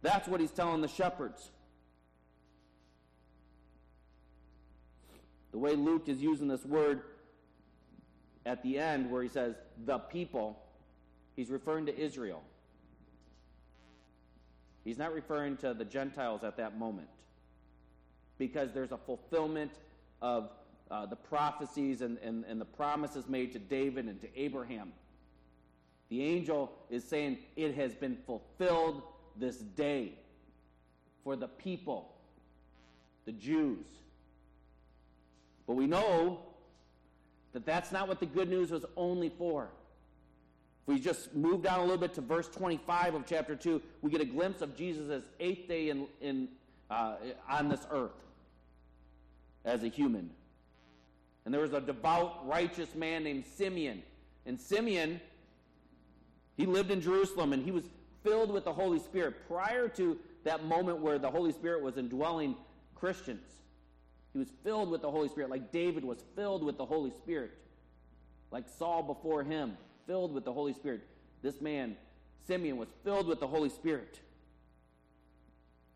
That's 0.02 0.28
what 0.28 0.40
he's 0.40 0.50
telling 0.50 0.82
the 0.82 0.88
shepherds. 0.88 1.50
The 5.52 5.58
way 5.58 5.74
Luke 5.76 6.08
is 6.08 6.20
using 6.20 6.48
this 6.48 6.64
word 6.64 7.02
at 8.44 8.62
the 8.62 8.78
end, 8.78 9.10
where 9.10 9.22
he 9.22 9.28
says, 9.28 9.54
the 9.84 9.98
people, 9.98 10.58
he's 11.36 11.50
referring 11.50 11.86
to 11.86 11.96
Israel. 11.96 12.42
He's 14.84 14.98
not 14.98 15.14
referring 15.14 15.56
to 15.58 15.74
the 15.74 15.84
Gentiles 15.84 16.42
at 16.42 16.56
that 16.56 16.76
moment 16.78 17.08
because 18.38 18.72
there's 18.72 18.90
a 18.90 18.98
fulfillment 18.98 19.72
of 20.20 20.50
uh, 20.90 21.06
the 21.06 21.16
prophecies 21.16 22.00
and, 22.00 22.18
and, 22.18 22.44
and 22.46 22.60
the 22.60 22.64
promises 22.64 23.28
made 23.28 23.52
to 23.52 23.58
David 23.58 24.06
and 24.06 24.20
to 24.20 24.28
Abraham. 24.38 24.92
The 26.08 26.22
angel 26.22 26.72
is 26.90 27.04
saying 27.04 27.38
it 27.56 27.74
has 27.76 27.94
been 27.94 28.18
fulfilled 28.26 29.02
this 29.36 29.56
day 29.58 30.14
for 31.22 31.36
the 31.36 31.48
people, 31.48 32.12
the 33.24 33.32
Jews. 33.32 33.86
But 35.66 35.74
we 35.74 35.86
know 35.86 36.40
that 37.52 37.66
that's 37.66 37.92
not 37.92 38.08
what 38.08 38.20
the 38.20 38.26
good 38.26 38.48
news 38.48 38.70
was 38.70 38.84
only 38.96 39.28
for. 39.28 39.68
If 40.82 40.94
we 40.94 41.00
just 41.00 41.34
move 41.34 41.62
down 41.62 41.78
a 41.78 41.82
little 41.82 41.98
bit 41.98 42.14
to 42.14 42.20
verse 42.20 42.48
25 42.48 43.14
of 43.14 43.26
chapter 43.26 43.54
2, 43.54 43.80
we 44.00 44.10
get 44.10 44.20
a 44.20 44.26
glimpse 44.26 44.62
of 44.62 44.76
Jesus' 44.76 45.22
eighth 45.38 45.68
day 45.68 45.90
in, 45.90 46.06
in, 46.20 46.48
uh, 46.90 47.14
on 47.48 47.68
this 47.68 47.86
earth 47.90 48.10
as 49.64 49.84
a 49.84 49.88
human. 49.88 50.30
And 51.44 51.54
there 51.54 51.60
was 51.60 51.72
a 51.72 51.80
devout, 51.80 52.46
righteous 52.48 52.94
man 52.94 53.24
named 53.24 53.44
Simeon. 53.56 54.02
And 54.46 54.60
Simeon, 54.60 55.20
he 56.56 56.66
lived 56.66 56.90
in 56.90 57.00
Jerusalem 57.00 57.52
and 57.52 57.64
he 57.64 57.70
was 57.70 57.84
filled 58.24 58.52
with 58.52 58.64
the 58.64 58.72
Holy 58.72 58.98
Spirit 58.98 59.34
prior 59.48 59.88
to 59.88 60.18
that 60.44 60.64
moment 60.64 60.98
where 60.98 61.18
the 61.18 61.30
Holy 61.30 61.52
Spirit 61.52 61.82
was 61.82 61.96
indwelling 61.96 62.56
Christians. 62.94 63.61
He 64.32 64.38
was 64.38 64.48
filled 64.64 64.90
with 64.90 65.02
the 65.02 65.10
Holy 65.10 65.28
Spirit, 65.28 65.50
like 65.50 65.72
David 65.72 66.04
was 66.04 66.18
filled 66.34 66.64
with 66.64 66.78
the 66.78 66.86
Holy 66.86 67.10
Spirit, 67.10 67.52
like 68.50 68.64
Saul 68.78 69.02
before 69.02 69.42
him, 69.42 69.76
filled 70.06 70.32
with 70.32 70.44
the 70.44 70.52
Holy 70.52 70.72
Spirit. 70.72 71.02
This 71.42 71.60
man, 71.60 71.96
Simeon, 72.46 72.76
was 72.76 72.88
filled 73.04 73.26
with 73.26 73.40
the 73.40 73.46
Holy 73.46 73.68
Spirit. 73.68 74.20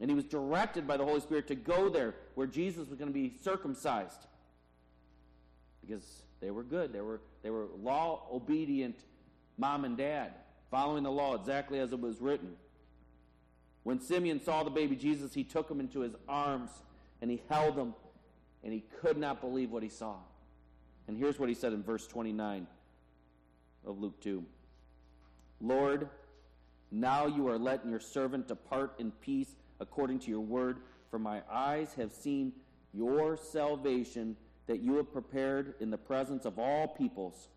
And 0.01 0.11
he 0.11 0.15
was 0.15 0.25
directed 0.25 0.87
by 0.87 0.99
the 0.99 1.05
Holy 1.05 1.21
Spirit 1.21 1.49
to 1.49 1.55
go 1.55 1.89
there 1.89 2.15
where 2.35 2.47
Jesus 2.47 2.89
was 2.89 2.99
going 2.99 3.11
to 3.11 3.15
be 3.15 3.35
circumcised. 3.43 4.27
Because 5.81 6.23
They 6.41 6.51
were 6.51 6.63
good. 6.63 6.93
They 6.93 7.01
were, 7.01 7.21
they 7.43 7.51
were 7.51 7.67
law 7.83 8.27
obedient 8.31 8.97
mom 9.57 9.85
and 9.85 9.97
dad, 9.97 10.33
following 10.71 11.03
the 11.03 11.11
law 11.11 11.35
exactly 11.35 11.79
as 11.79 11.93
it 11.93 12.01
was 12.01 12.21
written. 12.21 12.53
When 13.85 14.01
Simeon 14.01 14.43
saw 14.43 14.63
the 14.65 14.71
baby 14.71 14.97
Jesus, 14.97 15.33
he 15.33 15.45
took 15.45 15.71
him 15.71 15.81
into 15.81 16.01
his 16.01 16.13
arms 16.29 16.71
and 17.23 17.31
he 17.31 17.41
held 17.49 17.77
him, 17.77 17.95
and 18.63 18.73
he 18.73 18.85
could 19.01 19.17
not 19.17 19.41
believe 19.41 19.71
what 19.71 19.83
he 19.83 19.89
saw. 19.89 20.17
And 21.09 21.17
here's 21.17 21.39
what 21.39 21.49
he 21.49 21.55
said 21.55 21.73
in 21.73 21.83
verse 21.83 22.07
29 22.07 22.67
of 23.87 23.99
Luke 23.99 24.21
2 24.21 24.45
Lord, 25.61 26.09
now 26.91 27.27
you 27.27 27.49
are 27.49 27.59
letting 27.59 27.91
your 27.91 28.01
servant 28.01 28.49
depart 28.49 28.95
in 28.99 29.11
peace 29.11 29.55
according 29.81 30.19
to 30.21 30.31
your 30.31 30.41
word, 30.41 30.79
for 31.11 31.19
my 31.19 31.43
eyes 31.51 31.95
have 31.95 32.13
seen 32.13 32.53
your 32.93 33.37
salvation 33.37 34.37
that 34.67 34.81
you 34.81 34.97
have 34.97 35.13
prepared 35.13 35.75
in 35.81 35.91
the 35.91 35.99
presence 35.99 36.45
of 36.45 36.59
all 36.59 36.89
peoples. 36.89 37.49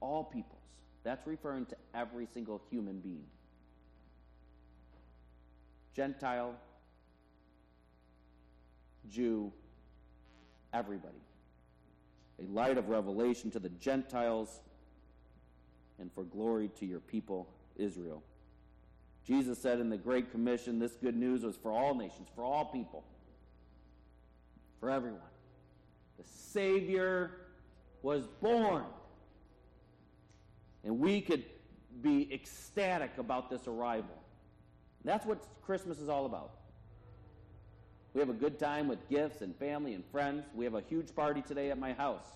All 0.00 0.24
peoples. 0.24 0.58
That's 1.04 1.26
referring 1.26 1.66
to 1.66 1.76
every 1.94 2.26
single 2.26 2.60
human 2.70 3.00
being. 3.00 3.24
Gentile, 5.94 6.54
Jew, 9.10 9.52
everybody. 10.72 11.14
A 12.40 12.50
light 12.52 12.78
of 12.78 12.88
revelation 12.88 13.50
to 13.52 13.58
the 13.58 13.68
Gentiles 13.68 14.60
and 15.98 16.12
for 16.12 16.24
glory 16.24 16.70
to 16.80 16.86
your 16.86 17.00
people, 17.00 17.48
Israel. 17.76 18.22
Jesus 19.24 19.58
said 19.58 19.78
in 19.78 19.88
the 19.88 19.96
Great 19.96 20.32
Commission, 20.32 20.78
this 20.78 20.96
good 20.96 21.16
news 21.16 21.44
was 21.44 21.56
for 21.56 21.70
all 21.70 21.94
nations, 21.94 22.28
for 22.34 22.42
all 22.42 22.64
people, 22.64 23.04
for 24.80 24.90
everyone. 24.90 25.20
The 26.18 26.24
Savior 26.24 27.30
was 28.02 28.26
born. 28.40 28.84
And 30.84 30.98
we 30.98 31.20
could 31.20 31.44
be 32.00 32.32
ecstatic 32.32 33.12
about 33.18 33.48
this 33.48 33.68
arrival. 33.68 34.16
That's 35.04 35.24
what 35.24 35.46
Christmas 35.62 36.00
is 36.00 36.08
all 36.08 36.26
about. 36.26 36.50
We 38.14 38.20
have 38.20 38.28
a 38.28 38.34
good 38.34 38.58
time 38.58 38.88
with 38.88 39.08
gifts 39.08 39.40
and 39.40 39.56
family 39.56 39.94
and 39.94 40.04
friends. 40.12 40.44
We 40.54 40.64
have 40.64 40.74
a 40.74 40.82
huge 40.82 41.14
party 41.14 41.40
today 41.40 41.70
at 41.70 41.78
my 41.78 41.94
house. 41.94 42.26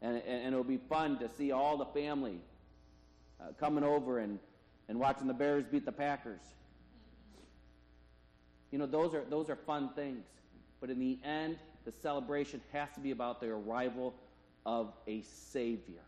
And, 0.00 0.16
and, 0.16 0.24
and 0.26 0.46
it'll 0.54 0.64
be 0.64 0.80
fun 0.88 1.18
to 1.18 1.28
see 1.36 1.52
all 1.52 1.76
the 1.76 1.86
family 1.86 2.40
uh, 3.40 3.52
coming 3.60 3.84
over 3.84 4.18
and, 4.18 4.38
and 4.88 4.98
watching 4.98 5.26
the 5.26 5.34
Bears 5.34 5.64
beat 5.70 5.84
the 5.84 5.92
Packers. 5.92 6.40
You 8.70 8.78
know, 8.78 8.86
those 8.86 9.14
are, 9.14 9.24
those 9.28 9.50
are 9.50 9.56
fun 9.56 9.90
things. 9.94 10.24
But 10.80 10.90
in 10.90 10.98
the 10.98 11.18
end, 11.24 11.58
the 11.84 11.92
celebration 11.92 12.60
has 12.72 12.88
to 12.94 13.00
be 13.00 13.10
about 13.10 13.40
the 13.40 13.48
arrival 13.48 14.14
of 14.64 14.92
a 15.06 15.22
Savior 15.22 16.02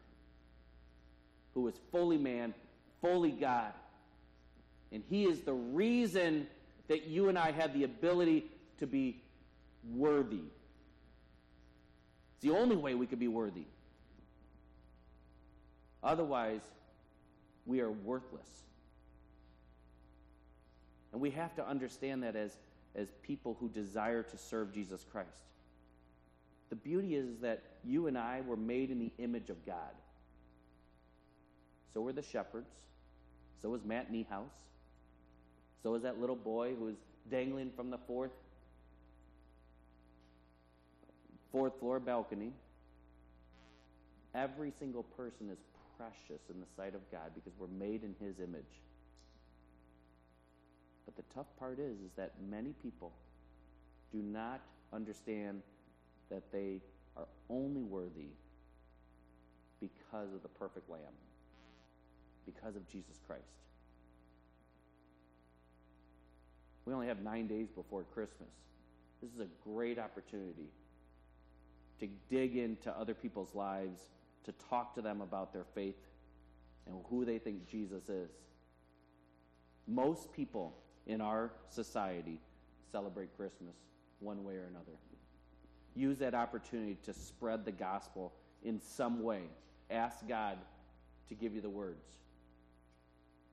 who 1.55 1.67
is 1.69 1.75
fully 1.91 2.19
man, 2.19 2.55
fully 3.01 3.33
God. 3.33 3.73
And 4.93 5.03
He 5.11 5.25
is 5.25 5.41
the 5.41 5.53
reason 5.53 6.47
that 6.91 7.07
you 7.07 7.29
and 7.29 7.39
I 7.39 7.53
have 7.53 7.73
the 7.73 7.85
ability 7.85 8.47
to 8.79 8.87
be 8.87 9.23
worthy. 9.95 10.43
It's 12.35 12.43
the 12.43 12.51
only 12.51 12.75
way 12.75 12.97
we 12.97 13.07
could 13.07 13.21
be 13.21 13.29
worthy. 13.29 13.67
Otherwise, 16.03 16.63
we 17.65 17.79
are 17.79 17.93
worthless. 17.93 18.49
And 21.13 21.21
we 21.21 21.31
have 21.31 21.55
to 21.55 21.65
understand 21.65 22.25
that 22.25 22.35
as, 22.35 22.59
as 22.97 23.13
people 23.23 23.57
who 23.61 23.69
desire 23.69 24.25
to 24.25 24.37
serve 24.37 24.75
Jesus 24.75 25.07
Christ. 25.13 25.29
The 26.71 26.77
beauty 26.77 27.15
is 27.15 27.39
that 27.41 27.63
you 27.85 28.09
and 28.09 28.19
I 28.19 28.41
were 28.41 28.57
made 28.57 28.91
in 28.91 28.99
the 28.99 29.13
image 29.19 29.49
of 29.49 29.65
God. 29.65 29.95
So 31.95 32.01
were 32.01 32.13
the 32.13 32.23
shepherds. 32.23 32.75
So 33.63 33.69
was 33.69 33.85
Matt 33.85 34.13
Niehaus. 34.13 34.70
So 35.83 35.95
is 35.95 36.03
that 36.03 36.21
little 36.21 36.37
boy 36.37 36.75
who 36.79 36.87
was 36.87 36.97
dangling 37.31 37.71
from 37.77 37.91
the 37.91 37.99
fourth 38.07 38.33
fourth 41.53 41.73
floor 41.81 41.99
balcony. 41.99 42.53
Every 44.35 44.73
single 44.79 45.03
person 45.03 45.51
is 45.51 45.59
precious 45.97 46.41
in 46.49 46.61
the 46.61 46.67
sight 46.77 46.95
of 46.95 47.01
God 47.11 47.33
because 47.35 47.53
we're 47.59 47.67
made 47.67 48.05
in 48.05 48.15
his 48.25 48.39
image. 48.39 48.81
But 51.05 51.17
the 51.17 51.35
tough 51.35 51.47
part 51.59 51.79
is 51.81 51.97
is 51.99 52.13
that 52.17 52.35
many 52.49 52.73
people 52.83 53.13
do 54.13 54.19
not 54.19 54.61
understand 54.93 55.63
that 56.31 56.53
they 56.53 56.81
are 57.17 57.27
only 57.49 57.83
worthy 57.83 58.31
because 59.81 60.33
of 60.33 60.43
the 60.43 60.49
perfect 60.49 60.89
lamb. 60.89 61.01
Because 62.47 62.77
of 62.77 62.89
Jesus 62.89 63.19
Christ. 63.27 63.43
We 66.87 66.95
only 66.95 67.07
have 67.07 67.21
9 67.21 67.47
days 67.47 67.69
before 67.71 68.05
Christmas. 68.05 68.49
This 69.23 69.31
is 69.33 69.41
a 69.41 69.49
great 69.69 69.99
opportunity 69.99 70.71
to 72.01 72.09
dig 72.31 72.57
into 72.57 72.91
other 72.91 73.15
people's 73.15 73.55
lives, 73.55 74.01
to 74.45 74.53
talk 74.71 74.95
to 74.95 75.03
them 75.03 75.21
about 75.21 75.53
their 75.53 75.67
faith 75.75 75.99
and 76.87 76.97
who 77.11 77.25
they 77.25 77.39
think 77.39 77.69
Jesus 77.69 78.09
is. 78.09 78.31
Most 79.87 80.33
people 80.33 80.77
in 81.07 81.21
our 81.21 81.53
society 81.69 82.41
celebrate 82.91 83.37
Christmas 83.37 83.77
one 84.21 84.45
way 84.45 84.55
or 84.55 84.65
another. 84.65 84.97
Use 85.95 86.19
that 86.19 86.35
opportunity 86.35 86.97
to 87.05 87.13
spread 87.13 87.65
the 87.65 87.73
gospel 87.73 88.33
in 88.63 88.81
some 88.81 89.23
way. 89.23 89.43
Ask 89.91 90.27
God 90.27 90.57
to 91.29 91.35
give 91.35 91.55
you 91.55 91.61
the 91.61 91.71
words. 91.71 92.07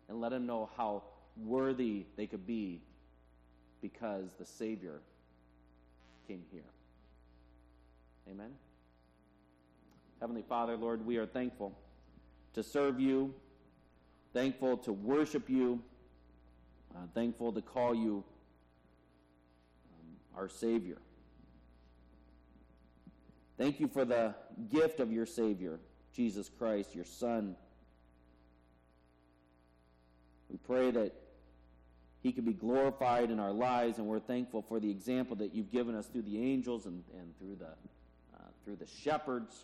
And 0.07 0.21
let 0.21 0.31
them 0.31 0.45
know 0.45 0.69
how 0.77 1.03
worthy 1.35 2.05
they 2.15 2.27
could 2.27 2.47
be 2.47 2.81
because 3.81 4.33
the 4.39 4.45
Savior 4.45 5.01
came 6.27 6.43
here. 6.51 6.61
Amen. 8.29 8.51
Heavenly 10.19 10.43
Father, 10.47 10.75
Lord, 10.75 11.05
we 11.05 11.17
are 11.17 11.25
thankful 11.25 11.77
to 12.53 12.63
serve 12.63 12.99
you, 12.99 13.33
thankful 14.33 14.77
to 14.77 14.91
worship 14.91 15.49
you, 15.49 15.81
uh, 16.95 16.99
thankful 17.13 17.51
to 17.53 17.61
call 17.61 17.93
you 17.93 18.23
um, 19.91 20.15
our 20.35 20.49
Savior. 20.49 20.97
Thank 23.57 23.79
you 23.79 23.87
for 23.87 24.05
the 24.05 24.35
gift 24.71 24.99
of 24.99 25.11
your 25.11 25.25
Savior, 25.25 25.79
Jesus 26.13 26.49
Christ, 26.49 26.95
your 26.95 27.05
Son. 27.05 27.55
We 30.49 30.57
pray 30.57 30.91
that 30.91 31.13
he 32.27 32.33
could 32.33 32.45
be 32.45 32.51
glorified 32.51 33.31
in 33.31 33.39
our 33.39 33.53
lives, 33.53 33.99
and 33.99 34.05
we're 34.05 34.19
thankful 34.19 34.61
for 34.61 34.81
the 34.81 34.91
example 34.91 35.33
that 35.37 35.55
you've 35.55 35.71
given 35.71 35.95
us 35.95 36.07
through 36.07 36.23
the 36.23 36.37
angels 36.37 36.85
and, 36.85 37.01
and 37.17 37.37
through 37.39 37.55
the 37.55 37.69
through 38.65 38.75
the 38.75 38.85
shepherds. 38.85 39.63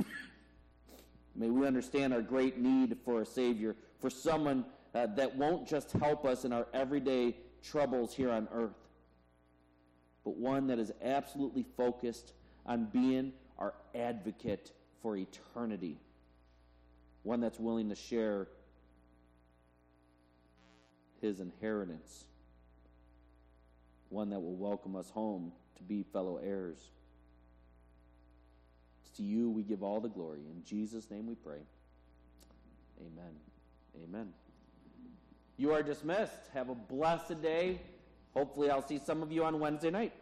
May 1.36 1.50
we 1.50 1.66
understand 1.66 2.14
our 2.14 2.22
great 2.22 2.56
need 2.56 2.96
for 3.04 3.20
a 3.20 3.26
Savior, 3.26 3.76
for 4.00 4.08
someone 4.08 4.64
uh, 4.94 5.08
that 5.14 5.36
won't 5.36 5.68
just 5.68 5.92
help 5.92 6.24
us 6.24 6.46
in 6.46 6.52
our 6.54 6.66
everyday 6.72 7.36
troubles 7.62 8.14
here 8.14 8.30
on 8.30 8.48
earth, 8.50 8.88
but 10.24 10.38
one 10.38 10.68
that 10.68 10.78
is 10.78 10.90
absolutely 11.02 11.66
focused 11.76 12.32
on 12.64 12.86
being 12.86 13.30
our 13.58 13.74
advocate 13.94 14.72
for 15.02 15.18
eternity, 15.18 15.98
one 17.24 17.40
that's 17.40 17.60
willing 17.60 17.90
to 17.90 17.94
share 17.94 18.48
his 21.24 21.40
inheritance, 21.40 22.26
one 24.10 24.30
that 24.30 24.40
will 24.40 24.56
welcome 24.56 24.94
us 24.94 25.10
home 25.10 25.52
to 25.76 25.82
be 25.82 26.04
fellow 26.12 26.36
heirs 26.36 26.78
It's 29.00 29.16
to 29.16 29.22
you 29.22 29.50
we 29.50 29.62
give 29.62 29.82
all 29.82 30.00
the 30.00 30.08
glory. 30.08 30.40
In 30.40 30.62
Jesus' 30.64 31.10
name 31.10 31.26
we 31.26 31.34
pray. 31.34 31.60
Amen. 33.00 33.32
Amen. 34.04 34.32
You 35.56 35.72
are 35.72 35.82
dismissed. 35.82 36.50
Have 36.52 36.68
a 36.68 36.74
blessed 36.74 37.40
day. 37.42 37.80
Hopefully, 38.34 38.70
I'll 38.70 38.86
see 38.86 38.98
some 38.98 39.22
of 39.22 39.32
you 39.32 39.44
on 39.44 39.60
Wednesday 39.60 39.90
night. 39.90 40.12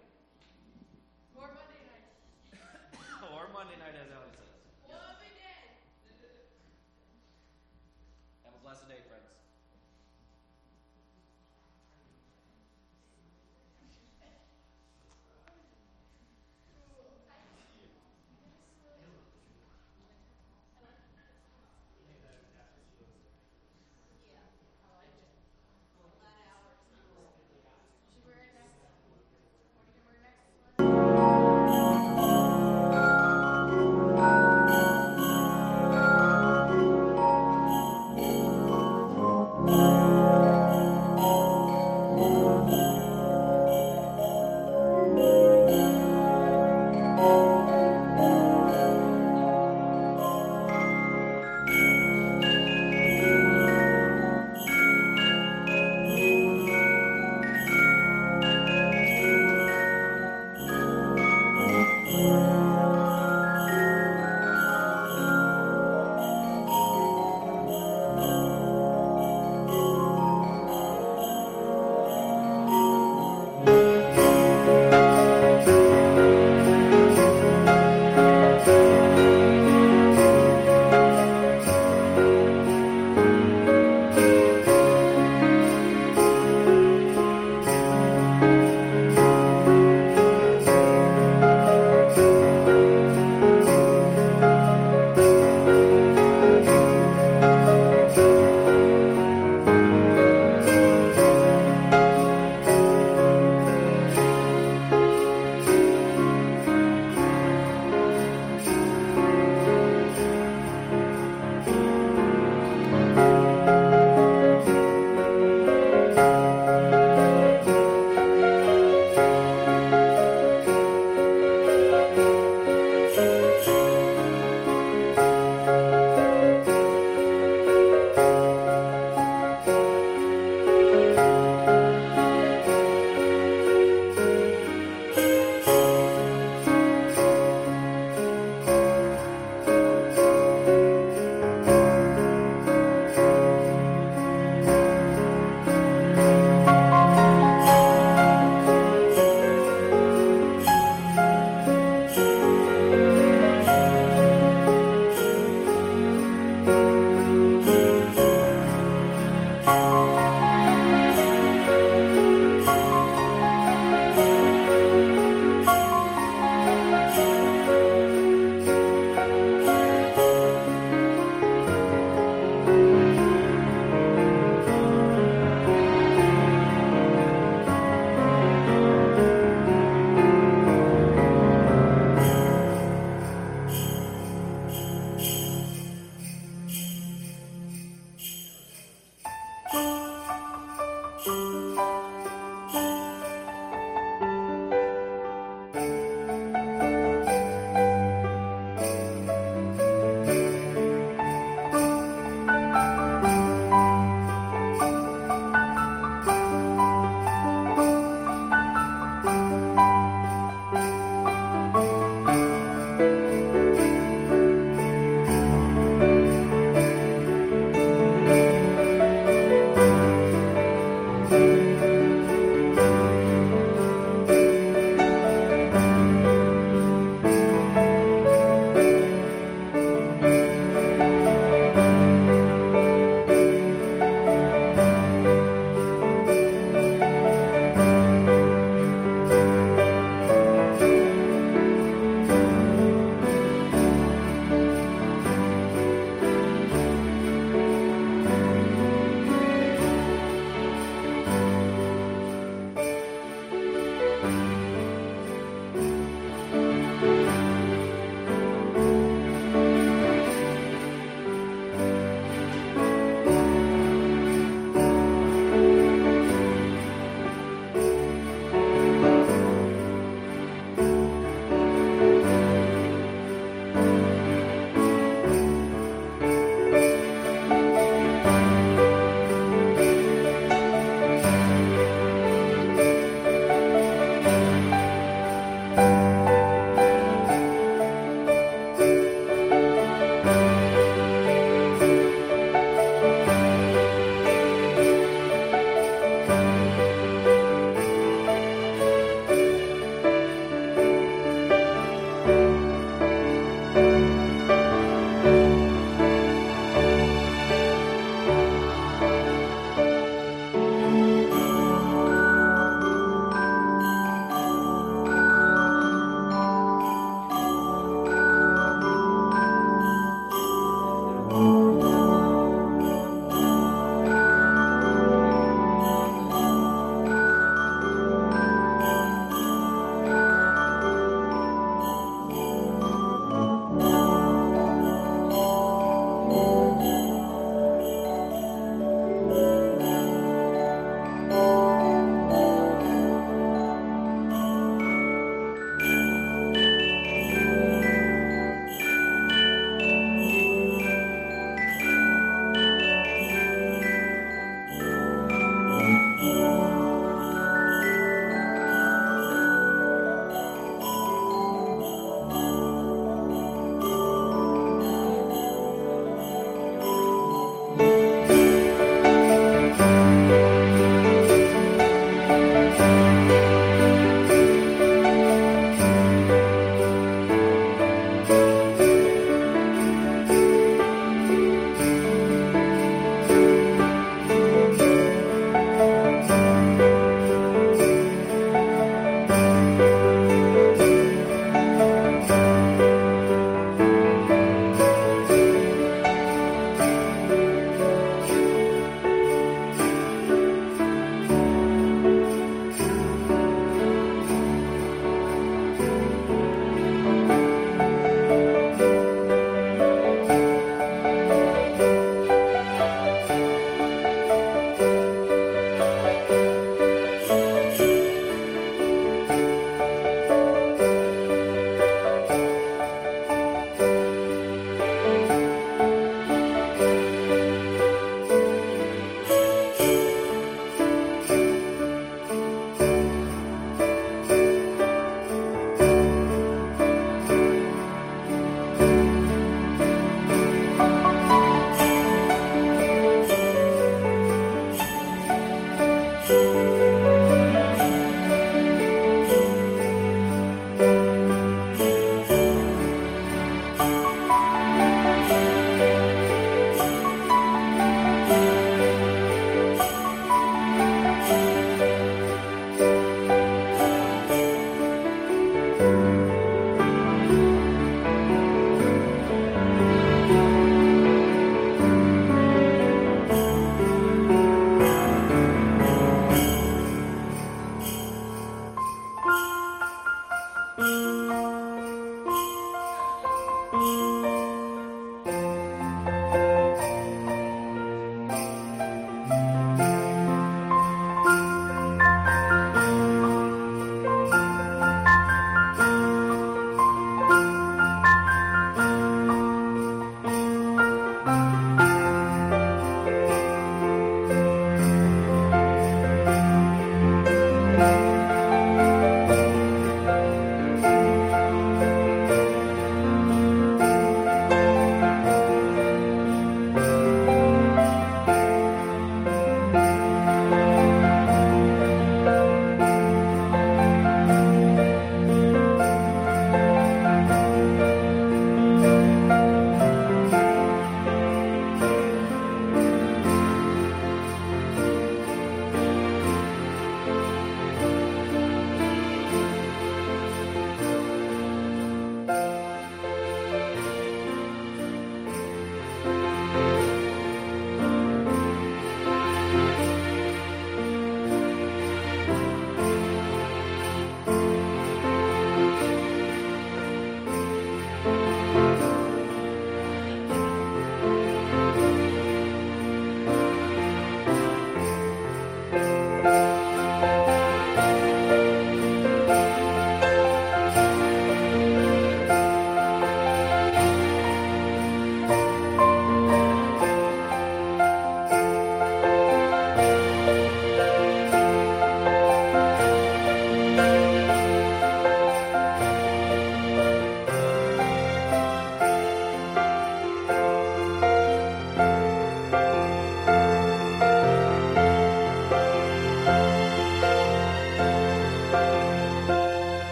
Thank 156.65 157.12